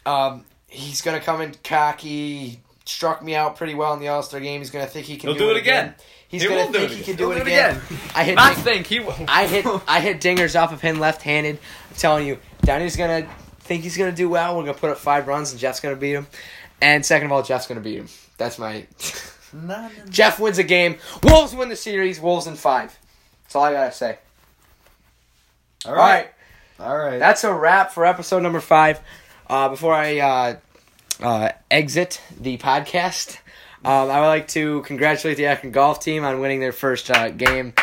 um, 0.06 0.46
he's 0.68 1.02
gonna 1.02 1.20
come 1.20 1.42
in 1.42 1.56
cocky. 1.64 2.62
Struck 2.86 3.24
me 3.24 3.34
out 3.36 3.56
pretty 3.56 3.76
well 3.76 3.94
in 3.94 4.00
the 4.00 4.10
All 4.10 4.22
Star 4.24 4.40
game. 4.40 4.60
He's 4.60 4.70
gonna 4.70 4.88
think 4.88 5.06
he 5.08 5.18
can 5.18 5.30
He'll 5.30 5.38
do, 5.38 5.46
do 5.46 5.52
it 5.52 5.58
again. 5.58 5.96
He's 6.28 6.42
He 6.42 6.48
gonna 6.50 6.72
think 6.72 6.92
he 6.92 7.04
can 7.04 7.16
do 7.16 7.32
it 7.32 7.36
do 7.36 7.42
it 7.42 7.48
again. 7.48 7.78
again. 7.78 8.00
I 8.16 8.24
hit. 8.24 8.36
Not 8.36 8.56
Ding- 8.56 8.64
think 8.64 8.88
he 8.88 9.00
will. 9.00 9.16
I 9.28 9.48
hit. 9.48 9.66
I 9.88 10.00
hit 10.02 10.20
dingers 10.20 10.60
off 10.62 10.74
of 10.74 10.82
him 10.82 11.00
left 11.00 11.22
handed. 11.22 11.60
I'm 11.90 11.96
telling 11.96 12.28
you, 12.28 12.40
Downey's 12.64 12.96
gonna 12.98 13.28
think 13.60 13.84
he's 13.84 13.96
gonna 13.96 14.12
do 14.12 14.28
well. 14.30 14.58
We're 14.58 14.64
gonna 14.64 14.74
put 14.78 14.90
up 14.90 14.98
five 14.98 15.28
runs, 15.28 15.52
and 15.52 15.60
Jeff's 15.60 15.80
gonna 15.80 15.96
beat 15.96 16.14
him. 16.14 16.28
And 16.82 17.06
second 17.06 17.28
of 17.28 17.32
all, 17.32 17.44
Jeff's 17.44 17.68
gonna 17.68 17.80
beat 17.82 17.98
him. 18.00 18.10
That's 18.38 18.60
my. 18.60 18.86
Jeff 20.10 20.40
wins 20.40 20.58
a 20.58 20.64
game. 20.64 20.98
Wolves 21.24 21.54
win 21.56 21.70
the 21.70 21.76
series. 21.76 22.20
Wolves 22.20 22.48
in 22.48 22.56
five. 22.56 22.98
That's 23.44 23.56
all 23.56 23.64
I 23.66 23.72
gotta 23.74 23.92
say. 23.92 24.18
All 25.86 25.92
All 25.92 25.98
right. 26.00 26.28
all 26.80 26.98
right. 26.98 27.20
That's 27.20 27.44
a 27.44 27.54
wrap 27.54 27.92
for 27.92 28.06
episode 28.06 28.42
number 28.42 28.60
five. 28.60 29.00
Uh, 29.48 29.70
before 29.70 29.94
I 29.94 30.18
uh, 30.20 30.56
uh, 31.22 31.52
exit 31.72 32.22
the 32.40 32.58
podcast, 32.58 33.38
um, 33.86 34.10
I 34.10 34.20
would 34.22 34.28
like 34.28 34.48
to 34.50 34.82
congratulate 34.84 35.38
the 35.38 35.48
Akron 35.48 35.72
golf 35.72 36.00
team 36.00 36.24
on 36.24 36.40
winning 36.40 36.60
their 36.60 36.72
first 36.72 37.12
uh, 37.12 37.30
game, 37.30 37.74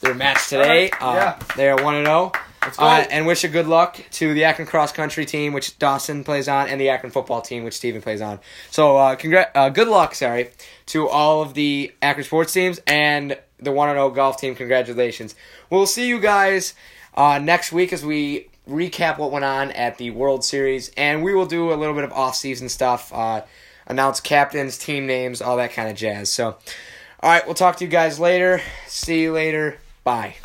their 0.00 0.14
match 0.14 0.48
today. 0.48 0.90
Alright, 0.90 1.02
Uh, 1.02 1.14
yeah. 1.40 1.54
They 1.56 1.68
are 1.70 1.82
1 1.82 2.04
0. 2.04 2.32
Let's 2.62 2.76
go. 2.76 2.84
Uh, 2.84 3.04
and 3.10 3.26
wish 3.26 3.42
a 3.44 3.48
good 3.48 3.66
luck 3.66 4.00
to 4.12 4.34
the 4.34 4.44
Akron 4.44 4.68
cross 4.68 4.92
country 4.92 5.26
team, 5.26 5.52
which 5.52 5.78
Dawson 5.80 6.22
plays 6.24 6.46
on, 6.48 6.68
and 6.68 6.80
the 6.80 6.90
Akron 6.90 7.10
football 7.12 7.40
team, 7.42 7.64
which 7.64 7.74
Steven 7.74 8.00
plays 8.00 8.20
on. 8.22 8.38
So, 8.70 8.96
uh, 8.96 9.16
congr- 9.16 9.50
uh, 9.54 9.68
good 9.70 9.88
luck, 9.88 10.14
sorry, 10.14 10.50
to 10.86 11.08
all 11.08 11.42
of 11.42 11.54
the 11.54 11.92
Akron 12.00 12.24
sports 12.24 12.52
teams 12.52 12.80
and 12.86 13.36
the 13.58 13.72
1 13.72 13.88
0 13.94 14.10
golf 14.10 14.38
team. 14.38 14.54
Congratulations. 14.54 15.34
We'll 15.70 15.86
see 15.86 16.06
you 16.06 16.20
guys 16.20 16.74
uh, 17.16 17.38
next 17.38 17.72
week 17.72 17.92
as 17.92 18.04
we 18.04 18.48
recap 18.68 19.18
what 19.18 19.30
went 19.30 19.44
on 19.44 19.70
at 19.72 19.98
the 19.98 20.10
World 20.10 20.44
Series, 20.44 20.90
and 20.96 21.22
we 21.22 21.34
will 21.34 21.46
do 21.46 21.72
a 21.72 21.76
little 21.76 21.94
bit 21.94 22.04
of 22.04 22.12
off 22.12 22.36
season 22.36 22.68
stuff, 22.68 23.12
uh, 23.12 23.42
announce 23.86 24.20
captains, 24.20 24.78
team 24.78 25.06
names, 25.06 25.42
all 25.42 25.56
that 25.56 25.72
kind 25.72 25.88
of 25.88 25.96
jazz. 25.96 26.32
So, 26.32 26.56
all 27.20 27.30
right, 27.30 27.44
we'll 27.44 27.54
talk 27.54 27.76
to 27.76 27.84
you 27.84 27.90
guys 27.90 28.18
later. 28.20 28.60
See 28.86 29.22
you 29.22 29.32
later. 29.32 29.78
Bye. 30.04 30.36